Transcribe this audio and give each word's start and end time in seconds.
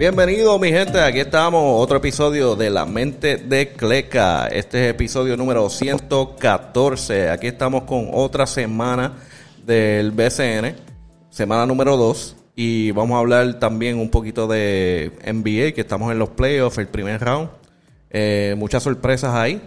Bienvenido 0.00 0.58
mi 0.58 0.70
gente, 0.70 0.98
aquí 0.98 1.20
estamos, 1.20 1.62
otro 1.62 1.98
episodio 1.98 2.56
de 2.56 2.70
La 2.70 2.86
Mente 2.86 3.36
de 3.36 3.74
Cleca. 3.74 4.46
Este 4.46 4.82
es 4.82 4.94
episodio 4.94 5.36
número 5.36 5.68
114. 5.68 7.28
Aquí 7.28 7.48
estamos 7.48 7.82
con 7.82 8.08
otra 8.10 8.46
semana 8.46 9.12
del 9.66 10.10
BCN, 10.12 10.74
semana 11.28 11.66
número 11.66 11.98
2. 11.98 12.34
Y 12.56 12.92
vamos 12.92 13.14
a 13.14 13.18
hablar 13.18 13.58
también 13.58 13.98
un 13.98 14.08
poquito 14.08 14.46
de 14.46 15.12
NBA, 15.22 15.72
que 15.74 15.82
estamos 15.82 16.10
en 16.10 16.18
los 16.18 16.30
playoffs, 16.30 16.78
el 16.78 16.88
primer 16.88 17.20
round. 17.20 17.50
Eh, 18.08 18.54
muchas 18.56 18.82
sorpresas 18.82 19.34
ahí. 19.34 19.60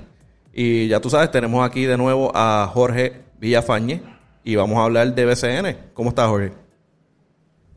Y 0.51 0.87
ya 0.87 0.99
tú 0.99 1.11
sabes, 1.11 1.29
tenemos 1.29 1.63
aquí 1.63 1.85
de 1.85 1.95
nuevo 1.95 2.31
a 2.33 2.67
Jorge 2.73 3.21
Villafañe 3.39 4.01
y 4.43 4.55
vamos 4.55 4.79
a 4.79 4.85
hablar 4.85 5.13
de 5.13 5.25
BCN. 5.25 5.77
¿Cómo 5.93 6.09
estás, 6.09 6.27
Jorge? 6.27 6.53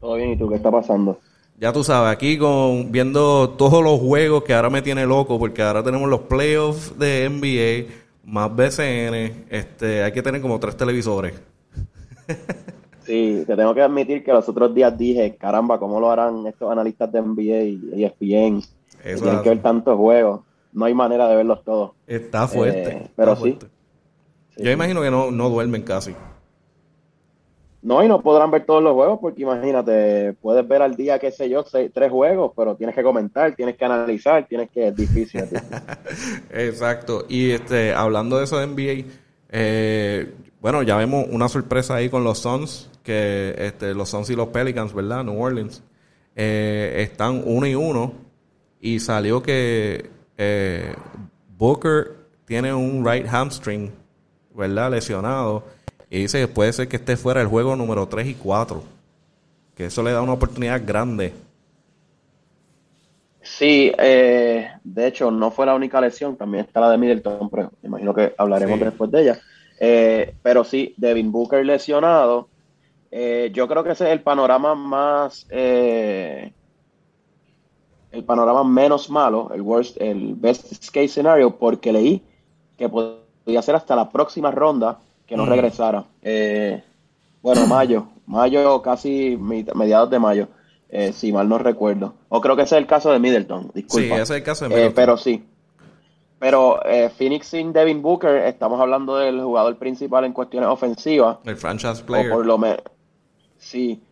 Todo 0.01 0.15
bien, 0.15 0.31
¿y 0.31 0.39
tú 0.39 0.49
qué 0.49 0.55
está 0.55 0.71
pasando? 0.71 1.21
Ya 1.59 1.73
tú 1.73 1.83
sabes, 1.83 2.13
aquí 2.13 2.37
con 2.37 2.93
viendo 2.93 3.51
todos 3.51 3.83
los 3.83 3.99
juegos 3.99 4.45
que 4.45 4.53
ahora 4.53 4.69
me 4.69 4.83
tiene 4.83 5.07
loco, 5.07 5.39
porque 5.39 5.63
ahora 5.63 5.83
tenemos 5.83 6.09
los 6.09 6.21
playoffs 6.21 6.99
de 6.99 7.29
NBA, 7.31 8.31
más 8.31 8.55
BCN, 8.55 9.47
este, 9.49 10.03
hay 10.03 10.13
que 10.13 10.23
tener 10.23 10.43
como 10.43 10.61
tres 10.61 10.77
televisores. 10.77 11.35
Sí, 13.07 13.45
te 13.47 13.55
tengo 13.55 13.73
que 13.73 13.83
admitir 13.83 14.25
que 14.25 14.33
los 14.33 14.49
otros 14.49 14.75
días 14.75 14.99
dije, 14.99 15.37
caramba, 15.37 15.79
¿cómo 15.79 16.01
lo 16.01 16.11
harán 16.11 16.45
estos 16.47 16.71
analistas 16.71 17.13
de 17.13 17.23
NBA 17.23 17.63
y 17.63 18.05
ESPN? 18.05 18.63
Eso 19.05 19.23
tienen 19.23 19.43
que 19.43 19.49
ver 19.51 19.63
tantos 19.63 19.97
juegos. 19.97 20.41
No 20.73 20.85
hay 20.87 20.93
manera 20.95 21.29
de 21.29 21.37
verlos 21.37 21.63
todos. 21.63 21.93
Está 22.07 22.49
fuerte. 22.49 22.89
Eh, 22.89 23.11
pero 23.15 23.37
sí. 23.37 23.57
Yo 24.57 24.71
imagino 24.73 25.03
que 25.03 25.11
no, 25.11 25.31
no 25.31 25.49
duermen 25.49 25.83
casi. 25.83 26.15
No, 27.87 28.03
y 28.03 28.09
no 28.09 28.21
podrán 28.21 28.51
ver 28.51 28.67
todos 28.67 28.83
los 28.83 28.95
juegos 28.95 29.21
porque 29.21 29.43
imagínate, 29.43 30.33
puedes 30.43 30.67
ver 30.67 30.83
al 30.83 30.97
día, 30.97 31.21
qué 31.21 31.31
sé 31.31 31.49
yo, 31.49 31.63
tres 31.63 32.11
juegos, 32.11 32.51
pero 32.57 32.75
tienes 32.75 32.97
que 32.97 33.03
comentar, 33.05 33.55
tienes 33.55 33.77
que 33.77 33.85
analizar, 33.85 34.45
tienes 34.49 34.71
que... 34.71 34.89
Es 34.89 34.97
difícil. 34.97 35.45
Exacto. 36.51 37.27
Y 37.29 37.53
este, 37.53 37.95
hablando 37.95 38.39
de 38.39 38.45
eso 38.45 38.59
de 38.59 38.67
NBA, 38.67 39.09
eh, 39.51 40.35
bueno, 40.61 40.83
ya 40.83 40.97
vemos 40.97 41.27
una 41.31 41.49
sorpresa 41.49 41.95
ahí 41.95 42.09
con 42.09 42.25
los 42.25 42.41
Suns, 42.41 42.91
que 43.05 43.55
este, 43.57 43.95
los 43.95 44.09
Suns 44.09 44.31
y 44.31 44.35
los 44.35 44.49
Pelicans, 44.49 44.93
¿verdad? 44.93 45.23
New 45.23 45.41
Orleans, 45.41 45.85
eh, 46.35 46.93
están 47.09 47.41
uno 47.45 47.69
y 47.69 47.77
uno 47.77 48.15
y 48.81 48.99
salió 48.99 49.45
que 49.45 50.11
eh, 50.37 50.93
Booker 51.57 52.17
tiene 52.47 52.75
un 52.75 53.07
right 53.09 53.29
hamstring, 53.29 53.93
¿verdad? 54.57 54.91
Lesionado 54.91 55.76
y 56.17 56.21
dice 56.21 56.41
que 56.41 56.49
puede 56.49 56.73
ser 56.73 56.89
que 56.89 56.97
esté 56.97 57.17
fuera 57.19 57.43
el 57.43 57.47
juego 57.47 57.77
número 57.77 58.09
3 58.09 58.27
y 58.27 58.35
4. 58.35 58.83
Que 59.75 59.85
eso 59.87 60.03
le 60.03 60.13
da 60.13 60.23
una 60.23 60.33
oportunidad 60.33 60.81
grande. 60.85 61.35
Sí, 63.43 63.93
eh, 63.99 64.71
de 64.83 65.07
hecho, 65.07 65.31
no 65.31 65.51
fue 65.51 65.67
la 65.67 65.75
única 65.75 66.01
lesión, 66.01 66.35
también 66.37 66.65
está 66.65 66.81
la 66.81 66.91
de 66.91 66.97
Middleton, 66.97 67.51
pero 67.51 67.71
imagino 67.83 68.15
que 68.15 68.35
hablaremos 68.39 68.81
después 68.81 69.11
de 69.11 69.21
ella. 69.21 69.39
Eh, 69.79 70.35
pero 70.43 70.65
sí, 70.65 70.95
Devin 70.97 71.31
Booker 71.31 71.65
lesionado. 71.67 72.49
Eh, 73.11 73.51
yo 73.53 73.69
creo 73.69 73.85
que 73.85 73.91
ese 73.91 74.05
es 74.07 74.11
el 74.11 74.23
panorama 74.23 74.75
más. 74.75 75.47
el 75.51 76.53
panorama 78.25 78.65
menos 78.65 79.11
malo, 79.11 79.51
el 79.55 79.61
worst, 79.61 80.01
el 80.01 80.35
best 80.35 80.73
case 80.87 81.09
scenario, 81.09 81.59
porque 81.59 81.93
leí 81.93 82.23
que 82.79 82.89
podía 82.89 83.61
ser 83.61 83.75
hasta 83.75 83.95
la 83.95 84.09
próxima 84.09 84.51
ronda 84.51 84.99
que 85.27 85.37
no 85.37 85.47
mm. 85.47 85.49
regresara. 85.49 86.05
Eh, 86.23 86.83
bueno, 87.43 87.67
mayo, 87.67 88.09
mayo, 88.27 88.83
casi 88.83 89.37
mediados 89.37 90.11
de 90.11 90.19
mayo, 90.19 90.49
eh, 90.89 91.13
si 91.13 91.33
mal 91.33 91.49
no 91.49 91.59
recuerdo. 91.59 92.15
O 92.29 92.41
creo 92.41 92.57
que 92.57 92.63
ese 92.63 92.77
es 92.77 92.83
el 92.83 92.87
caso 92.87 93.13
de 93.13 93.19
Middleton, 93.19 93.71
disculpa. 93.75 94.07
Sí, 94.07 94.13
ese 94.13 94.23
es 94.23 94.31
el 94.31 94.43
caso 94.43 94.65
de 94.65 94.71
eh, 94.71 94.77
Middleton. 94.77 94.95
pero 94.95 95.17
sí. 95.17 95.45
Pero 96.39 96.81
Phoenix 97.17 97.47
sin 97.47 97.73
Devin 97.73 98.03
Booker, 98.03 98.37
estamos 98.45 98.79
hablando 98.79 99.17
del 99.17 99.41
jugador 99.41 99.77
principal 99.77 100.25
en 100.27 100.35
cuestiones 100.35 100.69
ofensivas. 100.69 101.39
El 101.45 101.57
franchise 101.57 102.03
player. 102.05 102.31
O 102.31 102.37
por 102.37 102.47
lo 102.47 102.59
menos. 102.59 102.83
Sí. 103.57 104.03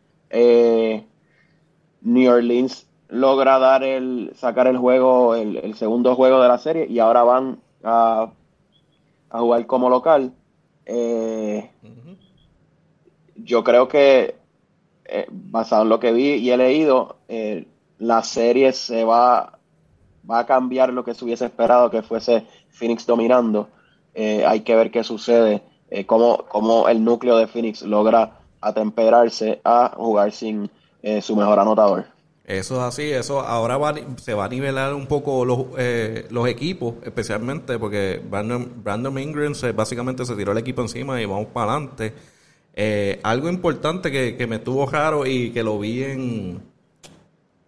New 2.00 2.32
Orleans 2.32 2.86
logra 3.08 3.58
dar 3.58 3.84
el 3.84 4.32
sacar 4.36 4.66
el 4.68 4.78
juego, 4.78 5.34
el, 5.34 5.74
segundo 5.74 6.16
juego 6.16 6.40
de 6.40 6.48
la 6.48 6.56
serie, 6.56 6.86
y 6.88 6.98
ahora 6.98 7.24
van 7.24 7.58
a, 7.82 8.30
a 9.28 9.38
jugar 9.40 9.66
como 9.66 9.90
local. 9.90 10.32
Eh, 10.86 11.70
yo 13.36 13.64
creo 13.64 13.88
que, 13.88 14.36
eh, 15.04 15.26
basado 15.30 15.82
en 15.82 15.88
lo 15.88 16.00
que 16.00 16.12
vi 16.12 16.34
y 16.34 16.50
he 16.50 16.56
leído, 16.56 17.16
eh, 17.28 17.66
la 17.98 18.22
serie 18.22 18.72
se 18.72 19.04
va, 19.04 19.58
va 20.28 20.40
a 20.40 20.46
cambiar 20.46 20.92
lo 20.92 21.04
que 21.04 21.14
se 21.14 21.24
hubiese 21.24 21.46
esperado 21.46 21.90
que 21.90 22.02
fuese 22.02 22.46
Phoenix 22.70 23.06
dominando. 23.06 23.68
hay 24.16 24.60
que 24.60 24.76
ver 24.76 24.92
qué 24.92 25.02
sucede, 25.02 25.62
cómo, 26.06 26.44
cómo, 26.48 26.88
el 26.88 27.02
núcleo 27.02 27.36
de 27.36 27.48
Phoenix 27.48 27.82
logra 27.82 28.38
atemperarse 28.60 29.60
a 29.64 29.92
jugar 29.96 30.30
sin 30.30 30.70
su 31.20 31.34
mejor 31.34 31.58
anotador. 31.58 32.13
Eso 32.44 32.76
es 32.76 32.82
así, 32.82 33.10
eso 33.10 33.40
ahora 33.40 33.78
va, 33.78 33.94
se 34.16 34.34
va 34.34 34.44
a 34.44 34.48
nivelar 34.48 34.92
un 34.92 35.06
poco 35.06 35.46
los, 35.46 35.66
eh, 35.78 36.26
los 36.30 36.46
equipos, 36.46 36.96
especialmente 37.02 37.78
porque 37.78 38.20
Brandon, 38.22 38.70
Brandon 38.82 39.18
Ingram 39.18 39.54
básicamente 39.74 40.26
se 40.26 40.36
tiró 40.36 40.52
el 40.52 40.58
equipo 40.58 40.82
encima 40.82 41.20
y 41.22 41.24
vamos 41.24 41.46
para 41.54 41.72
adelante. 41.72 42.12
Eh, 42.74 43.18
algo 43.22 43.48
importante 43.48 44.10
que, 44.10 44.36
que 44.36 44.46
me 44.46 44.56
estuvo 44.56 44.84
raro 44.84 45.24
y 45.24 45.52
que 45.52 45.62
lo 45.62 45.78
vi 45.78 46.02
en, 46.02 46.60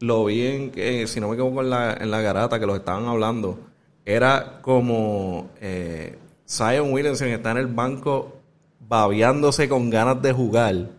lo 0.01 0.27
vi 0.27 0.47
en, 0.47 0.71
que 0.71 1.07
si 1.07 1.21
no 1.21 1.29
me 1.29 1.35
equivoco 1.35 1.63
en 1.63 1.71
la, 1.71 1.95
en 1.95 2.11
la 2.11 2.21
garata 2.21 2.61
que 2.61 2.67
los 2.67 2.77
estaban 2.77 3.07
hablando, 3.07 3.59
era 4.05 4.61
como 4.61 5.53
eh, 5.61 6.19
Zion 6.47 6.93
Williamson 6.93 7.29
está 7.29 7.53
en 7.53 7.57
el 7.57 7.67
banco 7.69 8.41
babeándose 8.81 9.71
con 9.71 9.89
ganas 9.89 10.21
de 10.21 10.33
jugar 10.33 10.96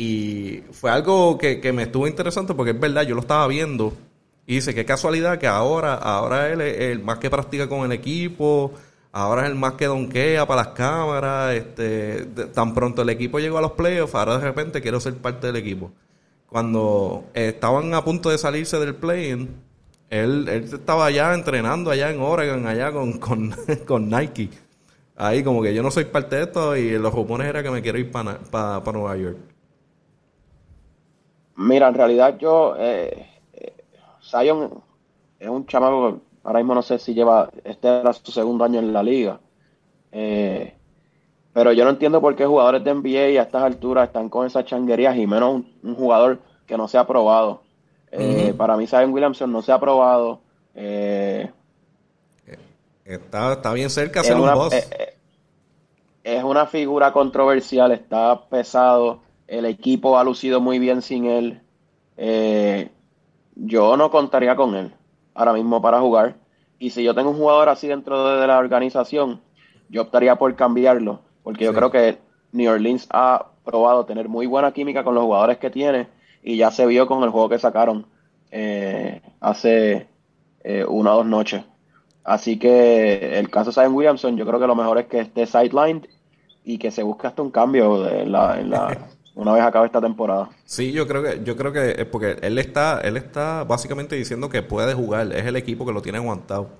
y 0.00 0.62
fue 0.72 0.90
algo 0.90 1.36
que, 1.36 1.60
me 1.74 1.82
estuvo 1.82 2.06
interesante 2.06 2.54
porque 2.54 2.70
es 2.70 2.80
verdad, 2.80 3.02
yo 3.02 3.14
lo 3.14 3.20
estaba 3.20 3.46
viendo 3.46 3.92
y 4.46 4.54
dice, 4.54 4.74
qué 4.74 4.86
casualidad 4.86 5.38
que 5.38 5.46
ahora, 5.46 5.92
ahora 5.92 6.48
él 6.48 6.62
es 6.62 6.80
el 6.80 7.02
más 7.02 7.18
que 7.18 7.28
practica 7.28 7.68
con 7.68 7.84
el 7.84 7.92
equipo, 7.92 8.72
ahora 9.12 9.42
es 9.42 9.50
el 9.50 9.56
más 9.56 9.74
que 9.74 9.84
donquea 9.84 10.46
para 10.46 10.62
las 10.62 10.72
cámaras, 10.72 11.54
este, 11.54 12.24
tan 12.54 12.72
pronto 12.72 13.02
el 13.02 13.10
equipo 13.10 13.40
llegó 13.40 13.58
a 13.58 13.60
los 13.60 13.72
playoffs, 13.72 14.14
ahora 14.14 14.38
de 14.38 14.44
repente 14.44 14.80
quiero 14.80 15.00
ser 15.00 15.16
parte 15.16 15.48
del 15.48 15.56
equipo. 15.56 15.92
Cuando 16.46 17.24
estaban 17.34 17.92
a 17.92 18.02
punto 18.02 18.30
de 18.30 18.38
salirse 18.38 18.78
del 18.78 18.94
play-in, 18.94 19.50
él, 20.08 20.48
él 20.48 20.64
estaba 20.64 21.04
allá 21.04 21.34
entrenando 21.34 21.90
allá 21.90 22.10
en 22.10 22.22
Oregon, 22.22 22.66
allá 22.66 22.90
con, 22.90 23.18
con, 23.18 23.54
con 23.86 24.08
Nike. 24.08 24.48
Ahí 25.14 25.44
como 25.44 25.60
que 25.62 25.74
yo 25.74 25.82
no 25.82 25.90
soy 25.90 26.06
parte 26.06 26.36
de 26.36 26.42
esto 26.44 26.74
y 26.74 26.98
los 26.98 27.12
rumores 27.12 27.48
era 27.48 27.62
que 27.62 27.70
me 27.70 27.82
quiero 27.82 27.98
ir 27.98 28.10
para, 28.10 28.38
para 28.38 28.92
Nueva 28.92 29.14
York. 29.18 29.36
Mira, 31.60 31.88
en 31.88 31.94
realidad 31.94 32.38
yo, 32.38 32.74
eh, 32.78 33.26
eh, 33.52 33.74
Zion 34.22 34.82
es 35.38 35.46
un 35.46 35.66
chamaco 35.66 36.22
ahora 36.42 36.60
mismo 36.60 36.74
no 36.74 36.80
sé 36.80 36.98
si 36.98 37.12
lleva, 37.12 37.50
este 37.64 37.86
era 37.86 38.14
su 38.14 38.32
segundo 38.32 38.64
año 38.64 38.78
en 38.78 38.94
la 38.94 39.02
liga. 39.02 39.38
Eh, 40.10 40.72
pero 41.52 41.72
yo 41.72 41.84
no 41.84 41.90
entiendo 41.90 42.22
por 42.22 42.34
qué 42.34 42.46
jugadores 42.46 42.82
de 42.82 42.94
NBA 42.94 43.38
a 43.38 43.42
estas 43.42 43.62
alturas 43.62 44.06
están 44.06 44.30
con 44.30 44.46
esas 44.46 44.64
changuerías 44.64 45.18
y 45.18 45.26
menos 45.26 45.64
un, 45.82 45.94
jugador 45.94 46.38
que 46.66 46.78
no 46.78 46.88
se 46.88 46.96
ha 46.96 47.06
probado. 47.06 47.60
Para 48.56 48.78
mí, 48.78 48.86
Zion 48.86 49.12
Williamson 49.12 49.52
no 49.52 49.60
se 49.60 49.70
ha 49.70 49.78
probado. 49.78 50.40
está, 53.04 53.52
está 53.52 53.72
bien 53.74 53.90
cerca 53.90 54.22
de 54.22 54.28
ser 54.28 54.36
un 54.36 54.54
boss. 54.54 54.74
es 56.24 56.42
una 56.42 56.64
figura 56.64 57.12
controversial, 57.12 57.92
está 57.92 58.48
pesado 58.48 59.20
el 59.50 59.64
equipo 59.64 60.16
ha 60.16 60.22
lucido 60.22 60.60
muy 60.60 60.78
bien 60.78 61.02
sin 61.02 61.26
él. 61.26 61.60
Eh, 62.16 62.88
yo 63.56 63.96
no 63.96 64.10
contaría 64.10 64.54
con 64.54 64.76
él 64.76 64.92
ahora 65.34 65.52
mismo 65.52 65.82
para 65.82 66.00
jugar. 66.00 66.36
Y 66.78 66.90
si 66.90 67.02
yo 67.02 67.14
tengo 67.16 67.30
un 67.30 67.36
jugador 67.36 67.68
así 67.68 67.88
dentro 67.88 68.40
de 68.40 68.46
la 68.46 68.58
organización, 68.58 69.40
yo 69.88 70.02
optaría 70.02 70.36
por 70.36 70.54
cambiarlo. 70.54 71.22
Porque 71.42 71.64
yo 71.64 71.74
creo 71.74 71.90
que 71.90 72.18
New 72.52 72.70
Orleans 72.70 73.08
ha 73.10 73.46
probado 73.64 74.06
tener 74.06 74.28
muy 74.28 74.46
buena 74.46 74.72
química 74.72 75.02
con 75.02 75.16
los 75.16 75.24
jugadores 75.24 75.58
que 75.58 75.68
tiene. 75.68 76.06
Y 76.44 76.56
ya 76.56 76.70
se 76.70 76.86
vio 76.86 77.08
con 77.08 77.24
el 77.24 77.30
juego 77.30 77.48
que 77.48 77.58
sacaron 77.58 78.06
eh, 78.52 79.20
hace 79.40 80.06
eh, 80.62 80.84
una 80.88 81.14
o 81.14 81.16
dos 81.18 81.26
noches. 81.26 81.64
Así 82.22 82.56
que 82.56 83.36
el 83.36 83.50
caso 83.50 83.70
de 83.70 83.74
Zion 83.74 83.94
Williamson, 83.94 84.36
yo 84.36 84.46
creo 84.46 84.60
que 84.60 84.66
lo 84.68 84.76
mejor 84.76 84.98
es 84.98 85.06
que 85.06 85.18
esté 85.18 85.44
sidelined 85.44 86.06
y 86.64 86.78
que 86.78 86.92
se 86.92 87.02
busque 87.02 87.26
hasta 87.26 87.42
un 87.42 87.50
cambio 87.50 88.08
la, 88.26 88.60
en 88.60 88.70
la 88.70 89.08
una 89.40 89.52
vez 89.52 89.62
acabe 89.62 89.86
esta 89.86 90.00
temporada. 90.00 90.50
Sí, 90.64 90.92
yo 90.92 91.06
creo 91.06 91.22
que 91.22 91.40
yo 91.44 91.56
creo 91.56 91.72
que 91.72 91.96
es 91.98 92.06
porque 92.06 92.36
él 92.42 92.58
está 92.58 93.00
él 93.00 93.16
está 93.16 93.64
básicamente 93.64 94.16
diciendo 94.16 94.48
que 94.48 94.62
puede 94.62 94.94
jugar, 94.94 95.32
es 95.32 95.46
el 95.46 95.56
equipo 95.56 95.86
que 95.86 95.92
lo 95.92 96.02
tiene 96.02 96.18
aguantado. 96.18 96.70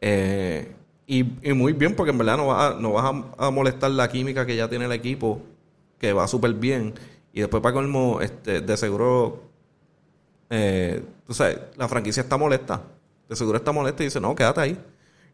Eh, 0.00 0.74
y, 1.06 1.24
muy 1.54 1.72
bien 1.72 1.94
porque 1.94 2.10
en 2.10 2.18
verdad 2.18 2.36
no 2.36 2.48
vas 2.48 2.74
a, 2.74 2.78
no 2.78 2.92
vas 2.92 3.14
a, 3.38 3.50
molestar 3.50 3.90
la 3.90 4.08
química 4.08 4.44
que 4.44 4.56
ya 4.56 4.68
tiene 4.68 4.84
el 4.84 4.92
equipo, 4.92 5.40
que 5.98 6.12
va 6.12 6.28
súper 6.28 6.52
bien. 6.54 6.94
Y 7.32 7.40
después 7.40 7.62
para 7.62 7.72
colmo, 7.72 8.20
este, 8.20 8.60
de 8.60 8.76
seguro 8.76 9.48
eh, 10.50 11.02
tú 11.26 11.34
sabes, 11.34 11.58
la 11.76 11.88
franquicia 11.88 12.22
está 12.22 12.36
molesta. 12.36 12.82
De 13.28 13.36
seguro 13.36 13.58
está 13.58 13.72
molesta 13.72 14.02
y 14.02 14.06
dice, 14.06 14.20
no, 14.20 14.34
quédate 14.34 14.60
ahí. 14.60 14.78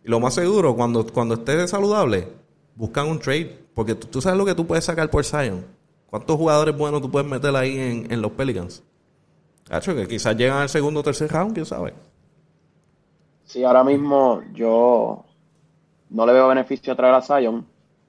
Y 0.04 0.08
lo 0.08 0.20
más 0.20 0.34
seguro, 0.34 0.75
cuando, 0.75 1.06
cuando 1.06 1.34
esté 1.34 1.66
saludable, 1.69 2.28
buscan 2.75 3.08
un 3.08 3.19
trade. 3.19 3.58
Porque 3.75 3.94
tú, 3.94 4.20
sabes 4.20 4.38
lo 4.38 4.44
que 4.44 4.54
tú 4.54 4.66
puedes 4.66 4.84
sacar 4.84 5.10
por 5.10 5.25
Zion. 5.25 5.64
¿Cuántos 6.14 6.37
jugadores 6.37 6.78
buenos 6.78 7.02
tú 7.02 7.11
puedes 7.11 7.28
meter 7.28 7.56
ahí 7.56 7.76
en, 7.76 8.12
en 8.12 8.22
los 8.22 8.31
Pelicans? 8.31 8.84
Hacho, 9.69 9.96
que 9.96 10.06
quizás 10.06 10.37
llegan 10.37 10.58
al 10.58 10.69
segundo 10.69 11.00
o 11.00 11.02
tercer 11.02 11.28
round, 11.28 11.55
quién 11.55 11.66
sabe. 11.66 11.93
Sí, 13.43 13.64
ahora 13.64 13.82
mismo 13.82 14.40
yo 14.52 15.25
no 16.11 16.25
le 16.25 16.32
veo 16.32 16.46
beneficio 16.46 16.93
a 16.93 16.96
traer 16.96 17.14
a 17.14 17.20
Zion. 17.20 17.66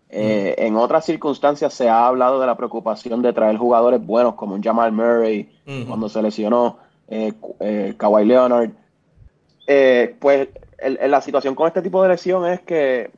Eh, 0.08 0.54
en 0.60 0.76
otras 0.76 1.04
circunstancias 1.04 1.74
se 1.74 1.90
ha 1.90 2.06
hablado 2.06 2.40
de 2.40 2.46
la 2.46 2.56
preocupación 2.56 3.24
de 3.24 3.34
traer 3.34 3.58
jugadores 3.58 4.06
buenos 4.06 4.36
como 4.36 4.54
un 4.54 4.62
Jamal 4.62 4.92
Murray 4.92 5.50
cuando 5.88 6.08
se 6.08 6.22
lesionó, 6.22 6.78
eh, 7.08 7.34
eh, 7.60 7.96
Kawhi 7.98 8.24
Leonard. 8.24 8.70
Eh, 9.66 10.16
pues 10.20 10.50
la 10.78 11.22
situación 11.22 11.56
con 11.56 11.70
este 11.70 11.82
tipo 11.82 12.04
de 12.04 12.10
lesión 12.10 12.46
es 12.46 12.62
que 12.62 13.10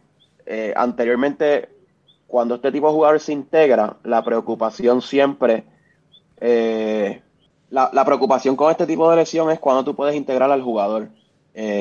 anteriormente 0.78 1.76
cuando 2.27 2.56
este 2.56 2.71
tipo 2.71 2.88
de 2.88 2.94
jugadores 2.94 3.24
se 3.24 3.33
integra, 3.33 3.97
la 4.03 4.24
preocupación 4.24 5.01
siempre, 5.01 5.63
la, 7.69 7.89
la, 7.91 8.06
preocupación 8.06 8.56
con 8.56 8.69
este 8.69 8.85
tipo 8.85 9.09
de 9.09 9.15
lesión 9.15 9.50
es 9.50 9.59
cuando 9.59 9.83
tú 9.83 9.95
puedes 9.95 10.15
integrar 10.15 10.51
al 10.51 10.62
jugador. 10.62 11.09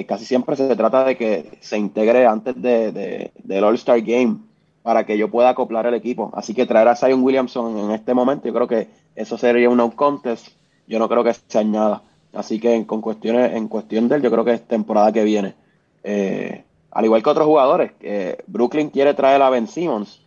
casi 0.06 0.24
siempre 0.24 0.56
se 0.56 0.74
trata 0.76 1.04
de 1.04 1.16
que 1.16 1.58
se 1.60 1.76
integre 1.76 2.26
antes 2.26 2.60
de, 2.60 3.32
del 3.42 3.64
All-Star 3.64 4.00
Game 4.00 4.38
para 4.82 5.04
que 5.04 5.18
yo 5.18 5.28
pueda 5.28 5.50
acoplar 5.50 5.86
el 5.86 5.94
equipo. 5.94 6.30
Así 6.32 6.54
que 6.54 6.64
traer 6.64 6.86
a 6.88 6.94
Zion 6.94 7.22
Williamson 7.22 7.76
en 7.76 7.90
este 7.90 8.14
momento, 8.14 8.46
yo 8.46 8.54
creo 8.54 8.68
que 8.68 8.88
eso 9.16 9.36
sería 9.36 9.68
un 9.68 9.78
no 9.78 9.90
contest. 9.90 10.48
Yo 10.86 11.00
no 11.00 11.08
creo 11.08 11.24
que 11.24 11.34
se 11.34 11.58
añada. 11.58 12.02
Así 12.32 12.60
que 12.60 12.86
con 12.86 13.00
cuestiones, 13.00 13.54
en 13.54 13.66
cuestión 13.66 14.08
de 14.08 14.16
él, 14.16 14.22
yo 14.22 14.30
creo 14.30 14.44
que 14.44 14.52
es 14.52 14.62
temporada 14.62 15.10
que 15.10 15.24
viene. 15.24 15.54
Eh, 16.04 16.62
al 16.92 17.04
igual 17.04 17.22
que 17.22 17.30
otros 17.30 17.46
jugadores, 17.46 17.92
Brooklyn 18.46 18.90
quiere 18.90 19.14
traer 19.14 19.42
a 19.42 19.50
Ben 19.50 19.66
Simmons. 19.66 20.22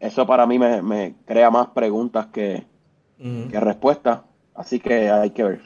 Eso 0.00 0.26
para 0.26 0.46
mí 0.46 0.58
me, 0.58 1.14
crea 1.26 1.50
más 1.50 1.68
preguntas 1.68 2.26
que, 2.26 2.64
que 3.18 3.60
respuestas. 3.60 4.20
Así 4.54 4.80
que 4.80 5.10
hay 5.10 5.30
que 5.30 5.44
ver. 5.44 5.60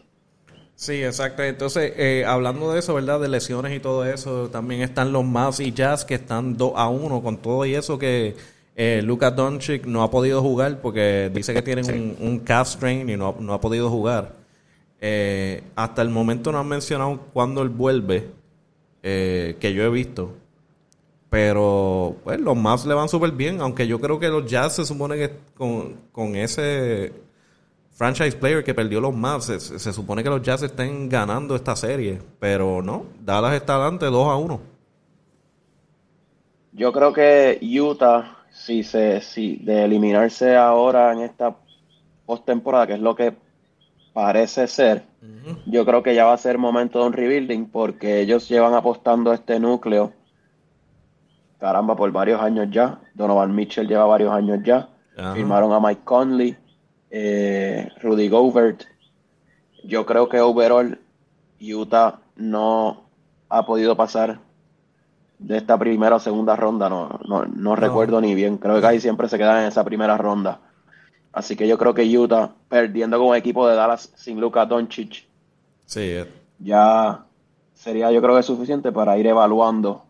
Sí, 0.74 1.02
exacto. 1.02 1.42
Entonces, 1.42 1.92
eh, 1.96 2.24
hablando 2.26 2.72
de 2.72 2.78
eso, 2.78 2.94
¿verdad? 2.94 3.20
De 3.20 3.28
lesiones 3.28 3.76
y 3.76 3.80
todo 3.80 4.04
eso, 4.04 4.48
también 4.50 4.82
están 4.82 5.12
los 5.12 5.24
Mavs 5.24 5.60
y 5.60 5.72
Jazz 5.72 6.04
que 6.04 6.14
están 6.14 6.56
2 6.56 6.72
a 6.76 6.88
1 6.88 7.22
con 7.22 7.36
todo 7.36 7.64
y 7.66 7.74
eso 7.74 7.98
que 7.98 8.36
eh, 8.74 9.02
Luka 9.04 9.30
Doncic 9.30 9.84
no 9.86 10.02
ha 10.02 10.10
podido 10.10 10.40
jugar 10.40 10.80
porque 10.80 11.30
dice 11.32 11.52
que 11.52 11.62
tienen 11.62 12.16
un, 12.20 12.26
un, 12.26 12.38
calf 12.40 12.68
strain 12.68 13.08
y 13.08 13.16
no, 13.16 13.36
no 13.38 13.52
ha 13.52 13.60
podido 13.60 13.90
jugar. 13.90 14.32
Eh, 15.04 15.64
hasta 15.74 16.00
el 16.00 16.10
momento 16.10 16.52
no 16.52 16.60
han 16.60 16.68
mencionado 16.68 17.20
cuándo 17.32 17.62
él 17.62 17.70
vuelve, 17.70 18.30
eh, 19.02 19.56
que 19.58 19.74
yo 19.74 19.82
he 19.82 19.90
visto. 19.90 20.34
Pero, 21.32 22.16
pues, 22.24 22.38
los 22.38 22.54
Mavs 22.54 22.84
le 22.84 22.92
van 22.92 23.08
súper 23.08 23.32
bien, 23.32 23.62
aunque 23.62 23.86
yo 23.86 23.98
creo 23.98 24.18
que 24.18 24.28
los 24.28 24.44
Jazz 24.44 24.76
se 24.76 24.84
supone 24.84 25.16
que 25.16 25.30
con, 25.56 25.96
con 26.12 26.36
ese 26.36 27.10
franchise 27.92 28.36
player 28.36 28.62
que 28.62 28.74
perdió 28.74 29.00
los 29.00 29.14
Mavs. 29.14 29.46
Se, 29.46 29.92
supone 29.94 30.22
que 30.22 30.28
los 30.28 30.42
Jazz 30.42 30.62
estén 30.62 31.08
ganando 31.08 31.56
esta 31.56 31.74
serie, 31.74 32.18
pero 32.38 32.82
no, 32.82 33.06
Dallas 33.24 33.54
está 33.54 33.76
adelante 33.76 34.04
2 34.04 34.28
a 34.28 34.36
1. 34.36 34.60
Yo 36.72 36.92
creo 36.92 37.14
que 37.14 37.58
Utah, 37.80 38.36
si 38.50 38.82
se, 38.82 39.22
si 39.22 39.56
de 39.56 39.84
eliminarse 39.84 40.54
ahora 40.54 41.14
en 41.14 41.20
esta 41.20 41.56
postemporada, 42.26 42.88
que 42.88 42.92
es 42.92 43.00
lo 43.00 43.16
que 43.16 43.32
parece 44.12 44.66
ser, 44.66 45.04
yo 45.64 45.86
creo 45.86 46.02
que 46.02 46.14
ya 46.14 46.26
va 46.26 46.34
a 46.34 46.36
ser 46.36 46.58
momento 46.58 47.00
de 47.00 47.06
un 47.06 47.14
rebuilding 47.14 47.70
porque 47.70 48.20
ellos 48.20 48.50
llevan 48.50 48.74
apostando 48.74 49.32
este 49.32 49.58
núcleo, 49.58 50.12
caramba, 51.62 51.94
por 51.94 52.10
varios 52.10 52.42
años 52.42 52.66
ya. 52.72 52.98
Donovan 53.14 53.54
Mitchell 53.54 53.86
lleva 53.86 54.04
varios 54.04 54.34
años 54.34 54.58
ya. 54.64 54.88
Firmaron 55.32 55.72
a 55.72 55.78
Mike 55.78 56.00
Conley 56.02 56.56
eh, 57.08 57.88
Rudy 58.02 58.28
Gobert. 58.28 58.82
Yo 59.84 60.04
creo 60.04 60.28
que 60.28 60.40
overall 60.40 60.98
Utah 61.60 62.18
no 62.34 63.04
ha 63.48 63.64
podido 63.64 63.96
pasar 63.96 64.40
de 65.38 65.56
esta 65.56 65.78
primera 65.78 66.16
o 66.16 66.18
segunda 66.18 66.56
ronda, 66.56 66.88
no, 66.88 67.20
no, 67.54 67.76
recuerdo 67.76 68.20
ni 68.20 68.34
bien. 68.34 68.58
Creo 68.58 68.80
que 68.80 68.86
ahí 68.88 69.00
siempre 69.00 69.28
se 69.28 69.38
quedan 69.38 69.62
en 69.62 69.68
esa 69.68 69.84
primera 69.84 70.16
ronda. 70.18 70.58
Así 71.32 71.54
que 71.54 71.68
yo 71.68 71.78
creo 71.78 71.94
que 71.94 72.18
Utah, 72.18 72.50
perdiendo 72.68 73.18
con 73.18 73.28
un 73.28 73.36
equipo 73.36 73.68
de 73.68 73.76
Dallas 73.76 74.12
sin 74.16 74.40
Luka 74.40 74.66
Doncic, 74.66 75.28
sí. 75.86 76.00
Eh. 76.00 76.26
ya 76.58 77.24
sería 77.72 78.10
yo 78.10 78.20
creo 78.20 78.36
que 78.36 78.42
suficiente 78.42 78.90
para 78.90 79.16
ir 79.16 79.28
evaluando 79.28 80.02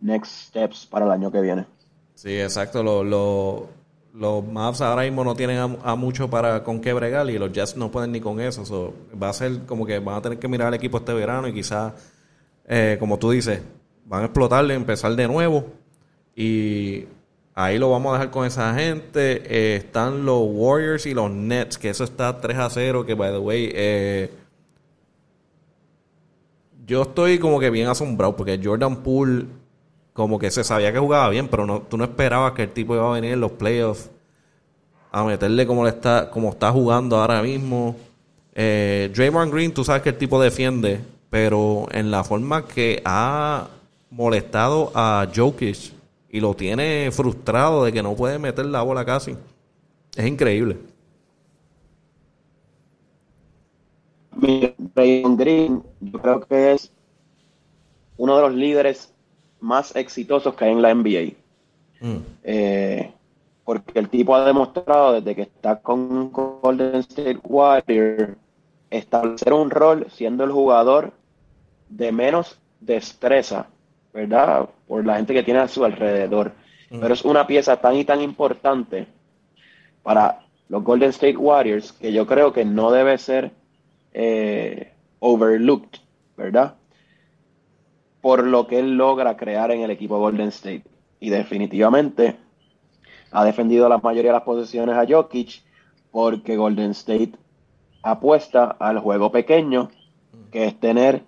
next 0.00 0.48
steps 0.48 0.86
para 0.86 1.06
el 1.06 1.10
año 1.10 1.30
que 1.30 1.40
viene. 1.40 1.66
Sí, 2.14 2.38
exacto. 2.40 2.82
Lo, 2.82 3.04
lo, 3.04 3.68
los 4.14 4.44
Mavs 4.44 4.80
ahora 4.80 5.02
mismo 5.02 5.22
no 5.22 5.34
tienen 5.34 5.78
a, 5.82 5.94
mucho 5.94 6.28
para 6.28 6.64
con 6.64 6.80
qué 6.80 6.92
bregar 6.92 7.28
y 7.30 7.38
los 7.38 7.52
Jazz 7.52 7.76
no 7.76 7.90
pueden 7.90 8.12
ni 8.12 8.20
con 8.20 8.40
eso. 8.40 8.94
va 9.20 9.28
a 9.28 9.32
ser 9.32 9.60
como 9.66 9.86
que 9.86 9.98
van 9.98 10.16
a 10.16 10.22
tener 10.22 10.38
que 10.38 10.48
mirar 10.48 10.68
al 10.68 10.74
equipo 10.74 10.98
este 10.98 11.12
verano 11.12 11.46
y 11.48 11.52
quizás, 11.52 11.92
eh, 12.66 12.96
como 12.98 13.18
tú 13.18 13.30
dices, 13.30 13.60
van 14.04 14.22
a 14.22 14.24
explotarle, 14.26 14.74
empezar 14.74 15.14
de 15.14 15.28
nuevo. 15.28 15.66
Y 16.34 17.04
ahí 17.54 17.78
lo 17.78 17.90
vamos 17.90 18.10
a 18.10 18.12
dejar 18.14 18.30
con 18.30 18.46
esa 18.46 18.74
gente. 18.74 19.42
Eh, 19.44 19.76
están 19.76 20.24
los 20.24 20.42
Warriors 20.44 21.06
y 21.06 21.14
los 21.14 21.30
Nets, 21.30 21.78
que 21.78 21.90
eso 21.90 22.04
está 22.04 22.40
3 22.40 22.58
a 22.58 22.70
0, 22.70 23.06
que 23.06 23.14
by 23.14 23.30
the 23.30 23.38
way, 23.38 23.70
eh, 23.74 24.30
yo 26.86 27.02
estoy 27.02 27.38
como 27.38 27.60
que 27.60 27.70
bien 27.70 27.86
asombrado 27.86 28.34
porque 28.34 28.58
Jordan 28.62 28.96
Poole 29.02 29.46
como 30.18 30.36
que 30.36 30.50
se 30.50 30.64
sabía 30.64 30.92
que 30.92 30.98
jugaba 30.98 31.28
bien, 31.28 31.46
pero 31.46 31.64
no, 31.64 31.82
tú 31.82 31.96
no 31.96 32.02
esperabas 32.02 32.50
que 32.50 32.64
el 32.64 32.72
tipo 32.72 32.92
iba 32.92 33.08
a 33.08 33.14
venir 33.14 33.34
en 33.34 33.40
los 33.40 33.52
playoffs 33.52 34.10
a 35.12 35.22
meterle 35.22 35.64
como, 35.64 35.84
le 35.84 35.90
está, 35.90 36.28
como 36.28 36.48
está 36.48 36.72
jugando 36.72 37.18
ahora 37.18 37.40
mismo. 37.40 37.94
Eh, 38.52 39.12
Draymond 39.14 39.52
Green, 39.52 39.72
tú 39.72 39.84
sabes 39.84 40.02
que 40.02 40.08
el 40.08 40.18
tipo 40.18 40.42
defiende, 40.42 41.00
pero 41.30 41.86
en 41.92 42.10
la 42.10 42.24
forma 42.24 42.66
que 42.66 43.00
ha 43.04 43.68
molestado 44.10 44.90
a 44.92 45.28
Jokic 45.32 45.92
y 46.30 46.40
lo 46.40 46.52
tiene 46.54 47.10
frustrado 47.12 47.84
de 47.84 47.92
que 47.92 48.02
no 48.02 48.16
puede 48.16 48.40
meter 48.40 48.66
la 48.66 48.82
bola 48.82 49.04
casi, 49.04 49.36
es 50.16 50.26
increíble. 50.26 50.78
Draymond 54.32 55.38
Green, 55.38 55.84
yo 56.00 56.18
creo 56.18 56.40
que 56.40 56.72
es 56.72 56.90
uno 58.16 58.34
de 58.34 58.42
los 58.42 58.52
líderes 58.52 59.14
más 59.60 59.94
exitosos 59.96 60.54
que 60.54 60.64
hay 60.64 60.72
en 60.72 60.82
la 60.82 60.94
NBA. 60.94 61.34
Mm. 62.00 62.16
Eh, 62.44 63.12
porque 63.64 63.98
el 63.98 64.08
tipo 64.08 64.34
ha 64.34 64.44
demostrado 64.44 65.20
desde 65.20 65.34
que 65.34 65.42
está 65.42 65.80
con 65.80 66.32
Golden 66.32 66.96
State 66.96 67.40
Warriors 67.44 68.36
establecer 68.90 69.52
un 69.52 69.70
rol 69.70 70.06
siendo 70.10 70.44
el 70.44 70.52
jugador 70.52 71.12
de 71.88 72.10
menos 72.12 72.58
destreza, 72.80 73.66
¿verdad? 74.14 74.68
Por 74.86 75.04
la 75.04 75.16
gente 75.16 75.34
que 75.34 75.42
tiene 75.42 75.60
a 75.60 75.68
su 75.68 75.84
alrededor. 75.84 76.52
Mm. 76.90 77.00
Pero 77.00 77.14
es 77.14 77.24
una 77.24 77.46
pieza 77.46 77.76
tan 77.76 77.96
y 77.96 78.04
tan 78.04 78.22
importante 78.22 79.06
para 80.02 80.40
los 80.68 80.82
Golden 80.82 81.10
State 81.10 81.36
Warriors 81.36 81.92
que 81.92 82.12
yo 82.12 82.26
creo 82.26 82.52
que 82.52 82.64
no 82.64 82.90
debe 82.90 83.18
ser 83.18 83.50
eh, 84.12 84.92
overlooked, 85.18 86.00
¿verdad? 86.36 86.74
Por 88.28 88.46
lo 88.46 88.66
que 88.66 88.78
él 88.78 88.98
logra 88.98 89.38
crear 89.38 89.70
en 89.70 89.80
el 89.80 89.90
equipo 89.90 90.18
Golden 90.18 90.48
State. 90.48 90.84
Y 91.18 91.30
definitivamente 91.30 92.36
ha 93.30 93.42
defendido 93.42 93.88
la 93.88 93.96
mayoría 93.96 94.32
de 94.32 94.36
las 94.36 94.42
posiciones 94.42 94.96
a 94.96 95.06
Jokic 95.08 95.62
porque 96.10 96.58
Golden 96.58 96.90
State 96.90 97.32
apuesta 98.02 98.76
al 98.78 98.98
juego 98.98 99.32
pequeño, 99.32 99.88
que 100.50 100.66
es 100.66 100.78
tener 100.78 101.24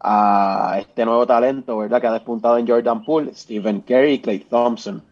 a 0.00 0.78
este 0.80 1.04
nuevo 1.04 1.26
talento, 1.26 1.76
¿verdad? 1.76 2.00
Que 2.00 2.06
ha 2.06 2.12
despuntado 2.12 2.56
en 2.56 2.66
Jordan 2.66 3.04
Poole, 3.04 3.34
Stephen 3.34 3.82
Curry 3.82 4.12
y 4.12 4.20
Clay 4.20 4.38
Thompson. 4.38 5.02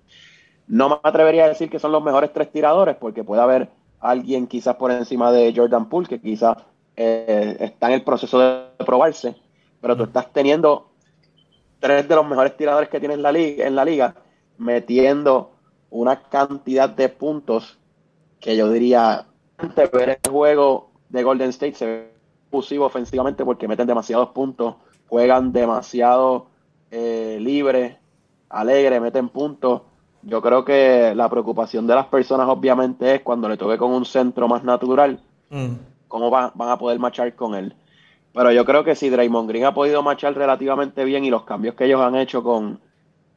No 0.66 0.88
me 0.88 0.96
atrevería 1.02 1.44
a 1.44 1.48
decir 1.48 1.68
que 1.68 1.78
son 1.78 1.92
los 1.92 2.02
mejores 2.02 2.32
tres 2.32 2.50
tiradores, 2.50 2.96
porque 2.96 3.24
puede 3.24 3.42
haber 3.42 3.68
alguien 4.00 4.46
quizás 4.46 4.76
por 4.76 4.90
encima 4.90 5.30
de 5.32 5.52
Jordan 5.54 5.90
Poole 5.90 6.08
que 6.08 6.18
quizás 6.18 6.56
eh, 6.96 7.58
está 7.60 7.88
en 7.88 7.92
el 7.92 8.04
proceso 8.04 8.38
de 8.38 8.84
probarse, 8.86 9.36
pero 9.82 9.94
tú 9.98 10.04
estás 10.04 10.32
teniendo 10.32 10.95
tres 11.86 12.08
de 12.08 12.14
los 12.16 12.26
mejores 12.26 12.56
tiradores 12.56 12.88
que 12.88 12.98
tiene 12.98 13.14
en 13.14 13.22
la 13.22 13.30
liga, 13.30 13.66
en 13.66 13.76
la 13.76 13.84
liga 13.84 14.14
metiendo 14.58 15.52
una 15.90 16.22
cantidad 16.22 16.88
de 16.88 17.08
puntos 17.08 17.78
que 18.40 18.56
yo 18.56 18.70
diría, 18.70 19.26
antes 19.56 19.90
ver 19.92 20.18
el 20.22 20.30
juego 20.30 20.90
de 21.08 21.22
Golden 21.22 21.50
State 21.50 21.74
se 21.74 21.86
ve 21.86 22.12
fusivo 22.50 22.86
ofensivamente 22.86 23.44
porque 23.44 23.68
meten 23.68 23.86
demasiados 23.86 24.30
puntos, 24.30 24.74
juegan 25.08 25.52
demasiado 25.52 26.48
eh, 26.90 27.38
libre, 27.40 27.98
alegre, 28.48 29.00
meten 29.00 29.28
puntos. 29.28 29.82
Yo 30.22 30.42
creo 30.42 30.64
que 30.64 31.14
la 31.14 31.28
preocupación 31.28 31.86
de 31.86 31.94
las 31.94 32.06
personas 32.06 32.48
obviamente 32.48 33.14
es 33.14 33.20
cuando 33.22 33.48
le 33.48 33.56
toque 33.56 33.78
con 33.78 33.92
un 33.92 34.04
centro 34.04 34.48
más 34.48 34.64
natural, 34.64 35.20
mm. 35.50 35.74
cómo 36.08 36.30
van 36.30 36.52
a 36.56 36.78
poder 36.78 36.98
marchar 36.98 37.34
con 37.36 37.54
él. 37.54 37.76
Pero 38.36 38.52
yo 38.52 38.66
creo 38.66 38.84
que 38.84 38.94
si 38.94 39.08
Draymond 39.08 39.48
Green 39.48 39.64
ha 39.64 39.72
podido 39.72 40.02
marchar 40.02 40.34
relativamente 40.34 41.06
bien 41.06 41.24
y 41.24 41.30
los 41.30 41.44
cambios 41.44 41.74
que 41.74 41.86
ellos 41.86 42.02
han 42.02 42.16
hecho 42.16 42.42
con 42.42 42.78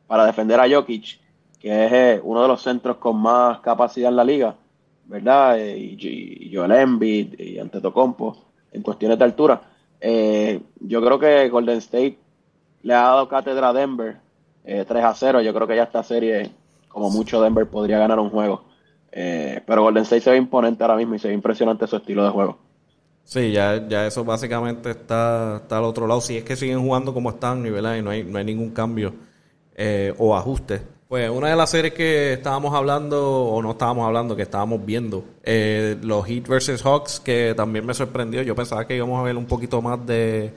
para 0.08 0.26
defender 0.26 0.60
a 0.60 0.70
Jokic, 0.70 1.22
que 1.58 1.86
es 1.86 1.94
eh, 1.94 2.22
uno 2.22 2.42
de 2.42 2.50
los 2.50 2.62
centros 2.62 2.98
con 2.98 3.16
más 3.16 3.62
capacidad 3.62 4.10
en 4.10 4.18
la 4.18 4.26
liga, 4.26 4.56
¿verdad? 5.06 5.58
Eh, 5.58 5.78
y, 5.78 6.52
Joel 6.54 6.74
Embiid 6.74 7.40
y 7.40 7.60
Antetokounmpo 7.60 8.36
en 8.74 8.82
cuestiones 8.82 9.18
de 9.18 9.24
altura. 9.24 9.62
Eh, 10.02 10.60
yo 10.82 11.02
creo 11.02 11.18
que 11.18 11.48
Golden 11.48 11.78
State 11.78 12.18
le 12.82 12.94
ha 12.94 13.04
dado 13.04 13.30
cátedra 13.30 13.70
a 13.70 13.74
Denver 13.74 14.18
3 14.66 14.86
a 14.92 15.14
0. 15.14 15.42
Yo 15.42 15.54
creo 15.54 15.66
que 15.66 15.78
ya 15.78 15.84
esta 15.84 16.04
serie, 16.04 16.50
como 16.90 17.10
mucho, 17.10 17.42
Denver 17.42 17.66
podría 17.68 18.00
ganar 18.00 18.20
un 18.20 18.32
juego. 18.32 18.66
pero 19.10 19.82
Golden 19.82 20.04
State 20.04 20.22
se 20.22 20.32
ve 20.32 20.38
imponente 20.38 20.84
ahora 20.84 20.98
mismo 20.98 21.16
y 21.16 21.20
se 21.20 21.30
ve 21.30 21.34
impresionante 21.34 21.88
su 21.88 21.96
estilo 21.96 22.26
de 22.26 22.32
juego. 22.32 22.69
Sí, 23.30 23.52
ya, 23.52 23.88
ya 23.88 24.08
eso 24.08 24.26
básicamente 24.26 24.90
está, 24.90 25.58
está 25.62 25.78
al 25.78 25.84
otro 25.84 26.08
lado. 26.08 26.20
Si 26.20 26.38
es 26.38 26.44
que 26.44 26.56
siguen 26.56 26.82
jugando 26.82 27.14
como 27.14 27.30
están, 27.30 27.62
¿verdad? 27.64 27.96
y 27.96 28.02
no 28.02 28.10
hay, 28.10 28.24
no 28.24 28.40
hay 28.40 28.46
ningún 28.46 28.72
cambio 28.72 29.14
o 30.18 30.36
ajuste 30.36 30.82
pues 31.10 31.28
una 31.28 31.50
de 31.50 31.56
las 31.56 31.72
series 31.72 31.96
que 31.96 32.34
estábamos 32.34 32.72
hablando, 32.76 33.46
o 33.46 33.64
no 33.64 33.72
estábamos 33.72 34.06
hablando, 34.06 34.36
que 34.36 34.44
estábamos 34.44 34.86
viendo, 34.86 35.26
eh, 35.42 35.98
los 36.04 36.24
Heat 36.28 36.48
vs. 36.48 36.86
Hawks, 36.86 37.20
que 37.20 37.56
también 37.58 37.84
me 37.84 37.96
sorprendió. 37.96 38.44
Yo 38.44 38.56
pensaba 38.56 38.86
que 38.86 38.96
íbamos 38.96 39.20
a 39.20 39.24
ver 39.24 39.36
un 39.36 39.48
poquito 39.48 39.82
más 39.82 40.06
de, 40.06 40.54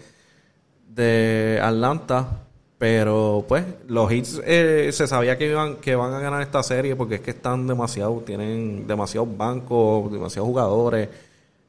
de 0.88 1.58
Atlanta, 1.62 2.42
pero 2.76 3.46
pues 3.48 3.64
los 3.88 4.10
Heat 4.10 4.26
eh, 4.44 4.90
se 4.92 5.06
sabía 5.06 5.38
que 5.38 5.46
iban 5.48 5.76
que 5.76 5.94
van 5.96 6.12
a 6.12 6.20
ganar 6.20 6.42
esta 6.42 6.62
serie 6.62 6.96
porque 6.96 7.14
es 7.14 7.20
que 7.22 7.30
están 7.30 7.66
demasiado, 7.66 8.20
tienen 8.20 8.86
demasiados 8.86 9.34
bancos, 9.34 10.12
demasiados 10.12 10.48
jugadores. 10.48 11.08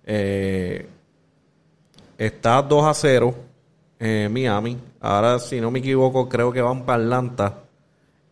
Eh, 0.06 0.88
está 2.18 2.62
2 2.62 2.86
a 2.86 2.94
0 2.94 3.36
Miami. 4.30 4.78
Ahora, 5.00 5.40
si 5.40 5.60
no 5.60 5.70
me 5.70 5.80
equivoco, 5.80 6.30
creo 6.30 6.52
que 6.52 6.62
van 6.62 6.86
para 6.86 7.04
Atlanta. 7.04 7.54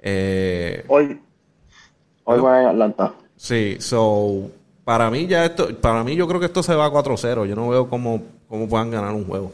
Eh, 0.01 0.83
hoy 0.87 1.19
hoy 2.23 2.39
va 2.39 2.61
en 2.61 2.67
Atlanta. 2.67 3.13
Sí, 3.35 3.77
so 3.79 4.49
para 4.83 5.11
mí 5.11 5.27
ya 5.27 5.45
esto, 5.45 5.75
para 5.79 6.03
mí 6.03 6.15
yo 6.15 6.27
creo 6.27 6.39
que 6.39 6.45
esto 6.47 6.63
se 6.63 6.75
va 6.75 6.85
a 6.85 6.91
4-0. 6.91 7.45
Yo 7.45 7.55
no 7.55 7.69
veo 7.69 7.89
cómo, 7.89 8.21
cómo 8.47 8.67
puedan 8.67 8.89
ganar 8.89 9.13
un 9.13 9.25
juego. 9.25 9.51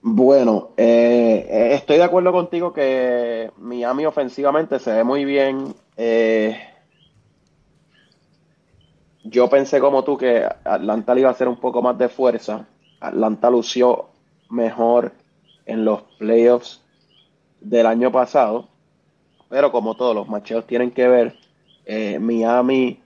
Bueno, 0.00 0.70
eh, 0.76 1.46
eh, 1.50 1.74
estoy 1.74 1.98
de 1.98 2.04
acuerdo 2.04 2.32
contigo 2.32 2.72
que 2.72 3.50
Miami 3.58 4.06
ofensivamente 4.06 4.78
se 4.78 4.92
ve 4.92 5.04
muy 5.04 5.24
bien. 5.24 5.74
Yo 9.30 9.48
pensé 9.48 9.80
como 9.80 10.04
tú 10.04 10.16
que 10.16 10.46
Atlanta 10.64 11.14
le 11.14 11.20
iba 11.20 11.28
a 11.28 11.32
hacer 11.32 11.48
un 11.48 11.56
poco 11.56 11.82
más 11.82 11.98
de 11.98 12.08
fuerza. 12.08 12.66
Atlanta 13.00 13.50
lució 13.50 14.08
mejor 14.50 15.12
en 15.66 15.84
los 15.84 16.02
playoffs 16.18 16.82
del 17.60 17.86
año 17.86 18.10
pasado. 18.10 18.68
Pero 19.48 19.72
como 19.72 19.96
todos 19.96 20.14
los 20.14 20.28
macheos 20.28 20.66
tienen 20.66 20.90
que 20.90 21.08
ver, 21.08 21.36
eh, 21.84 22.18
Miami 22.18 23.00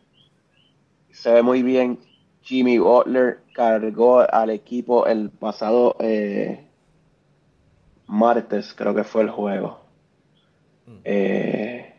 se 1.10 1.32
ve 1.32 1.42
muy 1.42 1.62
bien. 1.62 1.98
Jimmy 2.42 2.78
Butler 2.78 3.40
cargó 3.54 4.20
al 4.20 4.50
equipo 4.50 5.06
el 5.06 5.30
pasado 5.30 5.96
eh, 6.00 6.66
martes, 8.06 8.74
creo 8.74 8.94
que 8.94 9.04
fue 9.04 9.22
el 9.22 9.30
juego. 9.30 9.80
Mm. 10.86 10.98
Eh, 11.04 11.91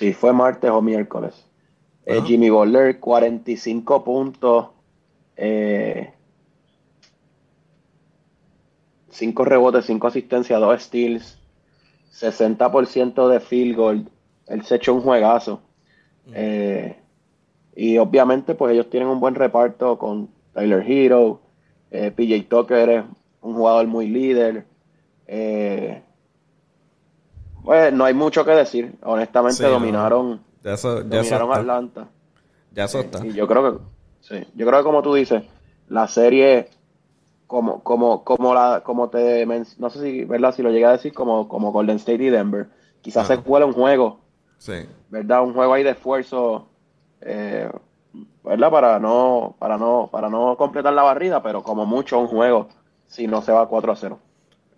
sí, 0.00 0.12
fue 0.12 0.32
martes 0.32 0.70
o 0.70 0.82
miércoles. 0.82 1.46
Jimmy 2.26 2.50
Butler, 2.50 2.98
45 2.98 4.02
puntos. 4.02 4.70
5 9.10 9.44
rebotes, 9.44 9.84
5 9.84 10.06
asistencias, 10.06 10.60
2 10.60 10.82
steals, 10.82 11.38
60% 12.12 13.28
de 13.28 13.40
field 13.40 13.76
goal. 13.76 14.08
Él 14.46 14.64
se 14.64 14.76
echó 14.76 14.94
un 14.94 15.02
juegazo. 15.02 15.60
Eh, 16.32 16.96
y 17.76 17.98
obviamente, 17.98 18.54
pues 18.54 18.72
ellos 18.72 18.90
tienen 18.90 19.08
un 19.08 19.20
buen 19.20 19.34
reparto 19.34 19.98
con 19.98 20.30
Tyler 20.52 20.84
Hero, 20.86 21.40
eh, 21.90 22.10
PJ 22.10 22.48
Tucker 22.48 22.88
es 22.88 23.04
un 23.42 23.54
jugador 23.54 23.86
muy 23.86 24.08
líder. 24.08 24.66
Eh, 25.26 26.02
pues 27.64 27.92
no 27.92 28.04
hay 28.04 28.14
mucho 28.14 28.44
que 28.44 28.52
decir. 28.52 28.94
Honestamente, 29.02 29.64
dominaron, 29.66 30.40
ya 30.62 30.76
dominaron 30.76 31.52
Atlanta. 31.52 32.08
Ya 32.72 32.84
eso 32.84 33.00
está. 33.00 33.24
Y 33.26 33.32
yo 33.32 33.46
creo 33.46 33.72
que, 33.72 33.84
sí, 34.20 34.46
yo 34.54 34.66
creo 34.66 34.80
que 34.80 34.84
como 34.84 35.02
tú 35.02 35.14
dices, 35.14 35.42
la 35.88 36.06
serie 36.06 36.68
como, 37.46 37.82
como, 37.82 38.22
como 38.22 38.54
la, 38.54 38.82
como 38.84 39.08
te 39.10 39.44
no 39.44 39.90
sé 39.90 40.00
si, 40.00 40.24
¿verdad? 40.24 40.54
Si 40.54 40.62
lo 40.62 40.70
llegué 40.70 40.84
a 40.84 40.92
decir 40.92 41.12
como, 41.12 41.48
como 41.48 41.72
Golden 41.72 41.96
State 41.96 42.22
y 42.22 42.30
Denver. 42.30 42.68
Quizás 43.00 43.26
se 43.26 43.38
cuela 43.38 43.66
un 43.66 43.72
juego. 43.72 44.20
Sí. 44.58 44.86
¿Verdad? 45.08 45.42
Un 45.42 45.54
juego 45.54 45.72
ahí 45.74 45.82
de 45.82 45.90
esfuerzo. 45.90 46.68
Eh, 47.20 47.68
¿verdad? 48.44 48.70
Para 48.70 48.98
no, 49.00 49.56
para 49.58 49.78
no, 49.78 50.08
para 50.12 50.28
no 50.28 50.56
completar 50.56 50.92
la 50.92 51.02
barrida, 51.02 51.42
pero 51.42 51.62
como 51.62 51.86
mucho 51.86 52.18
un 52.18 52.28
juego 52.28 52.68
si 53.06 53.26
no 53.26 53.42
se 53.42 53.50
va 53.50 53.68
4 53.68 53.92
a 53.92 53.96
0. 53.96 54.18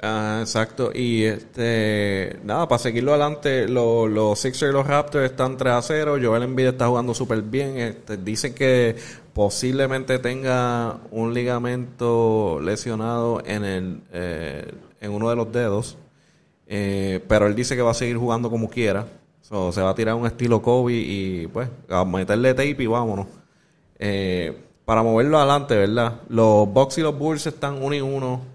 Ah, 0.05 0.39
exacto. 0.41 0.91
Y 0.93 1.23
este, 1.23 2.41
nada, 2.43 2.67
para 2.67 2.81
seguirlo 2.81 3.13
adelante, 3.13 3.69
los 3.69 4.37
Sixers 4.39 4.73
y 4.73 4.75
los 4.75 4.85
Raptors 4.85 5.31
están 5.31 5.57
3 5.57 5.73
a 5.75 5.81
0. 5.83 6.17
Joel 6.21 6.43
Embiid 6.43 6.67
está 6.67 6.89
jugando 6.89 7.15
súper 7.15 7.41
bien. 7.43 7.79
Este, 7.79 8.17
dicen 8.17 8.53
que 8.53 8.97
posiblemente 9.33 10.19
tenga 10.19 10.99
un 11.13 11.33
ligamento 11.33 12.61
lesionado 12.61 13.43
en 13.47 13.65
el 13.65 14.01
eh, 14.13 14.73
en 15.01 15.13
uno 15.13 15.31
de 15.31 15.37
los 15.37 15.53
dedos. 15.53 15.97
Eh, 16.67 17.25
pero 17.29 17.47
él 17.47 17.55
dice 17.55 17.77
que 17.77 17.83
va 17.83 17.93
a 17.93 17.95
seguir 17.95 18.17
jugando 18.17 18.51
como 18.51 18.69
quiera. 18.69 19.07
se 19.43 19.83
va 19.83 19.91
a 19.91 19.95
tirar 19.95 20.17
un 20.17 20.27
estilo 20.27 20.63
Kobe 20.63 20.95
y 20.95 21.47
pues 21.47 21.69
a 21.89 22.05
meterle 22.05 22.55
tape 22.55 22.83
y 22.83 22.87
vámonos. 22.87 23.29
Eh, 24.01 24.57
para 24.85 25.05
moverlo 25.05 25.39
adelante, 25.39 25.77
¿verdad? 25.77 26.23
Los 26.29 26.69
Bucks 26.73 26.99
y 26.99 27.03
los 27.03 27.17
Bulls 27.17 27.47
están 27.47 27.81
uno 27.81 27.95
y 27.95 28.01
uno 28.01 28.52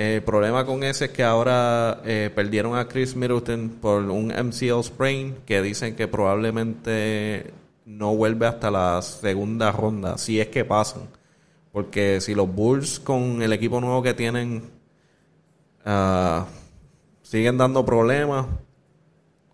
el 0.00 0.22
problema 0.22 0.64
con 0.64 0.82
ese 0.82 1.04
es 1.04 1.10
que 1.10 1.22
ahora 1.22 2.00
eh, 2.06 2.30
perdieron 2.34 2.74
a 2.74 2.88
Chris 2.88 3.14
Middleton 3.14 3.68
por 3.82 4.02
un 4.04 4.28
MCL 4.28 4.82
sprain 4.82 5.36
que 5.44 5.60
dicen 5.60 5.94
que 5.94 6.08
probablemente 6.08 7.52
no 7.84 8.16
vuelve 8.16 8.46
hasta 8.46 8.70
la 8.70 9.02
segunda 9.02 9.70
ronda, 9.72 10.16
si 10.16 10.40
es 10.40 10.48
que 10.48 10.64
pasan. 10.64 11.02
Porque 11.70 12.22
si 12.22 12.34
los 12.34 12.50
Bulls 12.50 12.98
con 12.98 13.42
el 13.42 13.52
equipo 13.52 13.78
nuevo 13.78 14.02
que 14.02 14.14
tienen 14.14 14.70
ah, 15.84 16.46
siguen 17.20 17.58
dando 17.58 17.84
problemas 17.84 18.46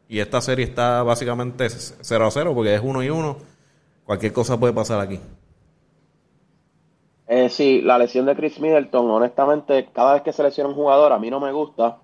y 0.08 0.20
esta 0.20 0.40
serie 0.40 0.64
está 0.64 1.02
básicamente 1.02 1.68
0 1.68 2.24
a 2.24 2.30
0 2.30 2.54
porque 2.54 2.76
es 2.76 2.80
1 2.84 3.02
y 3.02 3.10
1, 3.10 3.36
cualquier 4.04 4.32
cosa 4.32 4.60
puede 4.60 4.72
pasar 4.72 5.00
aquí. 5.00 5.18
Eh, 7.28 7.48
sí, 7.48 7.80
la 7.82 7.98
lesión 7.98 8.26
de 8.26 8.36
Chris 8.36 8.60
Middleton, 8.60 9.10
honestamente, 9.10 9.88
cada 9.92 10.14
vez 10.14 10.22
que 10.22 10.32
se 10.32 10.42
lesiona 10.42 10.70
un 10.70 10.76
jugador, 10.76 11.12
a 11.12 11.18
mí 11.18 11.30
no 11.30 11.40
me 11.40 11.52
gusta, 11.52 11.98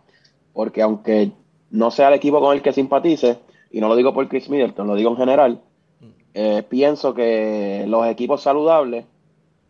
porque 0.52 0.82
aunque 0.82 1.32
no 1.70 1.90
sea 1.90 2.08
el 2.08 2.14
equipo 2.14 2.40
con 2.40 2.54
el 2.54 2.62
que 2.62 2.72
simpatice, 2.72 3.38
y 3.70 3.80
no 3.80 3.88
lo 3.88 3.96
digo 3.96 4.12
por 4.12 4.28
Chris 4.28 4.50
Middleton, 4.50 4.86
lo 4.86 4.94
digo 4.94 5.10
en 5.10 5.16
general, 5.16 5.60
eh, 6.34 6.62
pienso 6.68 7.14
que 7.14 7.84
los 7.86 8.06
equipos 8.06 8.42
saludables 8.42 9.04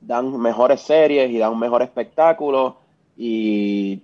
dan 0.01 0.37
mejores 0.41 0.81
series 0.81 1.31
y 1.31 1.39
dan 1.39 1.53
un 1.53 1.59
mejor 1.59 1.83
espectáculo 1.83 2.77
y 3.17 4.03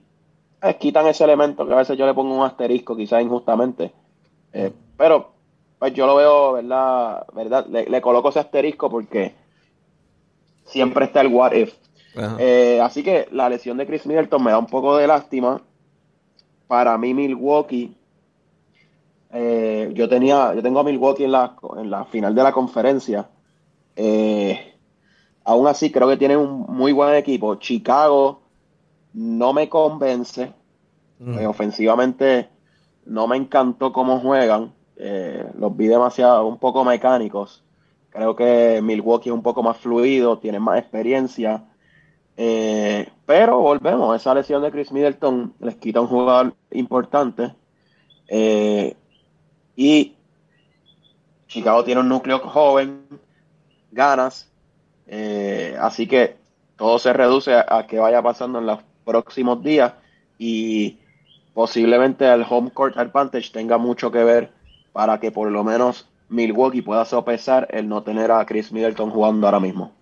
eh, 0.63 0.77
quitan 0.79 1.07
ese 1.07 1.25
elemento 1.25 1.67
que 1.67 1.73
a 1.73 1.77
veces 1.77 1.97
yo 1.97 2.07
le 2.07 2.15
pongo 2.15 2.35
un 2.35 2.45
asterisco, 2.45 2.97
quizás 2.97 3.23
injustamente. 3.23 3.93
Eh, 4.53 4.73
pero 4.97 5.33
pues 5.79 5.93
yo 5.95 6.07
lo 6.07 6.17
veo, 6.17 6.53
¿verdad? 6.55 7.27
¿verdad? 7.33 7.67
le, 7.67 8.01
coloco 8.01 8.31
ese 8.31 8.41
asterisco 8.41 8.91
porque 8.91 9.35
siempre 10.69 11.07
está 11.07 11.21
el 11.21 11.29
what 11.29 11.53
if. 11.53 11.75
Eh, 12.39 12.81
así 12.83 13.03
que 13.03 13.29
la 13.31 13.49
lesión 13.49 13.77
de 13.77 13.87
Chris 13.87 14.07
Middleton 14.07 14.43
me 14.43 14.51
da 14.51 14.59
un 14.59 14.67
poco 14.67 14.97
de 14.97 15.07
lástima. 15.07 15.63
Para 16.67 16.99
mí, 16.99 17.15
Milwaukee, 17.15 17.97
eh, 19.33 19.91
yo 19.95 20.09
tenía, 20.09 20.55
yo 20.55 20.63
tengo 20.63 20.81
a 20.81 20.85
Milwaukee 20.85 21.25
en 21.25 21.33
la, 21.33 21.57
en 21.77 21.91
la 21.91 22.05
final 22.05 22.35
de 22.35 22.43
la 22.43 22.53
conferencia. 22.53 23.29
Eh, 23.97 24.75
aún 25.45 25.67
así, 25.67 25.91
creo 25.91 26.09
que 26.09 26.17
tiene 26.17 26.37
un 26.37 26.67
muy 26.69 26.93
buen 26.93 27.15
equipo. 27.15 27.57
Chicago 27.57 28.43
no 29.15 29.53
me 29.53 29.69
convence. 29.69 30.53
ofensivamente 31.47 32.49
no 33.07 33.27
me 33.27 33.37
encantó 33.37 33.93
cómo 33.93 34.21
juegan. 34.21 34.73
los 34.97 35.77
vi 35.77 35.87
demasiado, 35.87 36.47
un 36.47 36.59
poco 36.59 36.85
mecánicos. 36.85 37.65
Creo 38.11 38.35
que 38.35 38.81
Milwaukee 38.83 39.29
es 39.29 39.35
un 39.35 39.43
poco 39.43 39.63
más 39.63 39.77
fluido, 39.77 40.39
tiene 40.39 40.59
más 40.59 40.79
experiencia. 40.79 41.65
Eh, 42.37 43.09
pero 43.27 43.59
volvemos, 43.59 44.15
esa 44.17 44.35
lesión 44.35 44.63
de 44.63 44.71
Chris 44.71 44.93
Middleton 44.93 45.55
les 45.61 45.77
quita 45.77 46.01
un 46.01 46.07
jugador 46.07 46.55
importante. 46.71 47.55
Eh, 48.29 48.97
y 49.77 50.15
Chicago 51.47 51.85
tiene 51.85 52.01
un 52.01 52.09
núcleo 52.09 52.39
joven, 52.41 53.07
ganas, 53.91 54.51
eh, 55.07 55.77
así 55.81 56.07
que 56.07 56.37
todo 56.77 56.99
se 56.99 57.13
reduce 57.13 57.55
a, 57.55 57.67
a, 57.69 57.87
que 57.87 57.99
vaya 57.99 58.23
pasando 58.23 58.59
en 58.59 58.67
los 58.67 58.81
próximos 59.05 59.63
días 59.63 59.95
y 60.39 60.99
posiblemente 61.55 62.31
el 62.31 62.45
home 62.49 62.71
court 62.71 62.97
advantage 62.99 63.51
tenga 63.51 63.79
mucho 63.79 64.13
que 64.13 64.23
ver 64.23 64.53
para 64.93 65.19
que 65.19 65.33
por 65.33 65.51
lo 65.51 65.65
menos 65.65 66.09
Milwaukee 66.29 66.83
pueda 66.83 67.05
sopesar 67.05 67.69
el 67.71 67.89
no 67.89 68.03
tener 68.03 68.31
a 68.31 68.45
Chris 68.45 68.73
Middleton 68.73 69.11
jugando 69.11 69.47
ahora 69.47 69.61
mismo. 69.61 69.93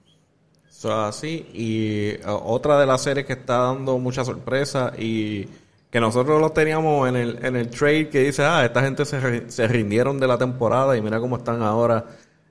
Eso. 0.69 1.11
Y 1.25 2.15
uh, 2.27 2.33
otra 2.45 2.79
de 2.79 2.87
las 2.87 3.03
series 3.03 3.27
que 3.27 3.33
está 3.33 3.59
dando 3.59 3.99
mucha 3.99 4.25
sorpresa 4.25 4.93
y 4.99 5.47
que 5.91 6.01
nosotros 6.01 6.41
lo 6.41 6.51
teníamos 6.51 7.09
en 7.09 7.17
el, 7.17 7.45
en 7.45 7.57
el 7.57 7.71
trade 7.71 8.11
que 8.11 8.25
dice, 8.25 8.45
ah, 8.45 8.65
esta 8.65 8.83
gente 8.83 9.05
se, 9.05 9.51
se 9.51 9.69
rindieron 9.69 10.21
de 10.21 10.27
la 10.27 10.37
temporada 10.37 10.97
y 10.97 11.01
mira 11.01 11.19
cómo 11.21 11.39
están 11.39 11.63
ahora 11.63 12.05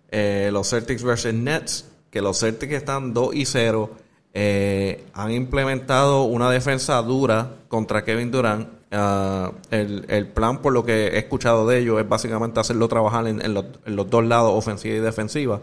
eh, 0.09 0.49
los 0.51 0.69
Celtics 0.69 1.03
versus 1.03 1.33
Nets, 1.33 1.85
que 2.09 2.21
los 2.21 2.39
Celtics 2.39 2.73
están 2.73 3.13
2 3.13 3.35
y 3.35 3.45
0. 3.45 3.89
Eh, 4.33 5.05
han 5.13 5.31
implementado 5.31 6.23
una 6.23 6.49
defensa 6.49 7.01
dura 7.01 7.51
contra 7.67 8.03
Kevin 8.03 8.31
Durant. 8.31 8.67
Uh, 8.95 9.51
el, 9.71 10.05
el, 10.07 10.27
plan, 10.27 10.61
por 10.61 10.71
lo 10.71 10.85
que 10.85 11.07
he 11.07 11.17
escuchado 11.17 11.67
de 11.67 11.79
ellos, 11.79 11.99
es 11.99 12.07
básicamente 12.07 12.59
hacerlo 12.59 12.87
trabajar 12.87 13.27
en, 13.27 13.43
en, 13.43 13.53
los, 13.53 13.65
en 13.85 13.95
los 13.95 14.09
dos 14.09 14.23
lados, 14.23 14.53
ofensiva 14.53 14.95
y 14.95 14.99
defensiva 14.99 15.59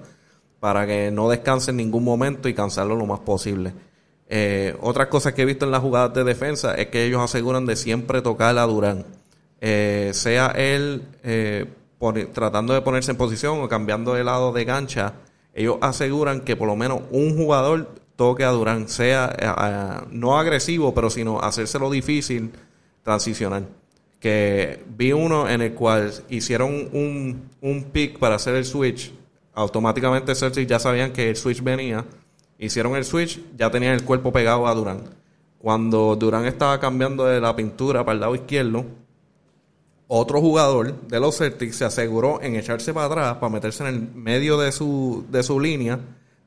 para 0.62 0.86
que 0.86 1.10
no 1.10 1.28
descanse 1.28 1.72
en 1.72 1.78
ningún 1.78 2.04
momento 2.04 2.48
y 2.48 2.54
cansarlo 2.54 2.94
lo 2.94 3.04
más 3.04 3.18
posible. 3.18 3.72
Eh, 4.28 4.76
otra 4.80 5.08
cosa 5.08 5.34
que 5.34 5.42
he 5.42 5.44
visto 5.44 5.64
en 5.64 5.72
las 5.72 5.80
jugadas 5.80 6.14
de 6.14 6.22
defensa 6.22 6.76
es 6.76 6.86
que 6.86 7.04
ellos 7.04 7.20
aseguran 7.20 7.66
de 7.66 7.74
siempre 7.74 8.22
tocar 8.22 8.56
a 8.56 8.62
Durán. 8.62 9.04
Eh, 9.60 10.12
sea 10.14 10.52
él 10.56 11.02
eh, 11.24 11.66
tratando 12.32 12.74
de 12.74 12.80
ponerse 12.80 13.10
en 13.10 13.16
posición 13.16 13.60
o 13.60 13.68
cambiando 13.68 14.14
de 14.14 14.22
lado 14.22 14.52
de 14.52 14.64
gancha, 14.64 15.14
ellos 15.52 15.78
aseguran 15.80 16.42
que 16.42 16.54
por 16.54 16.68
lo 16.68 16.76
menos 16.76 17.00
un 17.10 17.36
jugador 17.36 17.96
toque 18.14 18.44
a 18.44 18.50
Durán, 18.50 18.88
sea 18.88 19.34
eh, 19.36 20.06
no 20.12 20.38
agresivo, 20.38 20.94
pero 20.94 21.10
sino 21.10 21.40
hacérselo 21.40 21.90
difícil 21.90 22.52
transicionar. 23.02 23.64
Que 24.20 24.82
vi 24.86 25.12
uno 25.12 25.48
en 25.48 25.62
el 25.62 25.74
cual 25.74 26.12
hicieron 26.28 26.88
un, 26.92 27.50
un 27.60 27.84
pick 27.84 28.18
para 28.18 28.36
hacer 28.36 28.54
el 28.54 28.64
switch 28.64 29.12
automáticamente 29.54 30.34
Celtics 30.34 30.68
ya 30.68 30.78
sabían 30.78 31.12
que 31.12 31.28
el 31.28 31.36
switch 31.36 31.62
venía. 31.62 32.04
Hicieron 32.58 32.94
el 32.96 33.04
switch, 33.04 33.40
ya 33.56 33.70
tenían 33.70 33.94
el 33.94 34.04
cuerpo 34.04 34.32
pegado 34.32 34.66
a 34.66 34.74
Durán. 34.74 35.02
Cuando 35.58 36.16
Durán 36.16 36.46
estaba 36.46 36.78
cambiando 36.80 37.24
de 37.24 37.40
la 37.40 37.54
pintura 37.54 38.04
para 38.04 38.14
el 38.14 38.20
lado 38.20 38.34
izquierdo, 38.34 38.84
otro 40.08 40.40
jugador 40.40 41.00
de 41.08 41.20
los 41.20 41.38
Celtics 41.38 41.76
se 41.76 41.84
aseguró 41.84 42.40
en 42.42 42.56
echarse 42.56 42.92
para 42.92 43.06
atrás 43.06 43.34
para 43.36 43.52
meterse 43.52 43.82
en 43.86 43.94
el 43.94 44.14
medio 44.14 44.58
de 44.58 44.70
su, 44.70 45.24
de 45.30 45.42
su 45.42 45.58
línea, 45.58 45.98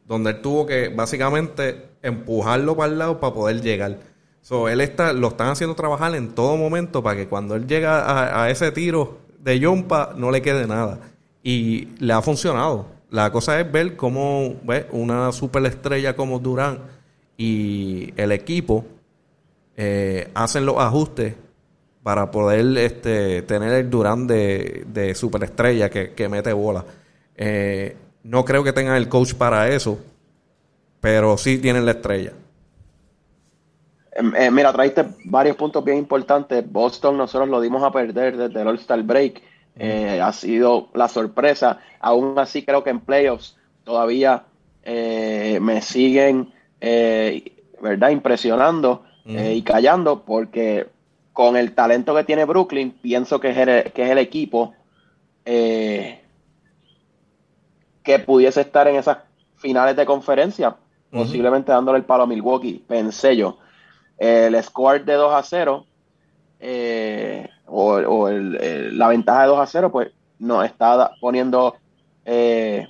donde 0.08 0.32
él 0.32 0.42
tuvo 0.42 0.66
que 0.66 0.90
básicamente 0.90 1.90
empujarlo 2.02 2.76
para 2.76 2.92
el 2.92 3.00
lado 3.00 3.20
para 3.20 3.34
poder 3.34 3.62
llegar. 3.62 3.98
So, 4.46 4.70
él 4.70 4.80
está, 4.82 5.12
lo 5.12 5.30
están 5.30 5.48
haciendo 5.48 5.76
trabajar 5.76 6.14
en 6.14 6.30
todo 6.30 6.56
momento 6.56 7.02
para 7.02 7.18
que 7.18 7.28
cuando 7.28 7.56
él 7.56 7.66
llega 7.66 8.44
a, 8.44 8.52
ese 8.52 8.72
tiro 8.72 9.18
de 9.40 9.60
Jumpa 9.60 10.14
no 10.16 10.30
le 10.30 10.44
quede 10.44 10.68
nada. 10.68 11.00
Y 11.42 11.88
le 11.98 12.14
ha 12.14 12.22
funcionado. 12.22 12.86
La 13.10 13.32
cosa 13.32 13.60
es 13.60 13.72
ver 13.72 13.96
cómo 13.96 14.54
¿ves? 14.62 14.86
una 14.92 15.32
superestrella 15.32 16.16
como 16.16 16.38
Durán 16.38 16.78
y 17.36 18.14
el 18.18 18.32
equipo 18.32 18.86
eh, 19.78 20.30
hacen 20.36 20.68
los 20.68 20.78
ajustes 20.78 21.34
para 22.04 22.30
poder 22.30 22.78
este, 22.78 23.42
tener 23.42 23.74
el 23.74 23.90
Durán 23.90 24.28
de, 24.28 24.86
de 24.94 25.16
superestrella 25.16 25.90
que, 25.90 26.12
que, 26.12 26.30
mete 26.30 26.54
bola. 26.54 26.86
Eh, 27.36 27.98
no 28.22 28.46
creo 28.46 28.64
que 28.64 28.74
tengan 28.74 28.96
el 28.98 29.10
coach 29.10 29.34
para 29.34 29.70
eso, 29.70 29.98
pero 31.02 31.36
sí 31.36 31.58
tienen 31.58 31.84
la 31.84 31.94
estrella. 31.94 32.34
Eh, 34.16 34.50
mira, 34.50 34.72
traiste 34.72 35.06
varios 35.26 35.58
puntos 35.58 35.84
bien 35.84 35.98
importantes. 35.98 36.64
Boston 36.72 37.18
nosotros 37.18 37.50
lo 37.50 37.60
dimos 37.60 37.84
a 37.84 37.92
perder 37.92 38.38
desde 38.38 38.62
el 38.62 38.68
All-Star 38.68 39.04
Break 39.04 39.42
eh, 39.78 40.22
ha 40.22 40.32
sido 40.32 40.88
la 40.94 41.08
sorpresa. 41.10 41.80
Aún 42.00 42.40
así 42.40 42.64
creo 42.64 42.84
que 42.84 42.92
en 42.92 43.02
playoffs 43.02 43.58
todavía 43.84 44.46
eh, 44.84 45.60
me 45.62 45.82
siguen 45.82 46.54
eh, 46.80 47.52
¿verdad? 47.82 48.10
impresionando 48.10 49.04
y 49.28 49.64
callando 49.64 50.22
porque 50.24 50.88
con 51.34 51.58
el 51.58 51.74
talento 51.74 52.14
que 52.14 52.24
tiene 52.24 52.46
Brooklyn 52.46 52.92
pienso 52.92 53.40
que 53.40 53.50
es 53.50 53.58
el, 53.58 53.92
que 53.92 54.04
es 54.04 54.12
el 54.12 54.20
equipo 54.20 54.76
que 55.44 56.20
pudiese 58.24 58.62
estar 58.62 58.88
en 58.88 58.98
esas 58.98 59.18
finales 59.56 59.96
de 59.96 60.06
conferencia, 60.06 60.76
posiblemente 61.10 61.72
dándole 61.72 61.98
el 61.98 62.06
palo 62.06 62.22
a 62.24 62.28
Milwaukee, 62.28 62.84
pensé 62.88 63.36
yo. 63.36 63.58
El 64.18 64.62
score 64.64 65.04
de 65.04 65.14
2 65.14 65.34
a 65.34 65.44
0 65.44 65.86
eh, 66.60 67.50
o, 67.68 68.28
el, 68.28 68.98
la 68.98 69.08
ventaja 69.10 69.42
de 69.42 69.48
2 69.48 69.60
a 69.60 69.66
0, 69.66 69.92
pues 69.92 70.12
nos 70.40 70.66
está 70.66 71.12
poniendo, 71.20 71.76
eh, 72.24 72.88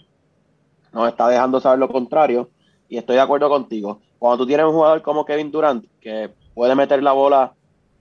nos 0.91 1.09
está 1.09 1.27
dejando 1.27 1.59
saber 1.59 1.79
lo 1.79 1.89
contrario. 1.89 2.49
Y 2.87 2.97
estoy 2.97 3.15
de 3.15 3.21
acuerdo 3.21 3.49
contigo. 3.49 4.01
Cuando 4.19 4.37
tú 4.37 4.47
tienes 4.47 4.65
un 4.65 4.73
jugador 4.73 5.01
como 5.01 5.25
Kevin 5.25 5.51
Durant, 5.51 5.85
que 5.99 6.31
puede 6.53 6.75
meter 6.75 7.01
la 7.01 7.13
bola 7.13 7.53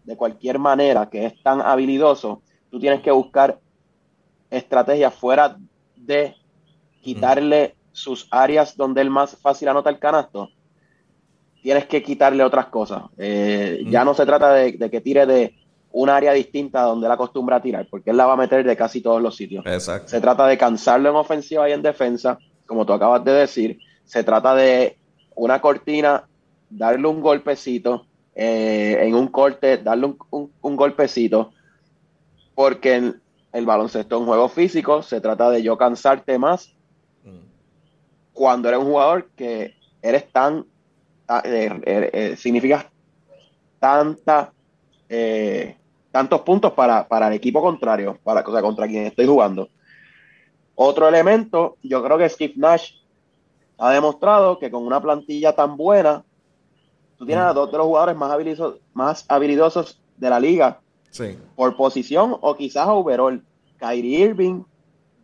de 0.04 0.16
cualquier 0.16 0.58
manera, 0.58 1.08
que 1.08 1.26
es 1.26 1.42
tan 1.42 1.60
habilidoso, 1.60 2.42
tú 2.70 2.78
tienes 2.78 3.00
que 3.00 3.10
buscar 3.10 3.58
estrategias 4.50 5.14
fuera 5.14 5.56
de 5.96 6.36
quitarle 7.00 7.74
sus 7.92 8.28
áreas 8.30 8.76
donde 8.76 9.00
él 9.00 9.10
más 9.10 9.36
fácil 9.36 9.68
anota 9.68 9.90
el 9.90 9.98
canasto. 9.98 10.50
Tienes 11.64 11.86
que 11.86 12.02
quitarle 12.02 12.44
otras 12.44 12.66
cosas. 12.66 13.04
Eh, 13.16 13.84
ya 13.86 14.04
no 14.04 14.12
se 14.12 14.26
trata 14.26 14.52
de, 14.52 14.72
de 14.72 14.90
que 14.90 15.00
tire 15.00 15.24
de 15.24 15.54
un 15.92 16.10
área 16.10 16.34
distinta 16.34 16.82
donde 16.82 17.06
él 17.06 17.12
acostumbra 17.12 17.56
a 17.56 17.62
tirar, 17.62 17.86
porque 17.88 18.10
él 18.10 18.18
la 18.18 18.26
va 18.26 18.34
a 18.34 18.36
meter 18.36 18.66
de 18.66 18.76
casi 18.76 19.00
todos 19.00 19.22
los 19.22 19.34
sitios. 19.34 19.64
Exacto. 19.64 20.08
Se 20.08 20.20
trata 20.20 20.46
de 20.46 20.58
cansarlo 20.58 21.08
en 21.08 21.16
ofensiva 21.16 21.66
y 21.70 21.72
en 21.72 21.80
defensa, 21.80 22.38
como 22.66 22.84
tú 22.84 22.92
acabas 22.92 23.24
de 23.24 23.32
decir. 23.32 23.78
Se 24.04 24.22
trata 24.22 24.54
de 24.54 24.98
una 25.34 25.62
cortina, 25.62 26.28
darle 26.68 27.08
un 27.08 27.22
golpecito, 27.22 28.04
eh, 28.34 28.98
en 29.00 29.14
un 29.14 29.28
corte, 29.28 29.78
darle 29.78 30.04
un, 30.04 30.18
un, 30.28 30.52
un 30.60 30.76
golpecito, 30.76 31.52
porque 32.54 32.96
el, 32.96 33.22
el, 33.54 33.64
baloncesto 33.64 34.16
es 34.16 34.20
un 34.20 34.26
juego 34.26 34.50
físico, 34.50 35.02
se 35.02 35.18
trata 35.18 35.48
de 35.48 35.62
yo 35.62 35.78
cansarte 35.78 36.38
más 36.38 36.74
mm. 37.22 37.38
cuando 38.34 38.68
eres 38.68 38.80
un 38.80 38.86
jugador 38.86 39.30
que 39.34 39.76
eres 40.02 40.30
tan, 40.30 40.66
eh, 41.28 41.80
eh, 41.84 42.10
eh, 42.12 42.36
significa 42.36 42.90
tanta 43.78 44.52
tantos 46.10 46.40
puntos 46.40 46.72
para, 46.72 47.06
para, 47.06 47.28
el 47.28 47.34
equipo 47.34 47.60
contrario, 47.60 48.18
para, 48.24 48.40
o 48.40 48.52
sea, 48.52 48.62
contra 48.62 48.88
quien 48.88 49.06
estoy 49.06 49.26
jugando. 49.26 49.68
Otro 50.74 51.08
elemento, 51.08 51.76
yo 51.82 52.02
creo 52.02 52.18
que 52.18 52.28
Steve 52.28 52.54
Nash 52.56 52.94
ha 53.78 53.92
demostrado 53.92 54.58
que 54.58 54.70
con 54.70 54.84
una 54.84 55.00
plantilla 55.00 55.54
tan 55.54 55.76
buena, 55.76 56.24
tú 57.16 57.26
tienes 57.26 57.44
a 57.44 57.52
dos 57.52 57.70
de 57.70 57.78
los 57.78 57.86
jugadores 57.86 58.16
más 58.16 58.30
habilidosos, 58.30 58.80
más 58.92 59.24
habilidosos 59.28 60.00
de 60.16 60.30
la 60.30 60.40
liga 60.40 60.80
sí. 61.10 61.38
por 61.54 61.76
posición 61.76 62.36
o 62.40 62.56
quizás 62.56 62.86
overall. 62.88 63.42
Kyrie 63.78 64.20
Irving 64.20 64.62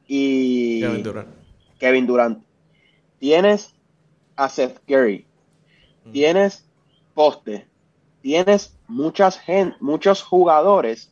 y 0.07 0.81
Kevin 0.81 1.03
Durant. 1.03 1.29
Kevin 1.79 2.07
Durant. 2.07 2.45
Tienes 3.19 3.75
a 4.37 4.49
Seth 4.49 4.79
Curry. 4.87 5.27
Mm. 6.05 6.13
Tienes 6.13 6.65
poste. 7.15 7.67
Tienes 8.23 8.77
muchas 8.87 9.39
gen, 9.39 9.75
muchos 9.81 10.23
jugadores 10.23 11.11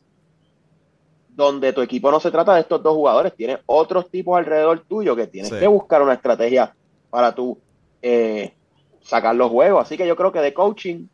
donde 1.39 1.71
tu 1.71 1.81
equipo 1.81 2.11
no 2.11 2.19
se 2.19 2.31
trata 2.31 2.53
de 2.53 2.61
estos 2.61 2.83
dos 2.83 2.93
jugadores, 2.93 3.33
tiene 3.33 3.59
otros 3.65 4.09
tipos 4.09 4.37
alrededor 4.37 4.81
tuyo 4.81 5.15
que 5.15 5.25
tienes 5.25 5.49
sí. 5.49 5.57
que 5.57 5.67
buscar 5.67 6.01
una 6.01 6.13
estrategia 6.13 6.75
para 7.09 7.33
tú 7.33 7.57
eh, 8.01 8.53
sacar 9.01 9.35
los 9.35 9.49
juegos. 9.49 9.81
Así 9.81 9.95
que 9.95 10.05
yo 10.05 10.17
creo 10.17 10.33
que 10.33 10.41
de 10.41 10.53
coaching 10.53 11.07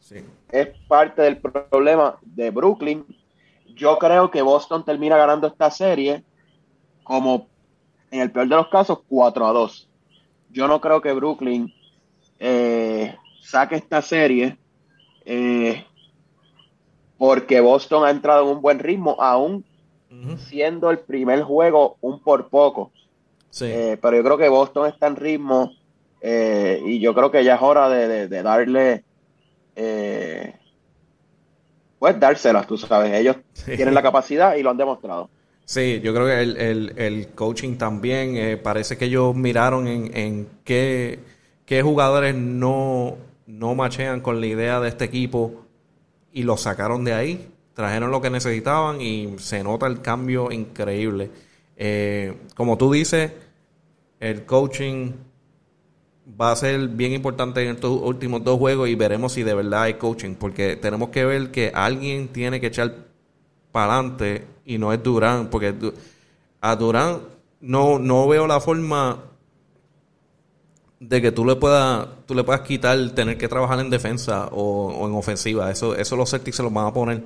sí. 0.00 0.24
es 0.50 0.68
parte 0.88 1.22
del 1.22 1.38
problema 1.38 2.18
de 2.22 2.50
Brooklyn. 2.50 3.06
Yo 3.76 3.98
creo 3.98 4.32
que 4.32 4.42
Boston 4.42 4.84
termina 4.84 5.16
ganando 5.16 5.46
esta 5.46 5.70
serie 5.70 6.24
como 7.04 7.46
en 8.10 8.20
el 8.20 8.32
peor 8.32 8.48
de 8.48 8.56
los 8.56 8.68
casos 8.68 8.98
4 9.08 9.46
a 9.46 9.52
2. 9.52 9.88
Yo 10.50 10.66
no 10.66 10.80
creo 10.80 11.00
que 11.00 11.12
Brooklyn 11.12 11.72
eh, 12.44 13.16
saque 13.40 13.76
esta 13.76 14.02
serie. 14.02 14.58
Eh, 15.24 15.84
porque 17.16 17.60
Boston 17.60 18.04
ha 18.04 18.10
entrado 18.10 18.42
en 18.42 18.56
un 18.56 18.62
buen 18.62 18.80
ritmo, 18.80 19.16
aún 19.20 19.64
uh 20.10 20.14
-huh. 20.14 20.38
siendo 20.38 20.90
el 20.90 20.98
primer 20.98 21.42
juego 21.42 21.96
un 22.00 22.18
por 22.18 22.48
poco. 22.48 22.90
Sí. 23.50 23.66
Eh, 23.66 23.98
pero 24.02 24.16
yo 24.16 24.24
creo 24.24 24.38
que 24.38 24.48
Boston 24.48 24.88
está 24.88 25.06
en 25.06 25.16
ritmo 25.16 25.72
eh, 26.20 26.82
y 26.84 26.98
yo 26.98 27.14
creo 27.14 27.30
que 27.30 27.44
ya 27.44 27.54
es 27.54 27.62
hora 27.62 27.88
de, 27.88 28.08
de, 28.08 28.28
de 28.28 28.42
darle, 28.42 29.04
pues 32.00 32.18
dárselas, 32.18 32.66
tú 32.66 32.76
sabes. 32.76 33.12
Ellos 33.12 33.36
sí. 33.52 33.76
tienen 33.76 33.94
la 33.94 34.02
capacidad 34.02 34.56
y 34.56 34.62
lo 34.64 34.70
han 34.70 34.76
demostrado. 34.76 35.30
Sí, 35.64 36.00
yo 36.02 36.12
creo 36.12 36.26
que 36.26 36.42
el, 37.06 37.28
coaching 37.36 37.76
también, 37.76 38.60
parece 38.64 38.98
que 38.98 39.04
ellos 39.04 39.34
miraron 39.36 39.86
en, 39.86 40.10
en 40.16 40.48
qué, 40.64 41.20
qué, 41.72 41.82
jugadores 41.82 42.34
no, 42.34 43.16
no 43.46 43.74
machean 43.74 44.20
con 44.20 44.40
la 44.40 44.46
idea 44.46 44.78
de 44.78 44.90
este 44.90 45.06
equipo 45.06 45.64
y 46.30 46.42
lo 46.42 46.58
sacaron 46.58 47.02
de 47.02 47.14
ahí, 47.14 47.48
trajeron 47.72 48.10
lo 48.10 48.20
que 48.20 48.28
necesitaban 48.28 49.00
y 49.00 49.38
se 49.38 49.64
nota 49.64 49.86
el 49.86 50.02
cambio 50.02 50.52
increíble. 50.52 51.30
Eh, 51.76 52.36
como 52.54 52.76
tú 52.76 52.92
dices, 52.92 53.32
el 54.20 54.44
coaching 54.44 55.12
va 56.38 56.52
a 56.52 56.56
ser 56.56 56.88
bien 56.88 57.12
importante 57.12 57.62
en 57.62 57.74
estos 57.74 58.02
últimos 58.02 58.44
dos 58.44 58.58
juegos 58.58 58.90
y 58.90 58.94
veremos 58.94 59.32
si 59.32 59.42
de 59.42 59.54
verdad 59.54 59.84
hay 59.84 59.94
coaching, 59.94 60.34
porque 60.34 60.76
tenemos 60.76 61.08
que 61.08 61.24
ver 61.24 61.50
que 61.50 61.72
alguien 61.74 62.28
tiene 62.28 62.60
que 62.60 62.66
echar 62.66 62.94
para 63.72 63.94
adelante 63.94 64.44
y 64.66 64.76
no 64.76 64.92
es 64.92 65.02
Durán, 65.02 65.48
porque 65.48 65.74
a 66.60 66.76
Durán 66.76 67.20
no, 67.62 67.98
no 67.98 68.28
veo 68.28 68.46
la 68.46 68.60
forma 68.60 69.31
de 71.02 71.20
que 71.20 71.32
tú 71.32 71.44
le 71.44 71.56
puedas 71.56 72.06
tú 72.26 72.34
le 72.34 72.44
puedas 72.44 72.62
quitar 72.62 73.10
tener 73.10 73.36
que 73.36 73.48
trabajar 73.48 73.80
en 73.80 73.90
defensa 73.90 74.48
o, 74.52 75.06
en 75.06 75.14
ofensiva. 75.14 75.70
Eso 75.70 75.94
eso 75.94 76.16
los 76.16 76.30
Celtics 76.30 76.56
se 76.56 76.62
los 76.62 76.72
van 76.72 76.86
a 76.86 76.92
poner 76.92 77.22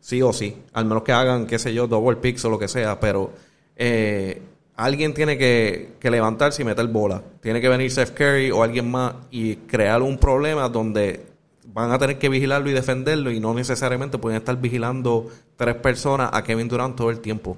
sí 0.00 0.22
o 0.22 0.32
sí, 0.32 0.56
al 0.72 0.84
menos 0.84 1.02
que 1.02 1.12
hagan, 1.12 1.46
qué 1.46 1.58
sé 1.58 1.74
yo, 1.74 1.86
double 1.86 2.16
picks 2.16 2.44
o 2.44 2.50
lo 2.50 2.58
que 2.58 2.68
sea, 2.68 3.00
pero 3.00 3.32
eh, 3.74 4.40
alguien 4.76 5.14
tiene 5.14 5.36
que, 5.36 5.96
levantarse 6.02 6.62
y 6.62 6.64
meter 6.64 6.86
bola. 6.86 7.22
Tiene 7.40 7.60
que 7.60 7.68
venir 7.68 7.90
Seth 7.90 8.14
Curry 8.14 8.50
o 8.50 8.62
alguien 8.62 8.90
más 8.90 9.14
y 9.30 9.56
crear 9.56 10.02
un 10.02 10.18
problema 10.18 10.68
donde 10.68 11.26
van 11.72 11.90
a 11.90 11.98
tener 11.98 12.18
que 12.18 12.28
vigilarlo 12.28 12.70
y 12.70 12.72
defenderlo 12.72 13.30
y 13.30 13.40
no 13.40 13.52
necesariamente 13.52 14.18
pueden 14.18 14.38
estar 14.38 14.56
vigilando 14.60 15.28
tres 15.56 15.74
personas 15.74 16.30
a 16.32 16.44
Kevin 16.44 16.68
Durant 16.68 16.96
todo 16.96 17.10
el 17.10 17.20
tiempo. 17.20 17.56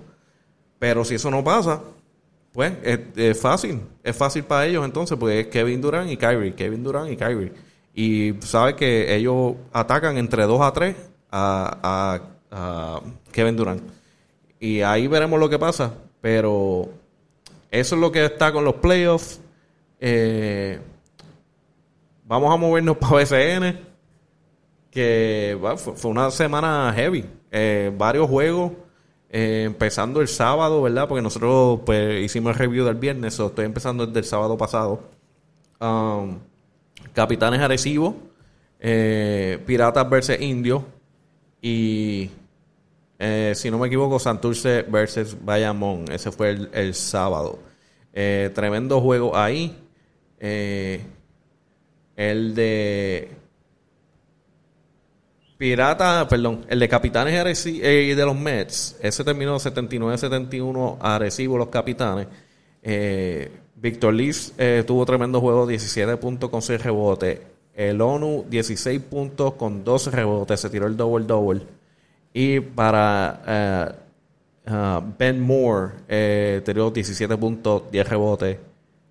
Pero 0.78 1.04
si 1.04 1.16
eso 1.16 1.30
no 1.30 1.44
pasa, 1.44 1.82
pues 2.52 2.72
es, 2.82 3.40
fácil. 3.40 3.80
Es 4.02 4.16
fácil 4.16 4.44
para 4.44 4.66
ellos 4.66 4.84
entonces, 4.84 5.16
pues 5.18 5.46
es 5.46 5.46
Kevin 5.48 5.80
Durant 5.80 6.10
y 6.10 6.16
Kyrie, 6.16 6.54
Kevin 6.54 6.82
Durant 6.82 7.10
y 7.10 7.16
Kyrie. 7.16 7.52
Y 7.94 8.34
sabe 8.40 8.76
que 8.76 9.14
ellos 9.14 9.54
atacan 9.72 10.18
entre 10.18 10.44
dos 10.44 10.60
a 10.60 10.72
tres 10.72 10.96
a, 11.30 12.20
a 12.50 13.00
Kevin 13.32 13.56
Durant. 13.56 13.82
Y 14.60 14.80
ahí 14.82 15.06
veremos 15.06 15.38
lo 15.38 15.48
que 15.48 15.58
pasa. 15.58 15.94
Pero 16.20 16.88
eso 17.70 17.94
es 17.94 18.00
lo 18.00 18.10
que 18.10 18.24
está 18.24 18.52
con 18.52 18.64
los 18.64 18.74
playoffs. 18.76 19.40
Eh, 20.00 20.80
vamos 22.24 22.52
a 22.52 22.56
movernos 22.56 22.96
para 23.00 23.16
BCN. 23.16 23.80
Que 24.90 25.58
fue, 25.76 26.10
una 26.10 26.30
semana 26.30 26.92
heavy. 26.94 27.24
Eh, 27.50 27.92
varios 27.96 28.28
juegos. 28.28 28.72
Eh, 29.30 29.64
empezando 29.66 30.20
el 30.20 30.28
sábado, 30.28 30.82
¿verdad? 30.82 31.08
Porque 31.08 31.22
nosotros 31.22 31.80
pues, 31.84 32.24
hicimos 32.24 32.52
el 32.52 32.58
review 32.58 32.84
del 32.84 32.96
viernes. 32.96 33.38
O 33.40 33.48
estoy 33.48 33.64
empezando 33.64 34.06
desde 34.06 34.20
el 34.20 34.24
sábado 34.24 34.56
pasado. 34.56 35.00
Um, 35.80 36.38
Capitanes 37.12 37.60
Arecibo. 37.60 38.16
Piratas 38.80 40.08
versus 40.08 40.40
Indios. 40.40 40.82
Y 41.60 42.30
eh, 43.18 43.52
si 43.56 43.70
no 43.70 43.78
me 43.78 43.88
equivoco, 43.88 44.18
Santurce 44.18 44.82
versus 44.82 45.36
Bayamón. 45.44 46.04
Ese 46.10 46.30
fue 46.30 46.50
el, 46.72 46.94
sábado. 46.94 47.58
Eh, 48.12 48.50
tremendo 48.54 49.00
juego 49.00 49.36
ahí. 49.36 49.76
Eh, 50.38 51.04
el 52.16 52.54
de 52.54 53.30
Pirata, 55.58 56.26
perdón, 56.28 56.64
el 56.68 56.78
de 56.78 56.88
Capitanes 56.88 57.66
y 57.66 57.80
de 58.14 58.24
los 58.24 58.36
Mets. 58.36 58.96
Ese 59.02 59.24
terminó 59.24 59.56
79-71 59.56 60.96
a 61.00 61.16
Arecibo, 61.16 61.58
los 61.58 61.68
Capitanes. 61.68 62.28
Víctor 63.74 64.14
Liz 64.14 64.54
tuvo 64.86 65.04
tremendo 65.04 65.40
juego, 65.40 65.66
17 65.66 66.16
puntos 66.16 66.48
con 66.48 66.62
6 66.62 66.82
rebotes. 66.82 67.40
El 67.78 68.00
ONU, 68.00 68.44
16 68.50 69.00
puntos 69.02 69.54
con 69.54 69.84
12 69.84 70.10
rebotes. 70.10 70.60
Se 70.60 70.68
tiró 70.68 70.88
el 70.88 70.96
double-double. 70.96 71.62
Y 72.32 72.58
para 72.58 73.42
eh, 73.46 73.92
eh, 74.66 75.00
Ben 75.16 75.40
Moore, 75.40 75.92
eh, 76.08 76.62
17 76.64 77.36
puntos, 77.36 77.84
10 77.92 78.08
rebotes, 78.08 78.58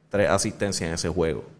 3 0.10 0.30
asistencias 0.30 0.88
en 0.88 0.94
ese 0.96 1.08
juego. 1.08 1.57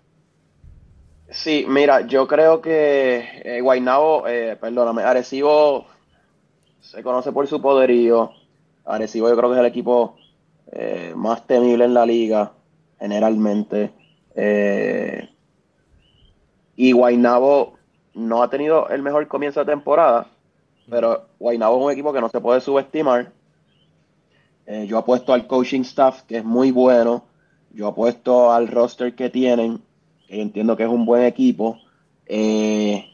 Sí, 1.30 1.66
mira, 1.68 2.02
yo 2.08 2.28
creo 2.28 2.62
que 2.62 3.42
eh, 3.44 3.62
Guaynabo, 3.62 4.28
eh, 4.28 4.58
perdóname, 4.60 5.04
Arecibo 5.04 5.86
se 6.80 7.04
conoce 7.04 7.32
por 7.32 7.48
su 7.48 7.62
poderío. 7.62 8.32
Arecibo 8.86 9.30
yo 9.30 9.36
creo 9.38 9.50
que 9.50 9.56
es 9.56 9.60
el 9.60 9.66
equipo 9.66 10.16
más 11.16 11.48
temible 11.48 11.86
en 11.86 11.94
la 11.94 12.06
liga, 12.06 12.52
generalmente. 13.00 13.92
y 16.76 16.92
Guaynabo 16.92 17.78
no 18.14 18.44
ha 18.44 18.50
tenido 18.50 18.90
el 18.90 19.02
mejor 19.02 19.28
comienzo 19.28 19.60
de 19.62 19.66
temporada, 19.72 20.28
pero 20.90 21.28
Guaynabo 21.40 21.78
es 21.80 21.86
un 21.86 21.92
equipo 21.92 22.14
que 22.14 22.22
no 22.22 22.30
se 22.30 22.42
puede 22.42 22.62
subestimar. 22.62 23.32
Eh, 24.66 24.86
yo 24.88 24.98
apuesto 24.98 25.34
al 25.34 25.48
coaching 25.48 25.82
staff, 25.82 26.24
que 26.24 26.38
es 26.38 26.44
muy 26.46 26.72
bueno. 26.72 27.24
Yo 27.72 27.88
apuesto 27.88 28.52
al 28.52 28.68
roster 28.68 29.16
que 29.16 29.30
tienen, 29.30 29.82
que 30.28 30.42
entiendo 30.42 30.76
que 30.76 30.84
es 30.84 30.90
un 30.90 31.06
buen 31.06 31.24
equipo. 31.24 31.80
Eh, 32.26 33.06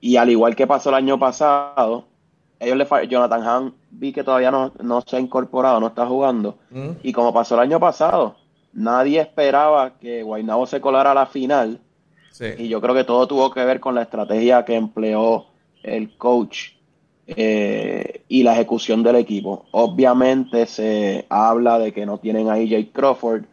y 0.00 0.16
al 0.16 0.30
igual 0.30 0.56
que 0.56 0.66
pasó 0.66 0.90
el 0.90 0.96
año 0.96 1.18
pasado, 1.18 2.04
ellos 2.58 2.76
le 2.76 3.08
Jonathan 3.08 3.42
Hahn 3.42 3.74
vi 3.90 4.12
que 4.12 4.24
todavía 4.24 4.50
no, 4.50 5.00
se 5.06 5.16
ha 5.16 5.20
incorporado, 5.20 5.80
no 5.80 5.88
está 5.88 6.06
jugando. 6.06 6.58
Mm. 6.70 6.90
Y 7.02 7.12
como 7.12 7.32
pasó 7.32 7.54
el 7.54 7.60
año 7.60 7.80
pasado, 7.80 8.36
nadie 8.72 9.20
esperaba 9.20 9.98
que 9.98 10.22
Guaynabo 10.22 10.66
se 10.66 10.80
colara 10.80 11.12
a 11.12 11.14
la 11.14 11.26
final. 11.26 11.80
Y 12.58 12.68
yo 12.68 12.82
creo 12.82 12.94
que 12.94 13.04
todo 13.04 13.26
tuvo 13.26 13.50
que 13.50 13.64
ver 13.64 13.80
con 13.80 13.94
la 13.94 14.02
estrategia 14.02 14.62
que 14.66 14.74
empleó 14.74 15.46
el 15.82 16.18
coach 16.18 16.72
eh, 17.26 18.24
y 18.28 18.42
la 18.42 18.52
ejecución 18.52 19.02
del 19.02 19.16
equipo. 19.16 19.64
Obviamente 19.70 20.66
se 20.66 21.24
habla 21.30 21.78
de 21.78 21.92
que 21.92 22.04
no 22.04 22.18
tienen 22.18 22.50
a 22.50 22.58
EJ 22.58 22.92
Crawford, 22.92 23.44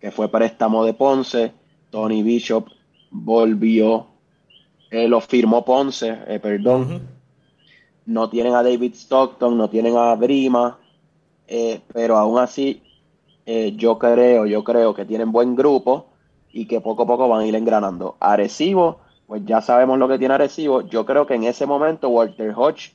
que 0.00 0.10
fue 0.10 0.30
préstamo 0.30 0.86
de 0.86 0.94
Ponce. 0.94 1.52
Tony 1.90 2.22
Bishop 2.22 2.68
volvió, 3.10 4.06
eh, 4.90 5.08
lo 5.08 5.20
firmó 5.20 5.64
Ponce, 5.64 6.18
eh, 6.26 6.38
perdón. 6.40 7.08
No 8.06 8.28
tienen 8.28 8.54
a 8.54 8.62
David 8.62 8.94
Stockton, 8.94 9.56
no 9.56 9.68
tienen 9.68 9.96
a 9.96 10.14
Brima, 10.14 10.78
pero 11.92 12.16
aún 12.16 12.38
así 12.38 12.82
yo 13.76 13.98
creo, 13.98 14.46
yo 14.46 14.64
creo 14.64 14.94
que 14.94 15.04
tienen 15.04 15.32
buen 15.32 15.54
grupo 15.54 16.06
y 16.52 16.66
que 16.66 16.80
poco 16.80 17.04
a 17.04 17.06
poco 17.06 17.28
van 17.28 17.42
a 17.42 17.46
ir 17.46 17.54
engranando. 17.54 18.16
Arecibo, 18.20 19.00
pues 19.26 19.44
ya 19.44 19.60
sabemos 19.60 19.98
lo 19.98 20.08
que 20.08 20.18
tiene 20.18 20.34
Arecibo. 20.34 20.82
Yo 20.82 21.04
creo 21.04 21.26
que 21.26 21.34
en 21.34 21.44
ese 21.44 21.66
momento 21.66 22.08
Walter 22.08 22.52
Hodge 22.56 22.92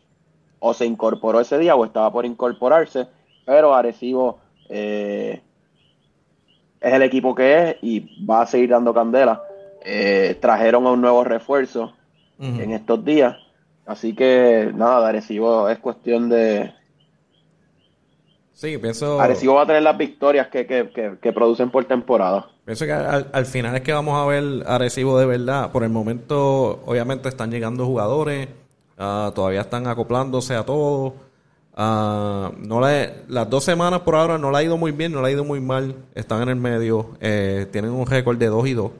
o 0.59 0.73
se 0.73 0.85
incorporó 0.85 1.39
ese 1.39 1.57
día 1.57 1.75
o 1.75 1.85
estaba 1.85 2.11
por 2.11 2.25
incorporarse, 2.25 3.07
pero 3.45 3.73
Arecibo 3.73 4.39
eh, 4.69 5.41
es 6.85 6.93
el 6.93 7.01
equipo 7.01 7.33
que 7.33 7.69
es 7.69 7.75
y 7.81 8.25
va 8.25 8.41
a 8.41 8.45
seguir 8.45 8.69
dando 8.69 8.93
candela. 8.93 9.43
Eh, 9.83 10.37
trajeron 10.39 10.85
a 10.87 10.91
un 10.91 11.01
nuevo 11.01 11.23
refuerzo 11.23 11.93
en 12.37 12.71
estos 12.71 13.05
días, 13.05 13.37
así 13.85 14.13
que 14.13 14.69
nada, 14.75 15.07
Arecibo 15.07 15.69
es 15.69 15.79
cuestión 15.79 16.27
de... 16.27 16.73
Sí, 18.51 18.77
pienso... 18.77 19.21
Arecibo 19.21 19.55
va 19.55 19.61
a 19.61 19.67
tener 19.67 19.83
las 19.83 19.97
victorias 19.97 20.47
que, 20.47 20.65
que, 20.65 21.33
producen 21.33 21.71
por 21.71 21.85
temporada. 21.85 22.49
Pienso 22.65 22.85
que 22.85 22.91
al, 22.91 23.45
final 23.45 23.75
es 23.75 23.81
que 23.81 23.93
vamos 23.93 24.21
a 24.21 24.25
ver 24.25 24.43
Arecibo 24.67 25.17
de 25.17 25.25
verdad. 25.25 25.71
Por 25.71 25.83
el 25.83 25.91
momento, 25.91 26.81
obviamente, 26.85 27.29
están 27.29 27.51
llegando 27.51 27.85
jugadores 27.85 28.49
Ah, 28.97 29.31
todavía 29.35 29.61
están 29.61 29.87
acoplándose 29.87 30.55
a 30.55 30.63
todo. 30.63 31.13
Ah, 31.77 32.53
no 32.57 32.79
las 32.79 33.49
dos 33.49 33.65
semanas 33.65 33.99
por 33.99 34.15
ahora 34.15 34.37
no 34.37 34.49
la 34.49 34.59
ha 34.59 34.63
ido 34.63 34.77
muy 34.77 34.93
bien, 34.93 35.11
no 35.11 35.21
la 35.21 35.27
ha 35.27 35.31
ido 35.31 35.43
muy 35.43 35.59
mal. 35.59 35.95
Están 36.15 36.41
en 36.43 36.49
el 36.49 36.55
medio. 36.55 37.17
Eh, 37.19 37.67
tienen 37.71 37.91
un 37.91 38.05
récord 38.05 38.37
de 38.37 38.47
2 38.47 38.67
y 38.67 38.73
2 38.73 38.91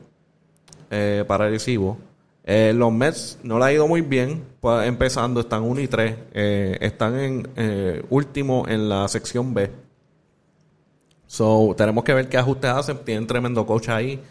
eh, 0.90 1.24
para 1.26 1.48
recibo. 1.48 1.96
Eh, 2.44 2.72
los 2.74 2.92
Mets 2.92 3.38
no 3.42 3.58
la 3.58 3.66
ha 3.66 3.72
ido 3.72 3.88
muy 3.88 4.02
bien. 4.02 4.44
Pues, 4.60 4.86
empezando, 4.86 5.40
están 5.40 5.62
1 5.62 5.80
y 5.80 5.88
3. 5.88 6.16
están 6.34 7.18
en 7.18 8.04
último 8.10 8.66
en 8.68 8.88
la 8.90 9.08
sección 9.08 9.54
B. 9.54 9.70
So, 11.26 11.74
tenemos 11.76 12.04
que 12.04 12.12
ver 12.12 12.28
qué 12.28 12.36
ajustes 12.36 12.70
hacen. 12.70 12.98
Tienen 13.04 13.26
tremendo 13.26 13.64
coach 13.66 13.88
ahí. 13.88 14.22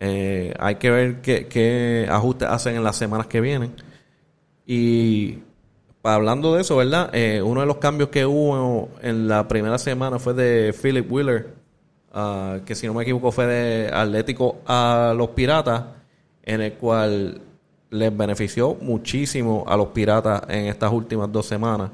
hay 0.00 0.74
que 0.76 0.90
ver 0.90 1.20
qué 1.20 2.08
ajustes 2.10 2.48
hacen 2.48 2.76
en 2.76 2.84
las 2.84 2.96
semanas 2.96 3.26
que 3.26 3.42
vienen. 3.42 3.74
Y 4.66 5.40
hablando 6.02 6.54
de 6.54 6.62
eso, 6.62 6.76
¿verdad? 6.76 7.10
Eh, 7.12 7.42
uno 7.42 7.60
de 7.60 7.66
los 7.66 7.76
cambios 7.76 8.08
que 8.08 8.24
hubo 8.24 8.88
en 9.02 9.28
la 9.28 9.46
primera 9.48 9.78
semana 9.78 10.18
fue 10.18 10.34
de 10.34 10.72
Philip 10.72 11.10
Wheeler, 11.10 11.48
ah, 12.12 12.58
que 12.64 12.74
si 12.74 12.86
no 12.86 12.94
me 12.94 13.02
equivoco 13.02 13.30
fue 13.32 13.46
de 13.46 13.90
Atlético 13.92 14.58
a 14.66 15.14
los 15.16 15.30
Piratas, 15.30 15.84
en 16.42 16.62
el 16.62 16.74
cual 16.74 17.42
les 17.90 18.16
benefició 18.16 18.76
muchísimo 18.80 19.64
a 19.66 19.76
los 19.76 19.88
Piratas 19.88 20.42
en 20.48 20.66
estas 20.66 20.92
últimas 20.92 21.30
dos 21.30 21.46
semanas. 21.46 21.90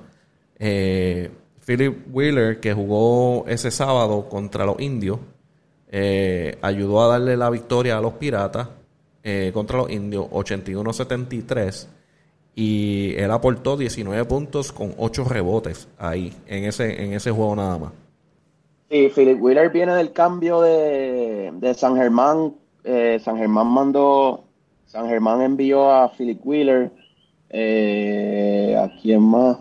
Eh, 0.59 1.31
Philip 1.65 2.07
Wheeler, 2.13 2.61
que 2.61 2.73
jugó 2.73 3.45
ese 3.49 3.71
sábado 3.73 4.29
contra 4.29 4.65
los 4.65 4.81
indios, 4.81 5.19
eh, 5.89 6.59
ayudó 6.63 7.03
a 7.03 7.09
darle 7.09 7.37
la 7.37 7.51
victoria 7.51 7.99
a 7.99 8.01
los 8.01 8.15
piratas 8.15 8.69
contra 9.53 9.79
los 9.79 9.91
indios 9.91 10.27
81-73 10.31 11.89
y 12.59 13.15
él 13.17 13.31
aportó 13.31 13.77
19 13.77 14.25
puntos 14.25 14.73
con 14.73 14.95
8 14.97 15.25
rebotes 15.25 15.89
ahí, 15.99 16.33
en 16.47 16.65
ese, 16.65 17.05
en 17.05 17.13
ese 17.13 17.31
juego 17.31 17.55
nada 17.55 17.79
más. 17.79 17.93
Sí, 18.89 19.11
Philip 19.15 19.43
Wheeler 19.43 19.71
viene 19.71 19.95
del 19.95 20.13
cambio 20.13 20.63
de, 20.63 21.53
de 21.53 21.75
San 21.75 21.97
Germán. 21.97 22.55
Eh, 22.83 23.21
San 23.23 23.37
Germán 23.37 23.67
mandó, 23.67 24.45
San 24.87 25.07
Germán 25.07 25.43
envió 25.43 25.91
a 25.91 26.11
Philip 26.17 26.41
Wheeler. 26.43 26.91
Eh, 27.51 28.75
¿A 28.79 28.91
quién 29.03 29.23
más? 29.23 29.59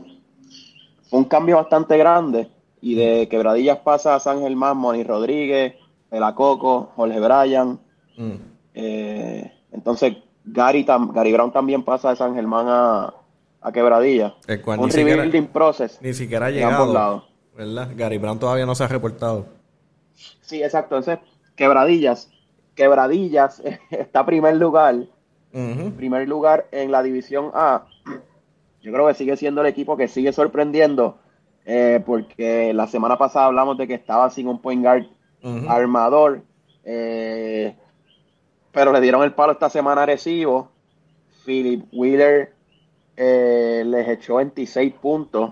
Fue 1.10 1.20
un 1.20 1.26
cambio 1.26 1.58
bastante 1.58 1.98
grande. 1.98 2.48
Y 2.80 2.96
de 2.96 3.28
Quebradillas 3.28 3.80
pasa 3.80 4.16
a 4.16 4.20
San 4.22 4.40
Germán, 4.40 4.78
Moni 4.78 5.04
Rodríguez, 5.04 5.74
Pelacoco, 6.10 6.92
Jorge 6.96 7.20
Bryan. 7.20 7.80
Mm. 8.16 8.36
Eh, 8.74 9.52
entonces, 9.74 10.16
Gary, 10.46 10.86
Gary 10.86 11.34
Brown 11.34 11.52
también 11.52 11.84
pasa 11.84 12.12
de 12.12 12.16
San 12.16 12.36
Germán 12.36 12.68
a, 12.70 13.14
a 13.62 13.72
Quebradillas. 13.72 14.34
un 14.66 14.90
rebuilding 14.90 15.48
process. 15.48 16.00
Ni 16.02 16.14
siquiera 16.14 16.48
ha 16.48 16.52
llegado. 16.52 17.26
¿Verdad? 17.58 17.90
Gary 17.96 18.18
Brown 18.18 18.38
todavía 18.38 18.66
no 18.66 18.76
se 18.76 18.84
ha 18.84 18.88
reportado. 18.88 19.46
Sí, 20.42 20.62
exacto. 20.62 20.98
Entonces, 20.98 21.26
Quebradillas. 21.56 22.30
Quebradillas 22.76 23.62
está 23.90 24.26
primer 24.26 24.56
lugar. 24.58 24.96
Primer 25.96 26.28
lugar 26.28 26.68
en 26.72 26.92
la 26.92 27.02
división 27.02 27.52
A. 27.54 27.86
Yo 28.82 28.92
creo 28.92 29.08
que 29.08 29.14
sigue 29.14 29.38
siendo 29.38 29.62
el 29.62 29.68
equipo 29.68 29.96
que 29.96 30.10
sigue 30.10 30.34
sorprendiendo. 30.34 31.18
Eh, 31.66 32.04
porque 32.06 32.74
la 32.74 32.88
semana 32.88 33.18
pasada 33.18 33.46
hablamos 33.48 33.78
de 33.78 33.88
que 33.88 33.94
estaba 33.96 34.30
sin 34.30 34.48
un 34.48 34.62
point 34.62 34.84
guard 34.84 35.06
armador. 35.68 36.42
Eh, 36.84 37.74
pero 38.76 38.92
le 38.92 39.00
dieron 39.00 39.24
el 39.24 39.32
palo 39.32 39.54
esta 39.54 39.70
semana 39.70 40.04
a 40.04 40.06
Recibo. 40.06 40.70
Philip 41.46 41.86
Wheeler 41.94 42.52
eh, 43.16 43.84
les 43.86 44.10
echó 44.10 44.36
26 44.36 44.94
puntos. 44.96 45.52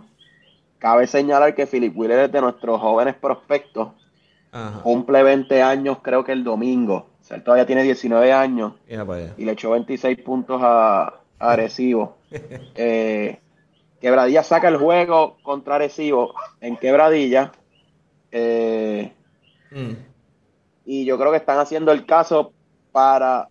Cabe 0.77 1.07
señalar 1.07 1.55
que 1.55 1.65
Philip 1.65 1.97
Wheeler 1.97 2.25
es 2.25 2.31
de 2.33 2.41
nuestros 2.41 2.81
jóvenes 2.81 3.15
prospectos. 3.15 3.93
Cumple 4.83 5.23
20 5.23 5.63
años, 5.63 5.99
creo 6.01 6.25
que 6.25 6.33
el 6.33 6.43
domingo. 6.43 7.07
O 7.21 7.23
sea, 7.23 7.37
él 7.37 7.43
todavía 7.43 7.65
tiene 7.65 7.83
19 7.83 8.33
años. 8.33 8.73
Y 9.37 9.45
le 9.45 9.53
echó 9.53 9.71
26 9.71 10.19
puntos 10.19 10.61
a, 10.61 11.21
Arecibo. 11.39 12.17
Eh, 12.75 13.39
Quebradilla 14.01 14.43
saca 14.43 14.67
el 14.67 14.75
juego 14.75 15.37
contra 15.43 15.75
Arecibo 15.75 16.33
en 16.59 16.75
Quebradilla. 16.75 17.53
Eh, 18.31 19.13
mm. 19.71 19.91
Y 20.85 21.05
yo 21.05 21.17
creo 21.17 21.31
que 21.31 21.37
están 21.37 21.59
haciendo 21.59 21.93
el 21.93 22.05
caso 22.05 22.51
para 22.93 23.49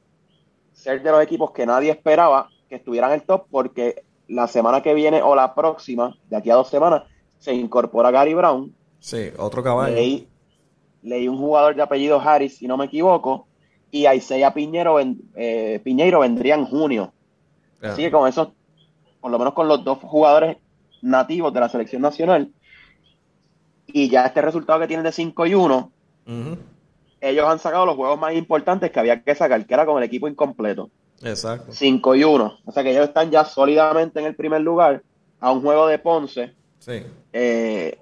ser 0.73 1.03
de 1.03 1.11
los 1.11 1.23
equipos 1.23 1.51
que 1.51 1.67
nadie 1.67 1.91
esperaba 1.91 2.49
que 2.71 2.77
estuvieran 2.77 3.11
en 3.11 3.21
el 3.21 3.27
top, 3.27 3.47
porque 3.51 4.05
la 4.29 4.47
semana 4.47 4.83
que 4.83 4.95
viene 4.95 5.21
o 5.21 5.35
la 5.35 5.55
próxima, 5.55 6.17
de 6.31 6.37
aquí 6.37 6.49
a 6.49 6.55
dos 6.55 6.69
semanas, 6.69 7.03
se 7.39 7.53
incorpora 7.53 8.11
Gary 8.11 8.33
Brown. 8.33 8.75
Sí, 9.01 9.31
otro 9.37 9.63
caballo. 9.63 9.95
Leí, 9.95 11.29
un 11.29 11.37
jugador 11.37 11.75
de 11.75 11.83
apellido 11.83 12.21
Harris, 12.21 12.57
si 12.57 12.67
no 12.67 12.77
me 12.77 12.87
equivoco, 12.87 13.47
y 13.91 14.09
Isaiah 14.09 14.55
Piñero, 14.55 14.99
eh, 15.35 15.81
Piñeiro 15.85 16.21
vendría 16.21 16.55
en 16.55 16.65
junio. 16.65 17.13
Así 17.83 18.03
que 18.03 18.11
con 18.13 18.29
esos, 18.29 18.51
por 19.21 19.31
lo 19.33 19.39
menos 19.39 19.55
con 19.55 19.67
los 19.67 19.83
dos 19.83 19.99
jugadores 19.99 20.57
nativos 21.03 21.53
de 21.53 21.61
la 21.61 21.69
selección 21.69 22.01
nacional, 22.01 22.53
y 23.89 24.09
ya 24.09 24.27
este 24.27 24.41
resultado 24.41 24.79
que 24.79 24.87
tienen 24.87 25.05
de 25.05 25.13
5 25.13 25.47
y 25.47 25.55
1, 25.55 25.93
ellos 27.23 27.47
han 27.47 27.59
sacado 27.59 27.87
los 27.87 27.97
juegos 27.97 28.19
más 28.19 28.35
importantes 28.35 28.91
que 28.91 29.01
había 29.01 29.23
que 29.23 29.35
sacar, 29.35 29.65
que 29.65 29.73
era 29.73 29.87
con 29.87 29.97
el 29.97 30.05
equipo 30.05 30.29
incompleto. 30.29 30.91
Exacto. 31.23 31.73
5 31.73 32.17
y 32.17 32.25
1. 32.25 32.59
O 32.65 32.73
sea 32.73 32.83
que 32.83 32.91
ellos 32.91 33.09
están 33.09 33.31
ya 33.31 33.45
sólidamente 33.45 34.19
en 34.19 34.27
el 34.27 34.35
primer 34.35 34.61
lugar 34.61 35.03
a 35.41 35.53
un 35.53 35.63
juego 35.63 35.87
de 35.87 35.99
Ponce 35.99 36.55
Sí. 36.83 37.05
Eh, 37.33 37.97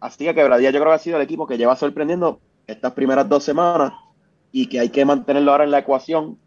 así 0.00 0.24
que 0.24 0.34
Quebradilla 0.34 0.70
yo 0.70 0.80
creo 0.80 0.90
que 0.90 0.96
ha 0.96 0.98
sido 0.98 1.16
el 1.18 1.22
equipo 1.22 1.46
que 1.46 1.58
lleva 1.58 1.76
sorprendiendo 1.76 2.40
estas 2.66 2.94
primeras 2.94 3.28
dos 3.28 3.44
semanas 3.44 3.92
y 4.50 4.66
que 4.66 4.80
hay 4.80 4.88
que 4.88 5.04
mantenerlo 5.04 5.52
ahora 5.52 5.64
en 5.64 5.70
la 5.70 5.80
ecuación 5.80 6.38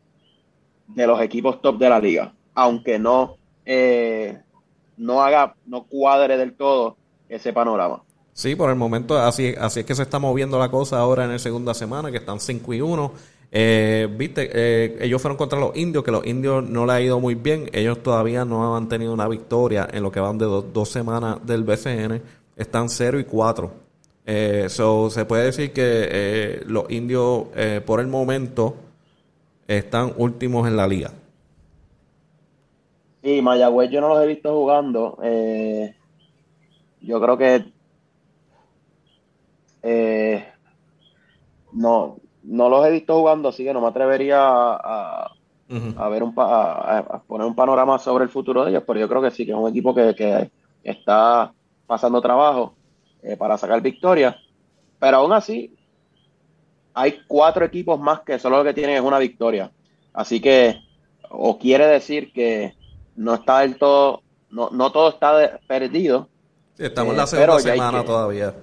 de 0.87 1.05
los 1.05 1.21
equipos 1.21 1.61
top 1.61 1.77
de 1.77 1.89
la 1.89 1.99
liga, 1.99 2.33
aunque 2.55 2.97
no, 2.97 3.37
eh, 3.63 4.41
no 4.97 5.21
haga, 5.21 5.55
no 5.67 5.83
cuadre 5.83 6.35
del 6.35 6.55
todo 6.55 6.97
ese 7.29 7.53
panorama. 7.53 8.01
Sí, 8.33 8.55
por 8.55 8.69
el 8.69 8.75
momento 8.75 9.17
así, 9.17 9.53
así 9.59 9.81
es 9.81 9.85
que 9.85 9.93
se 9.93 10.03
está 10.03 10.19
moviendo 10.19 10.57
la 10.57 10.69
cosa 10.71 10.99
ahora 10.99 11.25
en 11.25 11.31
la 11.31 11.39
segunda 11.39 11.73
semana, 11.73 12.11
que 12.11 12.17
están 12.17 12.39
5 12.39 12.73
y 12.73 12.81
1. 12.81 13.11
Eh, 13.53 14.07
viste, 14.09 14.49
eh, 14.53 14.97
ellos 15.01 15.21
fueron 15.21 15.37
contra 15.37 15.59
los 15.59 15.75
indios, 15.75 16.05
que 16.05 16.11
los 16.11 16.25
indios 16.25 16.63
no 16.63 16.85
le 16.85 16.93
ha 16.93 17.01
ido 17.01 17.19
muy 17.19 17.35
bien. 17.35 17.69
Ellos 17.73 18.01
todavía 18.01 18.45
no 18.45 18.77
han 18.77 18.87
tenido 18.87 19.13
una 19.13 19.27
victoria 19.27 19.87
en 19.91 20.03
lo 20.03 20.11
que 20.11 20.21
van 20.21 20.37
de 20.37 20.45
dos 20.45 20.89
semanas 20.89 21.45
del 21.45 21.63
BCN. 21.63 22.21
Están 22.55 22.89
0 22.89 23.19
y 23.19 23.25
4. 23.25 23.71
Eh, 24.25 24.67
se 24.69 25.25
puede 25.25 25.45
decir 25.45 25.73
que 25.73 25.81
eh, 25.83 26.63
los 26.65 26.89
indios, 26.89 27.47
por 27.85 27.99
el 27.99 28.07
momento, 28.07 28.75
están 29.67 30.13
últimos 30.15 30.67
en 30.67 30.77
la 30.77 30.87
liga. 30.87 31.11
Sí, 33.23 33.41
Mayagüez 33.41 33.91
yo 33.91 33.99
no 33.99 34.09
los 34.09 34.23
he 34.23 34.27
visto 34.27 34.53
jugando. 34.53 35.17
yo 37.01 37.21
creo 37.21 37.37
que 37.37 37.80
no, 41.73 42.17
no 42.43 42.69
los 42.69 42.85
he 42.85 42.91
visto 42.91 43.17
jugando, 43.17 43.49
así 43.49 43.63
que 43.63 43.73
no 43.73 43.81
me 43.81 43.87
atrevería 43.87 44.39
a, 44.41 45.33
ver 46.09 46.23
un 46.23 46.33
a, 46.37 47.21
poner 47.27 47.47
un 47.47 47.55
panorama 47.55 47.99
sobre 47.99 48.23
el 48.23 48.29
futuro 48.29 48.63
de 48.63 48.71
ellos, 48.71 48.83
pero 48.85 48.99
yo 48.99 49.07
creo 49.07 49.21
que 49.21 49.31
sí, 49.31 49.45
que 49.45 49.51
es 49.51 49.57
un 49.57 49.69
equipo 49.69 49.93
que, 49.93 50.49
está 50.83 51.53
pasando 51.85 52.21
trabajo 52.21 52.73
eh, 53.21 53.37
para 53.37 53.55
sacar 53.55 53.81
victoria. 53.81 54.35
Pero 54.99 55.17
aún 55.17 55.31
así, 55.31 55.75
hay 56.93 57.21
cuatro 57.27 57.63
equipos 57.63 57.99
más 57.99 58.21
que 58.21 58.39
solo 58.39 58.57
lo 58.57 58.63
que 58.63 58.73
tienen 58.73 58.95
es 58.95 59.01
una 59.01 59.19
victoria. 59.19 59.71
Así 60.11 60.41
que, 60.41 60.77
o 61.29 61.59
quiere 61.59 61.85
decir 61.85 62.33
que 62.33 62.75
no 63.15 63.35
está 63.35 63.59
del 63.59 63.77
todo, 63.77 64.23
no, 64.49 64.71
no 64.71 64.91
todo 64.91 65.09
está 65.09 65.59
perdido. 65.67 66.29
estamos 66.77 67.11
en 67.11 67.17
la 67.17 67.23
eh, 67.23 67.27
segunda 67.27 67.59
semana 67.59 68.03
todavía. 68.03 68.55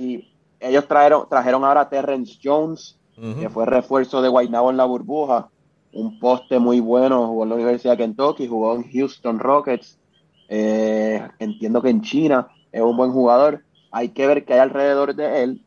Sí, 0.00 0.32
ellos 0.60 0.88
trajeron, 0.88 1.28
trajeron 1.28 1.62
ahora 1.62 1.82
a 1.82 1.88
Terrence 1.90 2.38
Jones, 2.42 2.96
que 3.38 3.50
fue 3.50 3.66
refuerzo 3.66 4.22
de 4.22 4.30
Guaynabo 4.30 4.70
en 4.70 4.78
la 4.78 4.86
burbuja. 4.86 5.48
Un 5.92 6.18
poste 6.18 6.58
muy 6.58 6.80
bueno, 6.80 7.26
jugó 7.26 7.42
en 7.42 7.50
la 7.50 7.54
Universidad 7.56 7.98
de 7.98 8.04
Kentucky, 8.04 8.48
jugó 8.48 8.76
en 8.76 8.90
Houston 8.90 9.38
Rockets. 9.38 9.98
Eh, 10.48 11.22
entiendo 11.38 11.82
que 11.82 11.90
en 11.90 12.00
China 12.00 12.48
es 12.72 12.80
un 12.80 12.96
buen 12.96 13.12
jugador. 13.12 13.62
Hay 13.90 14.08
que 14.08 14.26
ver 14.26 14.46
qué 14.46 14.54
hay 14.54 14.60
alrededor 14.60 15.14
de 15.14 15.42
él 15.42 15.62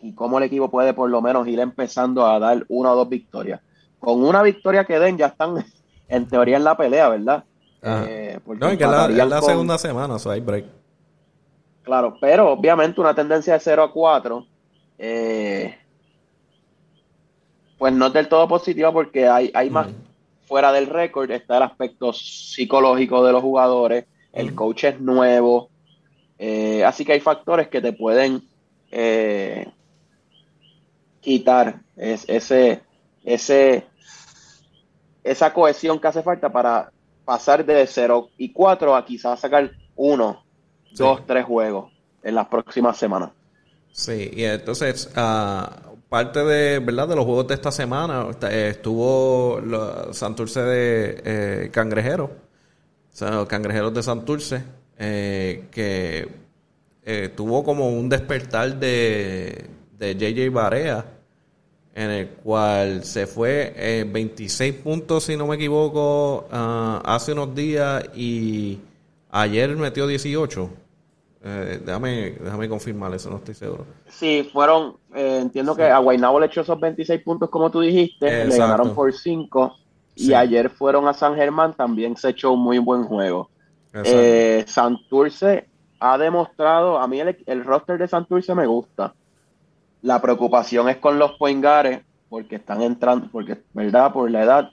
y 0.00 0.14
cómo 0.14 0.38
el 0.38 0.44
equipo 0.44 0.70
puede 0.70 0.94
por 0.94 1.10
lo 1.10 1.20
menos 1.20 1.46
ir 1.46 1.60
empezando 1.60 2.26
a 2.26 2.38
dar 2.38 2.64
una 2.70 2.92
o 2.92 2.96
dos 2.96 3.10
victorias. 3.10 3.60
Con 4.00 4.24
una 4.24 4.42
victoria 4.42 4.86
que 4.86 4.98
den 4.98 5.18
ya 5.18 5.26
están 5.26 5.62
en 6.08 6.26
teoría 6.26 6.56
en 6.56 6.64
la 6.64 6.74
pelea, 6.74 7.10
¿verdad? 7.10 7.44
Eh, 7.82 8.40
no, 8.46 8.68
es 8.68 8.78
que 8.78 8.86
la, 8.86 9.08
la 9.08 9.42
segunda 9.42 9.76
semana, 9.76 10.16
o 10.16 10.30
hay 10.30 10.40
break. 10.40 10.81
Claro, 11.82 12.16
pero 12.20 12.52
obviamente 12.52 13.00
una 13.00 13.14
tendencia 13.14 13.54
de 13.54 13.60
0 13.60 13.82
a 13.82 13.92
4, 13.92 14.46
eh, 14.98 15.76
pues 17.76 17.92
no 17.92 18.06
es 18.06 18.12
del 18.12 18.28
todo 18.28 18.46
positiva 18.46 18.92
porque 18.92 19.26
hay, 19.26 19.50
hay 19.52 19.68
más 19.68 19.88
fuera 20.46 20.72
del 20.72 20.86
récord, 20.86 21.30
está 21.32 21.56
el 21.56 21.64
aspecto 21.64 22.12
psicológico 22.12 23.24
de 23.24 23.32
los 23.32 23.42
jugadores, 23.42 24.06
el 24.32 24.54
coach 24.54 24.84
es 24.84 25.00
nuevo, 25.00 25.70
eh, 26.38 26.84
así 26.84 27.04
que 27.04 27.14
hay 27.14 27.20
factores 27.20 27.66
que 27.68 27.80
te 27.80 27.92
pueden 27.92 28.42
eh, 28.92 29.66
quitar 31.20 31.80
ese, 31.96 32.82
ese, 33.24 33.86
esa 35.24 35.52
cohesión 35.52 35.98
que 35.98 36.06
hace 36.06 36.22
falta 36.22 36.52
para 36.52 36.92
pasar 37.24 37.64
de 37.64 37.84
0 37.86 38.28
y 38.38 38.52
4 38.52 38.94
a 38.94 39.04
quizás 39.04 39.40
sacar 39.40 39.72
1 39.96 40.51
dos, 40.96 41.26
tres 41.26 41.44
juegos 41.44 41.90
en 42.22 42.34
las 42.34 42.46
próximas 42.48 42.96
semanas. 42.96 43.30
Sí, 43.92 44.30
y 44.32 44.44
entonces, 44.44 45.10
uh, 45.16 45.92
parte 46.12 46.44
de, 46.44 46.78
¿verdad? 46.78 47.08
de 47.08 47.16
los 47.16 47.24
juegos 47.24 47.46
de 47.48 47.54
esta 47.54 47.72
semana 47.72 48.26
eh, 48.50 48.68
estuvo 48.72 49.58
Santurce 50.12 50.60
de 50.60 51.22
eh, 51.24 51.70
Cangrejeros, 51.72 52.28
o 52.28 53.16
sea, 53.16 53.30
los 53.30 53.48
Cangrejeros 53.48 53.94
de 53.94 54.02
Santurce, 54.02 54.62
eh, 54.98 55.68
que 55.70 56.28
eh, 57.02 57.32
tuvo 57.34 57.64
como 57.64 57.88
un 57.88 58.10
despertar 58.10 58.78
de, 58.78 59.70
de 59.98 60.14
JJ 60.14 60.50
Barea, 60.50 61.06
en 61.94 62.10
el 62.10 62.28
cual 62.28 63.04
se 63.04 63.26
fue 63.26 64.06
26 64.10 64.74
puntos, 64.74 65.24
si 65.24 65.36
no 65.38 65.46
me 65.46 65.56
equivoco, 65.56 66.46
ah, 66.52 67.00
hace 67.06 67.32
unos 67.32 67.54
días 67.54 68.04
y 68.14 68.80
ayer 69.32 69.76
metió 69.76 70.06
18. 70.06 70.70
Eh, 71.44 71.80
déjame, 71.84 72.36
déjame 72.40 72.68
confirmar 72.68 73.12
eso, 73.14 73.28
no 73.28 73.38
estoy 73.38 73.54
seguro. 73.54 73.84
Sí, 74.08 74.48
fueron, 74.52 74.96
eh, 75.12 75.40
entiendo 75.42 75.74
que 75.74 75.82
a 75.82 75.98
Guaynabo 75.98 76.38
le 76.38 76.46
echó 76.46 76.60
esos 76.60 76.78
26 76.78 77.20
puntos 77.22 77.50
como 77.50 77.68
tú 77.68 77.80
dijiste, 77.80 78.44
le 78.44 78.56
ganaron 78.56 78.94
por 78.94 79.12
5 79.12 79.76
y 80.14 80.34
ayer 80.34 80.70
fueron 80.70 81.08
a 81.08 81.14
San 81.14 81.34
Germán, 81.34 81.74
también 81.74 82.16
se 82.16 82.28
echó 82.28 82.52
un 82.52 82.60
muy 82.60 82.78
buen 82.78 83.02
juego. 83.04 83.50
Eh, 83.92 84.64
Santurce 84.68 85.66
ha 85.98 86.16
demostrado, 86.16 86.98
a 86.98 87.08
mí 87.08 87.20
el, 87.20 87.64
roster 87.64 87.98
de 87.98 88.08
Santurce 88.08 88.54
me 88.54 88.66
gusta. 88.66 89.14
La 90.02 90.20
preocupación 90.20 90.88
es 90.88 90.96
con 90.98 91.18
los 91.18 91.32
poingares, 91.32 92.02
porque 92.28 92.56
están 92.56 92.82
entrando, 92.82 93.28
porque, 93.30 93.58
¿verdad? 93.72 94.12
Por 94.12 94.30
la 94.30 94.42
edad. 94.42 94.70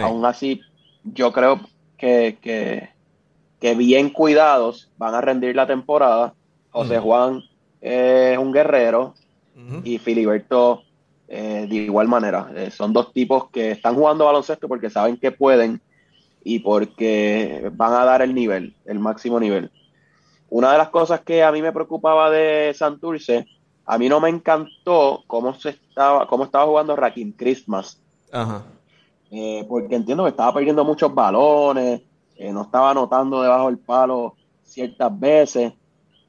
Aún 0.00 0.24
así, 0.24 0.60
yo 1.02 1.32
creo 1.32 1.60
que, 1.96 2.38
que, 2.40 2.90
bien 3.60 4.10
cuidados 4.10 4.90
van 4.96 5.14
a 5.14 5.20
rendir 5.20 5.54
la 5.54 5.66
temporada. 5.66 6.34
José 6.70 6.98
Juan 6.98 7.42
es 7.80 8.38
un 8.38 8.52
guerrero 8.52 9.14
y 9.84 9.98
Filiberto 9.98 10.82
eh, 11.28 11.66
de 11.68 11.76
igual 11.76 12.08
manera. 12.08 12.50
Eh, 12.56 12.70
son 12.70 12.92
dos 12.92 13.12
tipos 13.12 13.50
que 13.50 13.72
están 13.72 13.94
jugando 13.94 14.24
baloncesto 14.24 14.66
porque 14.66 14.90
saben 14.90 15.16
que 15.16 15.30
pueden 15.30 15.80
y 16.42 16.60
porque 16.60 17.70
van 17.74 17.92
a 17.92 18.04
dar 18.04 18.22
el 18.22 18.34
nivel, 18.34 18.74
el 18.86 18.98
máximo 18.98 19.38
nivel. 19.38 19.70
Una 20.48 20.72
de 20.72 20.78
las 20.78 20.88
cosas 20.88 21.20
que 21.20 21.44
a 21.44 21.52
mí 21.52 21.62
me 21.62 21.72
preocupaba 21.72 22.30
de 22.30 22.74
Santurce, 22.74 23.46
a 23.86 23.98
mí 23.98 24.08
no 24.08 24.20
me 24.20 24.28
encantó 24.28 25.22
cómo 25.26 25.54
se 25.54 25.70
estaba, 25.70 26.26
cómo 26.26 26.44
estaba 26.44 26.66
jugando 26.66 26.96
Rakim 26.96 27.32
Christmas. 27.32 28.00
Ajá. 28.32 28.64
Eh, 29.30 29.64
porque 29.68 29.94
entiendo 29.94 30.24
que 30.24 30.30
estaba 30.30 30.54
perdiendo 30.54 30.84
muchos 30.84 31.14
balones, 31.14 32.02
eh, 32.40 32.52
no 32.54 32.62
estaba 32.62 32.92
anotando 32.92 33.42
debajo 33.42 33.66
del 33.66 33.78
palo 33.78 34.34
ciertas 34.62 35.20
veces. 35.20 35.74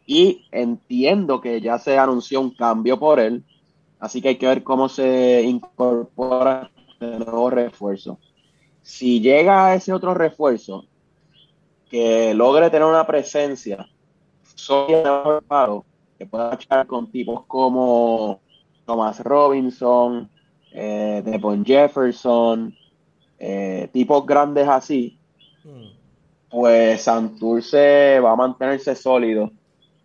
Y 0.06 0.46
entiendo 0.52 1.40
que 1.40 1.62
ya 1.62 1.80
se 1.80 1.98
anunció 1.98 2.42
un 2.42 2.54
cambio 2.54 3.00
por 3.00 3.18
él. 3.18 3.46
Así 3.98 4.22
que 4.22 4.28
hay 4.30 4.36
que 4.36 4.48
ver 4.48 4.62
cómo 4.62 4.90
se 4.90 5.42
incorpora 5.42 6.70
el 7.00 7.20
nuevo 7.20 7.50
refuerzo. 7.50 8.20
Si 8.82 9.22
llega 9.22 9.74
ese 9.74 9.94
otro 9.94 10.14
refuerzo 10.14 10.84
que 11.90 12.34
logre 12.34 12.70
tener 12.70 12.88
una 12.88 13.08
presencia 13.08 13.88
sólida 14.54 15.24
el 15.38 15.44
palo, 15.46 15.86
que 16.18 16.26
pueda 16.26 16.56
echar 16.56 16.88
con 16.88 17.10
tipos 17.10 17.46
como 17.46 18.42
Thomas 18.86 19.22
Robinson, 19.22 20.30
eh, 20.74 21.22
Devon 21.24 21.64
Jefferson, 21.64 22.76
eh, 23.40 23.90
tipos 23.94 24.26
grandes 24.26 24.68
así, 24.68 25.18
pues 26.52 27.02
Santurce 27.02 28.20
va 28.20 28.32
a 28.34 28.36
mantenerse 28.36 28.96
sólido. 28.96 29.52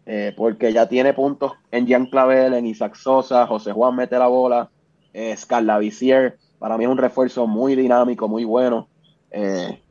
Eh, 0.08 0.32
porque 0.36 0.72
ya 0.72 0.88
tiene 0.88 1.12
puntos 1.12 1.54
en 1.72 1.84
Jean 1.84 2.06
Clavel, 2.06 2.54
en 2.54 2.66
Isaac 2.66 2.94
Sosa, 2.94 3.44
José 3.48 3.72
Juan 3.72 3.96
mete 3.96 4.16
la 4.16 4.28
bola, 4.28 4.70
eh, 5.12 5.34
Visier, 5.80 6.38
para 6.60 6.78
mí 6.78 6.84
es 6.84 6.90
un 6.90 6.98
refuerzo 6.98 7.48
muy 7.48 7.74
dinámico, 7.74 8.28
muy 8.28 8.44
bueno. 8.44 8.88
Eh, 9.32 9.82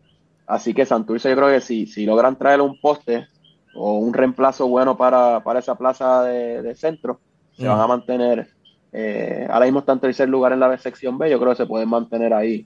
así 0.48 0.74
que 0.74 0.86
Santurce 0.86 1.30
yo 1.30 1.36
creo 1.36 1.50
que 1.50 1.60
si, 1.60 1.86
si 1.86 2.06
logran 2.06 2.38
traer 2.38 2.62
un 2.62 2.80
poste 2.80 3.28
o 3.76 3.98
un 3.98 4.14
reemplazo 4.14 4.68
bueno 4.68 4.96
para, 4.96 5.44
esa 5.60 5.76
plaza 5.76 6.24
de, 6.24 6.76
centro, 6.76 7.20
se 7.58 7.68
van 7.68 7.80
a 7.80 7.88
mantener. 7.88 8.48
Eh, 8.94 9.46
ahora 9.50 9.66
mismo 9.66 9.80
está 9.80 9.92
en 9.92 10.00
tercer 10.00 10.30
lugar 10.30 10.54
en 10.54 10.62
la 10.62 10.78
sección 10.78 11.18
B, 11.18 11.30
yo 11.30 11.40
creo 11.40 11.52
que 11.52 11.58
se 11.58 11.66
pueden 11.66 11.90
mantener 11.90 12.34
ahí 12.34 12.66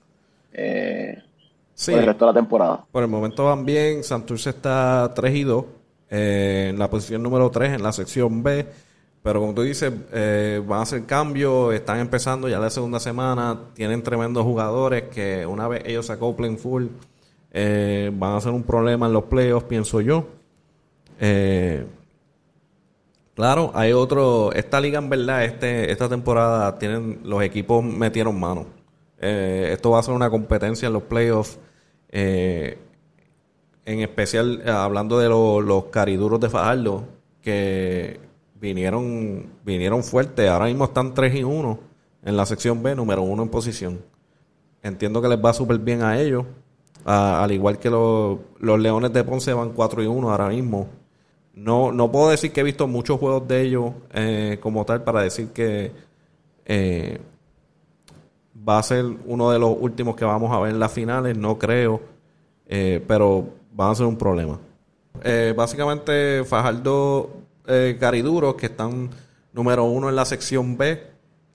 eh, 0.52 1.20
por 1.86 1.94
el 1.94 2.06
resto 2.06 2.26
de 2.26 2.32
la 2.32 2.40
temporada. 2.40 2.84
Por 2.90 3.02
el 3.02 3.08
momento 3.08 3.44
van 3.44 3.64
bien, 3.64 4.04
Santurce 4.04 4.50
está 4.50 5.12
3 5.14 5.34
y 5.34 5.44
2 5.44 5.64
eh, 6.10 6.68
en 6.70 6.78
la 6.78 6.90
posición 6.90 7.22
número 7.22 7.50
3 7.50 7.74
en 7.74 7.82
la 7.82 7.92
sección 7.92 8.42
B. 8.42 8.66
Pero 9.22 9.40
como 9.40 9.54
tú 9.54 9.62
dices, 9.62 9.92
eh, 10.12 10.62
van 10.66 10.80
a 10.80 10.82
hacer 10.82 11.04
cambios, 11.04 11.74
están 11.74 11.98
empezando 11.98 12.48
ya 12.48 12.58
la 12.58 12.70
segunda 12.70 12.98
semana, 12.98 13.58
tienen 13.74 14.02
tremendos 14.02 14.44
jugadores 14.44 15.04
que 15.04 15.44
una 15.44 15.68
vez 15.68 15.82
ellos 15.84 16.06
se 16.06 16.12
acoplen 16.12 16.58
full, 16.58 16.86
eh, 17.52 18.10
van 18.14 18.36
a 18.36 18.40
ser 18.40 18.52
un 18.52 18.62
problema 18.62 19.06
en 19.06 19.12
los 19.12 19.24
playoffs, 19.24 19.66
pienso 19.66 20.00
yo. 20.00 20.24
Eh, 21.20 21.84
claro, 23.34 23.72
hay 23.74 23.92
otro, 23.92 24.52
esta 24.52 24.80
liga 24.80 24.98
en 24.98 25.10
verdad, 25.10 25.44
este, 25.44 25.92
esta 25.92 26.08
temporada 26.08 26.78
tienen, 26.78 27.20
los 27.24 27.42
equipos 27.42 27.84
metieron 27.84 28.40
mano. 28.40 28.66
esto 29.18 29.90
va 29.90 29.98
a 30.00 30.02
ser 30.02 30.14
una 30.14 30.30
competencia 30.30 30.86
en 30.86 30.94
los 30.94 31.02
playoffs. 31.02 31.58
En 32.10 32.76
especial 33.84 34.62
hablando 34.68 35.18
de 35.18 35.28
los 35.28 35.84
cariduros 35.86 36.40
de 36.40 36.50
Fajardo, 36.50 37.04
que 37.42 38.20
vinieron, 38.60 39.46
vinieron 39.64 40.02
fuertes. 40.02 40.48
Ahora 40.48 40.66
mismo 40.66 40.84
están 40.84 41.14
3 41.14 41.34
y 41.36 41.44
1 41.44 41.78
en 42.24 42.36
la 42.36 42.46
sección 42.46 42.82
B, 42.82 42.94
número 42.94 43.22
1 43.22 43.42
en 43.42 43.48
posición. 43.48 44.00
Entiendo 44.82 45.20
que 45.20 45.28
les 45.28 45.42
va 45.42 45.52
súper 45.52 45.78
bien 45.78 46.02
a 46.02 46.20
ellos. 46.20 46.44
al 47.04 47.50
igual 47.52 47.78
que 47.78 47.90
los, 47.90 48.38
Leones 48.60 49.12
de 49.12 49.24
Ponce 49.24 49.52
van 49.52 49.70
4 49.70 50.02
y 50.02 50.06
1 50.06 50.30
ahora 50.30 50.48
mismo. 50.48 50.88
No, 51.54 51.92
no 51.92 52.10
puedo 52.10 52.30
decir 52.30 52.52
que 52.52 52.60
he 52.60 52.64
visto 52.64 52.86
muchos 52.86 53.18
juegos 53.18 53.46
de 53.48 53.62
ellos 53.62 53.92
eh, 54.14 54.58
como 54.60 54.84
tal 54.84 55.02
para 55.02 55.22
decir 55.22 55.48
que 55.48 55.92
eh, 56.64 57.18
va 58.68 58.78
a 58.78 58.82
ser 58.82 59.04
uno 59.26 59.50
de 59.50 59.58
los 59.58 59.76
últimos 59.78 60.16
que 60.16 60.24
vamos 60.24 60.52
a 60.52 60.60
ver 60.60 60.72
en 60.72 60.80
las 60.80 60.92
finales. 60.92 61.36
No 61.36 61.58
creo, 61.58 62.00
eh, 62.66 63.02
pero 63.06 63.44
van 63.72 63.90
a 63.90 63.94
ser 63.94 64.06
un 64.06 64.16
problema. 64.16 64.58
básicamente 65.56 66.44
Fajardo 66.44 67.30
eh, 67.66 67.98
que 67.98 68.66
están 68.66 69.10
número 69.52 69.84
uno 69.84 70.08
en 70.08 70.16
la 70.16 70.24
sección 70.24 70.76
B, 70.76 71.02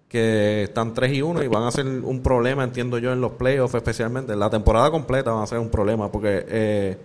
que 0.07 0.63
están 0.63 0.93
3 0.93 1.13
y 1.13 1.21
1 1.21 1.43
y 1.43 1.47
van 1.47 1.63
a 1.63 1.71
ser 1.71 1.85
un 1.85 2.21
problema, 2.21 2.63
entiendo 2.63 2.97
yo, 2.99 3.11
en 3.11 3.21
los 3.21 3.33
playoffs, 3.33 3.75
especialmente. 3.75 4.33
En 4.33 4.39
la 4.39 4.49
temporada 4.49 4.91
completa 4.91 5.31
van 5.31 5.43
a 5.43 5.47
ser 5.47 5.59
un 5.59 5.69
problema 5.69 6.11
porque 6.11 6.45
eh, 6.47 6.97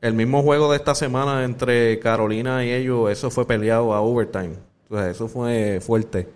el 0.00 0.14
mismo 0.14 0.42
juego 0.42 0.70
de 0.70 0.76
esta 0.76 0.94
semana 0.94 1.44
entre 1.44 1.98
Carolina 2.00 2.64
y 2.64 2.72
ellos, 2.72 3.10
eso 3.10 3.30
fue 3.30 3.46
peleado 3.46 3.92
a 3.92 4.00
overtime. 4.00 4.54
Entonces, 4.84 5.16
eso 5.16 5.28
fue 5.28 5.80
fuerte. 5.80 6.28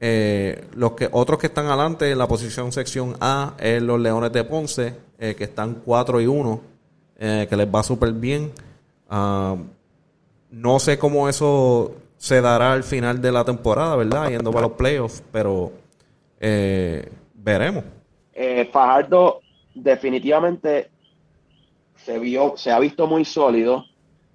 Eh, 0.00 0.64
los 0.74 0.92
que 0.92 1.08
otros 1.12 1.38
que 1.38 1.48
están 1.48 1.66
adelante 1.66 2.10
en 2.10 2.18
la 2.18 2.26
posición 2.26 2.72
sección 2.72 3.16
A 3.20 3.54
es 3.58 3.82
los 3.82 4.00
Leones 4.00 4.32
de 4.32 4.44
Ponce, 4.44 4.94
eh, 5.18 5.34
que 5.36 5.44
están 5.44 5.82
4 5.84 6.20
y 6.20 6.26
1, 6.26 6.60
que 7.18 7.56
les 7.56 7.66
va 7.66 7.82
súper 7.82 8.12
bien. 8.14 8.50
Ah, 9.10 9.56
no 10.50 10.78
sé 10.78 10.98
cómo 10.98 11.28
eso 11.28 11.94
se 12.16 12.40
dará 12.40 12.72
al 12.72 12.84
final 12.84 13.20
de 13.20 13.32
la 13.32 13.44
temporada, 13.44 13.96
¿verdad? 13.96 14.28
Yendo 14.28 14.50
para 14.50 14.68
los 14.68 14.76
playoffs, 14.76 15.22
pero 15.32 15.72
eh, 16.38 17.08
veremos. 17.34 17.82
Eh, 18.34 18.68
Fajardo 18.70 19.40
definitivamente 19.74 20.90
se 21.96 22.18
vio, 22.18 22.56
se 22.56 22.70
ha 22.70 22.78
visto 22.78 23.06
muy 23.06 23.24
sólido. 23.24 23.86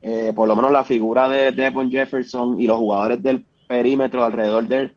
Eh, 0.01 0.33
por 0.35 0.47
lo 0.47 0.55
menos 0.55 0.71
la 0.71 0.83
figura 0.83 1.27
de 1.29 1.51
Devon 1.51 1.89
Jefferson 1.89 2.59
y 2.59 2.67
los 2.67 2.77
jugadores 2.77 3.21
del 3.21 3.45
perímetro 3.67 4.23
alrededor 4.23 4.67
de 4.67 4.77
él, 4.77 4.95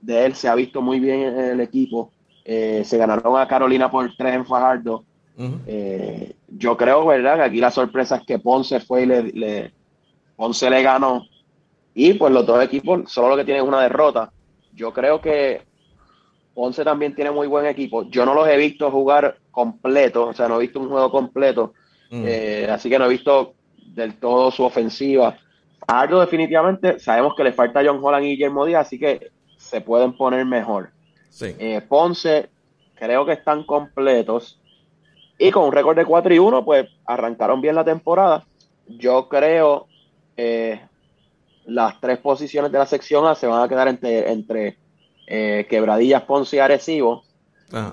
de 0.00 0.26
él 0.26 0.34
se 0.34 0.48
ha 0.48 0.54
visto 0.54 0.82
muy 0.82 1.00
bien 1.00 1.20
en 1.20 1.38
el 1.38 1.60
equipo. 1.60 2.12
se 2.44 2.96
ganaron 2.96 3.38
a 3.38 3.48
Carolina 3.48 3.90
por 3.90 4.10
tres 4.16 4.34
en 4.34 4.46
Fajardo. 4.46 5.04
yo 6.48 6.76
creo, 6.76 7.06
¿verdad? 7.06 7.36
Que 7.36 7.42
aquí 7.42 7.60
la 7.60 7.70
sorpresa 7.70 8.16
es 8.16 8.22
que 8.26 8.38
Ponce 8.38 8.80
fue 8.80 9.02
y 9.02 9.06
le, 9.06 9.72
Ponce 10.36 10.70
le 10.70 10.82
ganó 10.82 11.24
y 11.94 12.14
pues 12.14 12.32
los 12.32 12.46
dos 12.46 12.62
equipos 12.62 13.10
solo 13.10 13.30
lo 13.30 13.36
que 13.36 13.44
tienen 13.44 13.64
es 13.64 13.68
una 13.68 13.82
derrota. 13.82 14.30
Yo 14.72 14.92
creo 14.92 15.20
que 15.20 15.62
Ponce 16.54 16.84
también 16.84 17.12
tiene 17.12 17.32
muy 17.32 17.48
buen 17.48 17.66
equipo. 17.66 18.08
Yo 18.08 18.24
no 18.24 18.34
los 18.34 18.46
he 18.46 18.56
visto 18.56 18.88
jugar 18.90 19.36
completo, 19.50 20.28
o 20.28 20.32
sea, 20.32 20.46
no 20.46 20.56
he 20.56 20.60
visto 20.60 20.78
un 20.78 20.88
juego 20.88 21.10
completo, 21.10 21.72
eh, 22.12 22.68
así 22.70 22.88
que 22.88 23.00
no 23.00 23.06
he 23.06 23.08
visto 23.08 23.54
del 23.76 24.14
todo 24.14 24.52
su 24.52 24.62
ofensiva. 24.62 25.38
Algo 25.88 26.20
definitivamente 26.20 27.00
sabemos 27.00 27.34
que 27.36 27.42
le 27.42 27.52
falta 27.52 27.82
John 27.84 27.98
Holland 28.00 28.26
y 28.26 28.28
Guillermo 28.30 28.64
Díaz, 28.64 28.86
así 28.86 28.96
que 28.96 29.32
se 29.58 29.82
pueden 29.82 30.16
poner 30.16 30.46
mejor. 30.46 30.90
Eh, 31.40 31.82
Ponce 31.86 32.48
creo 32.94 33.26
que 33.26 33.32
están 33.32 33.64
completos 33.64 34.58
y 35.38 35.50
con 35.50 35.64
un 35.64 35.72
récord 35.72 35.96
de 35.96 36.04
4 36.04 36.34
y 36.34 36.38
1, 36.38 36.64
pues 36.64 36.88
arrancaron 37.06 37.60
bien 37.60 37.74
la 37.74 37.84
temporada. 37.84 38.44
Yo 38.88 39.28
creo 39.28 39.86
eh, 40.36 40.80
las 41.66 42.00
tres 42.00 42.18
posiciones 42.18 42.72
de 42.72 42.78
la 42.78 42.86
sección 42.86 43.26
A 43.26 43.34
se 43.34 43.46
van 43.46 43.62
a 43.62 43.68
quedar 43.68 43.86
entre, 43.88 44.32
entre 44.32 44.78
eh, 45.26 45.66
Quebradillas, 45.68 46.22
Ponce 46.22 46.56
y 46.56 46.58
Arecibo. 46.58 47.22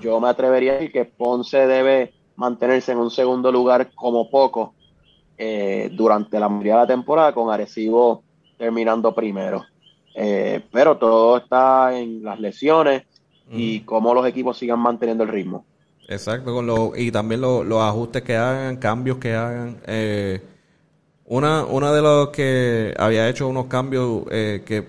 Yo 0.00 0.18
me 0.20 0.28
atrevería 0.28 0.72
a 0.72 0.74
decir 0.76 0.90
que 0.90 1.04
Ponce 1.04 1.66
debe 1.66 2.14
mantenerse 2.34 2.92
en 2.92 2.98
un 2.98 3.10
segundo 3.10 3.52
lugar 3.52 3.90
como 3.94 4.30
poco 4.30 4.72
eh, 5.36 5.90
durante 5.92 6.40
la 6.40 6.48
mayoría 6.48 6.74
de 6.74 6.80
la 6.80 6.86
temporada, 6.86 7.34
con 7.34 7.52
Arecibo 7.52 8.22
terminando 8.56 9.14
primero. 9.14 9.66
Pero 10.72 10.96
todo 10.96 11.36
está 11.36 11.98
en 11.98 12.24
las 12.24 12.40
lesiones 12.40 13.02
y 13.50 13.80
cómo 13.80 14.14
los 14.14 14.26
equipos 14.26 14.56
sigan 14.56 14.78
manteniendo 14.78 15.24
el 15.24 15.30
ritmo. 15.30 15.64
Exacto, 16.08 16.54
con 16.54 16.66
lo, 16.66 16.96
y 16.96 17.10
también 17.10 17.40
los 17.40 17.82
ajustes 17.82 18.22
que 18.22 18.36
hagan, 18.36 18.76
cambios 18.76 19.18
que 19.18 19.34
hagan. 19.34 19.76
Una, 21.28 21.64
una 21.64 21.92
de 21.92 22.02
los 22.02 22.28
que 22.28 22.94
había 22.96 23.28
hecho 23.28 23.48
unos 23.48 23.66
cambios 23.66 24.22
eh, 24.30 24.62
que 24.64 24.86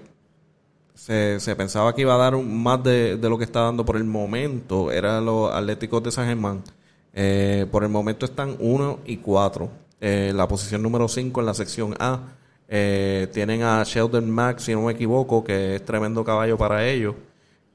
se, 0.94 1.40
se, 1.40 1.56
pensaba 1.56 1.96
que 1.96 2.02
iba 2.02 2.14
a 2.14 2.18
dar 2.18 2.38
más 2.38 2.84
de, 2.84 3.18
lo 3.20 3.40
que 3.40 3.44
está 3.44 3.62
dando 3.62 3.84
por 3.84 3.98
el 3.98 4.04
momento 4.04 4.92
era 4.92 5.20
los 5.20 5.52
Atléticos 5.52 6.04
de 6.04 6.12
San 6.12 6.28
Germán. 6.28 6.64
Eh, 7.14 7.66
por 7.72 7.84
el 7.84 7.90
momento 7.90 8.26
están 8.26 8.56
1 8.60 9.00
y 9.06 9.18
4. 9.18 9.70
Eh, 10.00 10.32
la 10.36 10.48
posición 10.48 10.84
número 10.84 11.08
5 11.08 11.40
en 11.40 11.46
la 11.46 11.56
sección 11.56 11.96
A. 12.00 12.20
Eh, 12.68 13.28
tienen 13.34 13.64
a 13.64 13.84
Sheldon 13.84 14.30
Max, 14.30 14.64
si 14.64 14.74
no 14.74 14.84
me 14.84 14.94
equivoco, 14.94 15.44
que 15.44 15.76
es 15.76 15.86
tremendo 15.86 16.24
caballo 16.24 16.58
para 16.58 16.86
ellos. 16.88 17.16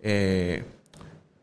Eh, 0.01 0.63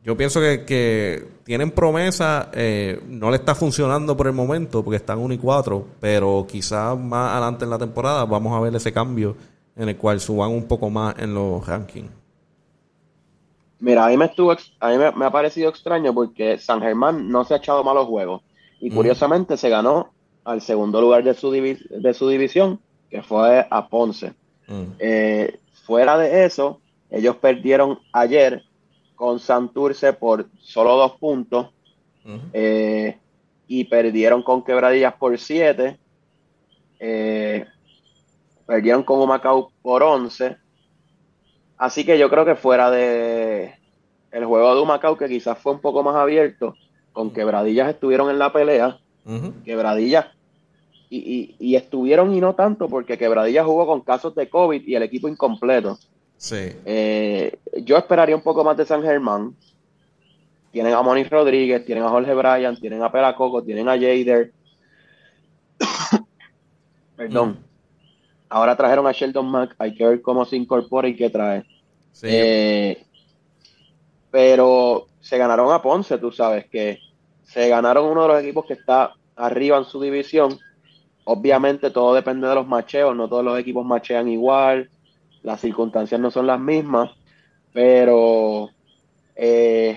yo 0.03 0.15
pienso 0.15 0.39
que, 0.39 0.65
que 0.65 1.27
tienen 1.43 1.71
promesa, 1.71 2.49
eh, 2.53 3.01
no 3.07 3.31
le 3.31 3.37
está 3.37 3.55
funcionando 3.55 4.15
por 4.15 4.27
el 4.27 4.33
momento 4.33 4.83
porque 4.83 4.97
están 4.97 5.17
1 5.17 5.33
y 5.33 5.37
4, 5.37 5.87
pero 5.99 6.45
quizás 6.47 6.97
más 6.97 7.31
adelante 7.31 7.65
en 7.65 7.71
la 7.71 7.77
temporada 7.77 8.23
vamos 8.25 8.55
a 8.55 8.59
ver 8.59 8.75
ese 8.75 8.93
cambio 8.93 9.35
en 9.75 9.89
el 9.89 9.97
cual 9.97 10.19
suban 10.19 10.51
un 10.51 10.67
poco 10.67 10.89
más 10.89 11.15
en 11.17 11.33
los 11.33 11.65
rankings. 11.65 12.11
Mira, 13.79 14.05
a 14.05 14.09
mí 14.09 14.17
me 14.17 14.25
estuvo, 14.25 14.51
a 14.51 14.89
mí 14.89 14.97
me, 14.97 15.25
ha 15.25 15.31
parecido 15.31 15.69
extraño 15.69 16.13
porque 16.13 16.57
San 16.57 16.81
Germán 16.81 17.29
no 17.29 17.45
se 17.45 17.53
ha 17.53 17.57
echado 17.57 17.83
malos 17.83 18.07
juegos 18.07 18.41
y 18.79 18.91
curiosamente 18.91 19.57
se 19.57 19.69
ganó 19.69 20.11
al 20.43 20.61
segundo 20.61 21.01
lugar 21.01 21.23
de 21.23 21.33
su, 21.33 21.49
de 21.49 22.13
su 22.13 22.27
división, 22.27 22.79
que 23.09 23.21
fue 23.21 23.65
a 23.69 23.87
Ponce. 23.87 24.33
Eh, 24.99 25.59
fuera 25.85 26.17
de 26.17 26.45
eso, 26.45 26.79
ellos 27.09 27.35
perdieron 27.37 27.99
ayer 28.13 28.63
con 29.15 29.39
Santurce 29.39 30.13
por 30.13 30.47
solo 30.59 30.95
dos 30.95 31.13
puntos 31.13 31.69
eh, 32.53 33.17
y 33.67 33.85
perdieron 33.85 34.43
con 34.43 34.63
Quebradillas 34.63 35.15
por 35.15 35.37
siete. 35.37 35.97
Eh, 36.99 37.65
perdieron 38.65 39.03
con 39.03 39.19
Humacao 39.19 39.71
por 39.81 40.03
once. 40.03 40.57
Así 41.77 42.05
que 42.05 42.19
yo 42.19 42.29
creo 42.29 42.45
que 42.45 42.55
fuera 42.55 42.91
de 42.91 43.73
el 44.31 44.45
juego 44.45 44.75
de 44.75 44.81
Humacao, 44.81 45.17
que 45.17 45.27
quizás 45.27 45.57
fue 45.57 45.71
un 45.71 45.79
poco 45.79 46.03
más 46.03 46.15
abierto, 46.15 46.75
con 47.13 47.31
Quebradillas 47.31 47.89
estuvieron 47.89 48.29
en 48.29 48.37
la 48.37 48.53
pelea. 48.53 48.99
Quebradillas 49.63 50.27
y, 51.09 51.55
y, 51.57 51.75
estuvieron 51.75 52.33
y 52.35 52.39
no 52.39 52.53
tanto 52.53 52.87
porque 52.87 53.17
Quebradillas 53.17 53.65
jugó 53.65 53.87
con 53.87 54.01
casos 54.01 54.35
de 54.35 54.47
COVID 54.47 54.87
y 54.87 54.95
el 54.95 55.03
equipo 55.03 55.27
incompleto. 55.27 55.97
Sí. 56.37 56.71
Eh, 56.85 57.57
yo 57.83 57.97
esperaría 57.97 58.35
un 58.35 58.43
poco 58.43 58.63
más 58.63 58.77
de 58.77 58.85
San 58.85 59.01
Germán. 59.01 59.55
Tienen 60.71 60.93
a 60.93 61.01
Moni 61.01 61.23
Rodríguez, 61.23 61.83
tienen 61.83 62.03
a 62.03 62.09
Jorge 62.09 62.33
Bryan, 62.33 62.79
tienen 62.79 63.01
a 63.01 63.11
Pelacoco, 63.11 63.63
tienen 63.63 63.89
a 63.89 63.93
Jader. 63.93 64.53
Perdón. 67.17 67.49
Mm. 67.49 67.63
Ahora 68.49 68.77
trajeron 68.77 69.07
a 69.07 69.11
Sheldon 69.11 69.49
Mack. 69.49 69.75
Hay 69.79 69.95
que 69.95 70.05
ver 70.05 70.21
cómo 70.21 70.45
se 70.45 70.57
incorpora 70.57 71.07
y 71.07 71.15
qué 71.15 71.29
trae. 71.29 71.65
Sí. 72.11 72.27
Eh, 72.29 73.03
pero 74.29 75.07
se 75.19 75.37
ganaron 75.37 75.73
a 75.73 75.81
Ponce, 75.81 76.19
tú 76.19 76.31
sabes 76.31 76.67
que 76.67 76.99
se 77.43 77.67
ganaron 77.67 78.05
uno 78.05 78.21
de 78.21 78.27
los 78.27 78.43
equipos 78.43 78.65
que 78.65 78.73
está 78.73 79.15
arriba 79.35 79.77
en 79.77 79.85
su 79.85 79.99
división 79.99 80.59
Obviamente 81.31 81.91
todo 81.91 82.15
depende 82.15 82.47
de 82.47 82.55
los 82.55 82.65
macheos, 82.65 83.15
no 83.15 83.29
todos 83.29 83.45
los 83.45 83.59
equipos 83.59 83.85
machean 83.85 84.27
igual, 84.27 84.89
las 85.43 85.61
circunstancias 85.61 86.19
no 86.19 86.31
son 86.31 86.47
las 86.47 86.59
mismas, 86.59 87.11
pero 87.71 88.71
eh, 89.35 89.95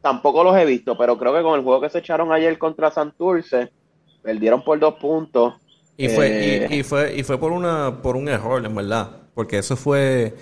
tampoco 0.00 0.44
los 0.44 0.56
he 0.56 0.64
visto, 0.64 0.96
pero 0.96 1.18
creo 1.18 1.34
que 1.34 1.42
con 1.42 1.58
el 1.58 1.64
juego 1.64 1.80
que 1.80 1.90
se 1.90 1.98
echaron 1.98 2.30
ayer 2.30 2.56
contra 2.56 2.92
Santurce, 2.92 3.72
perdieron 4.22 4.62
por 4.62 4.78
dos 4.78 4.94
puntos. 4.94 5.54
Y 5.96 6.08
fue, 6.08 6.68
y, 6.70 6.78
eh, 6.78 6.84
fue, 6.84 7.16
y 7.16 7.24
fue 7.24 7.38
por 7.38 7.50
una, 7.50 8.00
por 8.00 8.14
un 8.14 8.28
error, 8.28 8.64
en 8.64 8.76
verdad, 8.76 9.10
porque 9.34 9.58
eso 9.58 9.74
fue, 9.74 10.36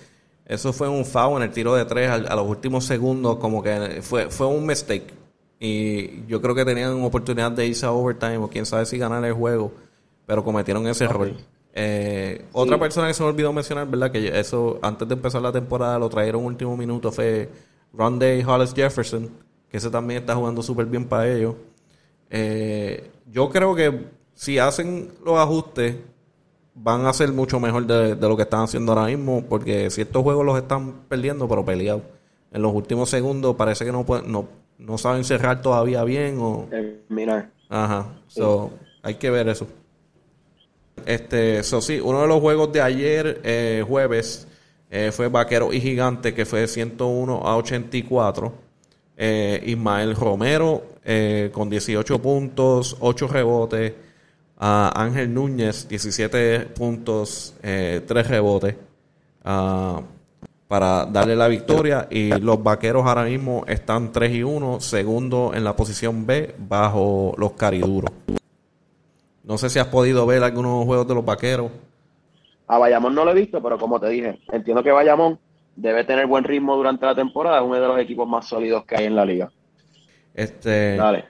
eso 0.44 0.74
fue 0.74 0.90
un 0.90 1.06
foul 1.06 1.38
en 1.38 1.48
el 1.48 1.54
tiro 1.54 1.74
de 1.74 1.86
tres 1.86 2.10
a, 2.10 2.36
los 2.36 2.46
últimos 2.46 2.84
segundos, 2.84 3.38
como 3.38 3.62
que 3.62 4.02
fue, 4.02 4.28
fue 4.28 4.46
un 4.46 4.66
mistake. 4.66 5.17
Y 5.60 6.24
yo 6.26 6.40
creo 6.40 6.54
que 6.54 6.64
tenían 6.64 7.02
oportunidad 7.02 7.50
de 7.50 7.66
irse 7.66 7.84
a 7.84 7.92
overtime 7.92 8.38
o 8.38 8.48
quién 8.48 8.64
sabe 8.64 8.86
si 8.86 8.96
ganar 8.96 9.24
el 9.24 9.32
juego, 9.32 9.72
pero 10.26 10.44
cometieron 10.44 10.86
ese 10.86 11.04
error. 11.04 11.32
Eh, 11.74 12.44
otra 12.52 12.78
persona 12.78 13.08
que 13.08 13.14
se 13.14 13.22
me 13.22 13.28
olvidó 13.28 13.52
mencionar, 13.52 13.86
¿verdad? 13.88 14.10
Que 14.10 14.38
eso 14.38 14.78
antes 14.82 15.06
de 15.06 15.14
empezar 15.14 15.42
la 15.42 15.52
temporada 15.52 15.98
lo 15.98 16.08
trajeron 16.08 16.44
último 16.44 16.76
minuto 16.76 17.12
fue 17.12 17.48
Ronday 17.92 18.42
Hollis 18.42 18.72
Jefferson, 18.74 19.28
que 19.70 19.76
ese 19.76 19.90
también 19.90 20.20
está 20.20 20.34
jugando 20.34 20.62
súper 20.62 20.86
bien 20.86 21.04
para 21.04 21.28
ellos. 21.28 21.54
Eh, 22.30 23.10
yo 23.30 23.48
creo 23.50 23.74
que 23.74 24.06
si 24.34 24.58
hacen 24.58 25.12
los 25.24 25.38
ajustes, 25.38 25.96
van 26.74 27.06
a 27.06 27.12
ser 27.12 27.32
mucho 27.32 27.58
mejor 27.58 27.86
de, 27.86 28.14
lo 28.16 28.36
que 28.36 28.42
están 28.42 28.62
haciendo 28.62 28.92
ahora 28.92 29.06
mismo, 29.06 29.44
porque 29.48 29.90
ciertos 29.90 30.22
juegos 30.22 30.46
los 30.46 30.56
están 30.58 30.92
perdiendo, 31.08 31.48
pero 31.48 31.64
peleados. 31.64 32.02
En 32.52 32.62
los 32.62 32.72
últimos 32.72 33.10
segundos 33.10 33.56
parece 33.56 33.84
que 33.84 33.92
no, 33.92 34.06
no, 34.26 34.48
no 34.78 34.96
saben 34.96 35.24
cerrar 35.24 35.60
todavía 35.60 36.04
bien 36.04 36.38
o 36.40 36.66
terminar. 36.70 37.50
Ajá. 37.68 38.14
So, 38.28 38.72
hay 39.02 39.14
que 39.14 39.30
ver 39.30 39.48
eso. 39.48 39.66
Este, 41.06 41.58
eso 41.58 41.80
sí, 41.80 42.00
uno 42.00 42.22
de 42.22 42.28
los 42.28 42.40
juegos 42.40 42.72
de 42.72 42.82
ayer, 42.82 43.40
eh, 43.44 43.84
jueves, 43.86 44.46
eh, 44.90 45.10
fue 45.12 45.28
Vaquero 45.28 45.72
y 45.72 45.80
Gigante, 45.80 46.34
que 46.34 46.44
fue 46.44 46.60
de 46.60 46.68
101 46.68 47.46
a 47.46 47.56
84. 47.56 48.52
Eh, 49.16 49.62
Ismael 49.66 50.14
Romero 50.14 50.84
con 51.52 51.70
18 51.70 52.20
puntos, 52.20 52.96
8 53.00 53.28
rebotes. 53.28 53.94
Ángel 54.58 55.32
Núñez, 55.32 55.88
17 55.88 56.60
puntos, 56.76 57.54
3 57.62 58.06
rebotes. 58.28 58.74
Uh, 59.44 60.02
para 60.68 61.06
darle 61.06 61.34
la 61.34 61.48
victoria 61.48 62.06
y 62.10 62.30
los 62.38 62.62
vaqueros 62.62 63.06
ahora 63.06 63.24
mismo 63.24 63.64
están 63.66 64.12
3 64.12 64.34
y 64.34 64.42
1, 64.42 64.80
segundo 64.80 65.52
en 65.54 65.64
la 65.64 65.74
posición 65.74 66.26
B 66.26 66.54
bajo 66.58 67.34
los 67.38 67.52
cariduros. 67.52 68.12
No 69.42 69.56
sé 69.56 69.70
si 69.70 69.78
has 69.78 69.86
podido 69.86 70.26
ver 70.26 70.44
algunos 70.44 70.84
juegos 70.84 71.08
de 71.08 71.14
los 71.14 71.24
vaqueros. 71.24 71.70
A 72.66 72.76
Bayamón 72.76 73.14
no 73.14 73.24
lo 73.24 73.30
he 73.30 73.34
visto, 73.34 73.62
pero 73.62 73.78
como 73.78 73.98
te 73.98 74.10
dije, 74.10 74.38
entiendo 74.52 74.82
que 74.82 74.92
Bayamón 74.92 75.38
debe 75.74 76.04
tener 76.04 76.26
buen 76.26 76.44
ritmo 76.44 76.76
durante 76.76 77.06
la 77.06 77.14
temporada, 77.14 77.58
es 77.58 77.64
uno 77.64 77.80
de 77.80 77.88
los 77.88 77.98
equipos 77.98 78.28
más 78.28 78.46
sólidos 78.46 78.84
que 78.84 78.96
hay 78.96 79.06
en 79.06 79.16
la 79.16 79.24
liga. 79.24 79.50
Este, 80.34 80.96
Dale. 80.96 81.24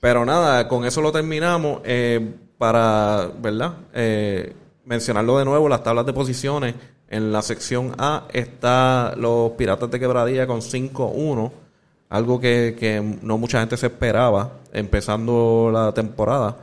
Pero 0.00 0.24
nada, 0.24 0.66
con 0.66 0.84
eso 0.84 1.00
lo 1.00 1.12
terminamos. 1.12 1.80
Eh, 1.84 2.34
para, 2.58 3.30
¿verdad? 3.40 3.74
Eh, 3.92 4.52
mencionarlo 4.84 5.38
de 5.38 5.44
nuevo, 5.44 5.68
las 5.68 5.82
tablas 5.82 6.06
de 6.06 6.12
posiciones. 6.12 6.74
En 7.12 7.30
la 7.30 7.42
sección 7.42 7.92
A 7.98 8.26
está 8.32 9.12
los 9.18 9.50
Piratas 9.50 9.90
de 9.90 10.00
Quebradilla 10.00 10.46
con 10.46 10.62
5-1, 10.62 11.52
algo 12.08 12.40
que, 12.40 13.18
no 13.20 13.36
mucha 13.36 13.60
gente 13.60 13.76
se 13.76 13.88
esperaba 13.88 14.60
empezando 14.72 15.68
la 15.70 15.92
temporada. 15.92 16.56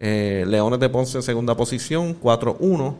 Eh, 0.00 0.44
Leones 0.48 0.80
de 0.80 0.88
Ponce 0.88 1.18
en 1.18 1.22
segunda 1.22 1.56
posición, 1.56 2.20
4-1. 2.20 2.96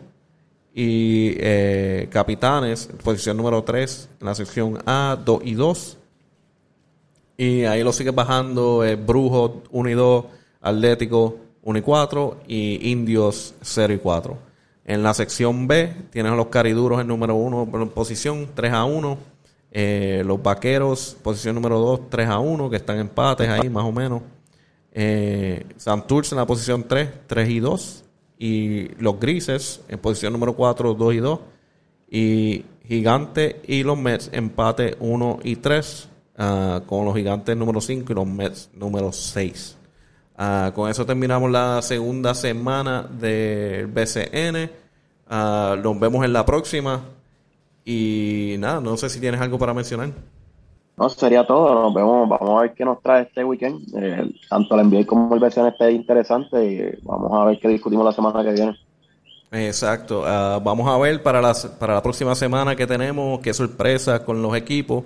Y 0.73 1.35
eh, 1.39 2.07
Capitanes, 2.09 2.89
posición 3.03 3.35
número 3.35 3.61
3 3.65 4.09
en 4.21 4.25
la 4.25 4.33
sección 4.33 4.79
A, 4.85 5.17
2 5.25 5.41
y 5.43 5.55
2. 5.55 5.97
Y 7.35 7.65
ahí 7.65 7.83
lo 7.83 7.91
sigue 7.91 8.11
bajando 8.11 8.81
eh, 8.85 8.95
Brujo 8.95 9.63
1 9.71 9.89
y 9.89 9.93
2, 9.93 10.25
Atlético 10.61 11.35
1 11.63 11.79
y 11.79 11.81
4 11.81 12.37
y 12.47 12.91
Indios 12.91 13.55
0 13.61 13.93
y 13.93 13.97
4. 13.97 14.52
En 14.85 15.03
la 15.03 15.13
sección 15.13 15.67
B 15.67 15.93
tienes 16.11 16.31
a 16.31 16.35
los 16.35 16.47
cariduros 16.47 16.99
en 16.99 17.07
número 17.07 17.35
1 17.35 17.69
en 17.73 17.89
posición 17.89 18.49
3 18.53 18.73
a 18.73 18.85
1. 18.85 19.17
Eh, 19.71 20.23
los 20.25 20.41
vaqueros, 20.43 21.17
posición 21.23 21.55
número 21.55 21.79
2, 21.79 22.09
3 22.09 22.29
a 22.29 22.39
1, 22.39 22.69
que 22.69 22.75
están 22.75 22.99
empates 22.99 23.49
ahí 23.49 23.69
más 23.69 23.85
o 23.85 23.91
menos. 23.91 24.21
Eh, 24.91 25.65
Santurce 25.77 26.35
en 26.35 26.39
la 26.39 26.45
posición 26.45 26.83
3, 26.87 27.09
3 27.27 27.49
y 27.49 27.59
2. 27.59 28.03
Y 28.37 28.87
los 29.01 29.19
grises 29.19 29.81
en 29.87 29.99
posición 29.99 30.33
número 30.33 30.53
4, 30.53 30.93
2 30.93 31.13
y 31.13 31.17
2. 31.17 31.39
Y 32.09 32.65
Gigante 32.85 33.61
y 33.65 33.83
los 33.83 33.97
Mets 33.97 34.29
empate 34.33 34.97
1 34.99 35.39
y 35.43 35.55
3. 35.55 36.09
Ah, 36.37 36.81
con 36.85 37.05
los 37.05 37.15
Gigantes 37.15 37.55
número 37.55 37.79
5 37.79 38.11
y 38.11 38.15
los 38.15 38.27
Mets 38.27 38.69
número 38.73 39.11
6. 39.11 39.77
Ah, 40.37 40.71
con 40.73 40.89
eso 40.89 41.05
terminamos 41.05 41.51
la 41.51 41.81
segunda 41.81 42.33
semana 42.33 43.03
del 43.03 43.87
BCN. 43.87 44.69
Ah, 45.29 45.75
nos 45.81 45.99
vemos 45.99 46.25
en 46.25 46.33
la 46.33 46.45
próxima. 46.45 47.01
Y 47.85 48.55
nada, 48.59 48.79
no 48.79 48.97
sé 48.97 49.09
si 49.09 49.19
tienes 49.19 49.41
algo 49.41 49.59
para 49.59 49.73
mencionar. 49.73 50.09
No, 50.97 51.09
sería 51.09 51.45
todo. 51.45 51.73
Nos 51.73 51.93
vemos. 51.93 52.29
Vamos 52.29 52.49
a 52.57 52.61
ver 52.61 52.73
qué 52.73 52.85
nos 52.85 53.01
trae 53.01 53.23
este 53.23 53.43
weekend. 53.43 53.83
Eh, 53.95 54.33
tanto 54.49 54.79
el 54.79 54.87
NBA 54.87 55.05
como 55.05 55.33
el 55.35 55.41
BCN 55.41 55.67
está 55.67 55.89
interesante. 55.91 56.65
Y 56.65 56.99
vamos 57.03 57.31
a 57.33 57.45
ver 57.45 57.59
qué 57.59 57.67
discutimos 57.67 58.05
la 58.05 58.11
semana 58.11 58.43
que 58.43 58.53
viene. 58.53 58.77
Exacto. 59.51 60.23
Ah, 60.25 60.59
vamos 60.63 60.87
a 60.87 60.97
ver 60.97 61.21
para 61.21 61.41
la, 61.41 61.53
para 61.79 61.95
la 61.95 62.01
próxima 62.01 62.33
semana 62.33 62.75
que 62.75 62.87
tenemos, 62.87 63.39
qué 63.39 63.53
sorpresas 63.53 64.21
con 64.21 64.41
los 64.41 64.55
equipos. 64.55 65.03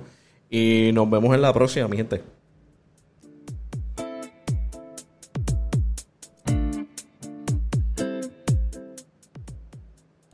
Y 0.50 0.92
nos 0.94 1.10
vemos 1.10 1.36
en 1.36 1.42
la 1.42 1.52
próxima, 1.54 1.88
mi 1.88 1.98
gente. 1.98 2.37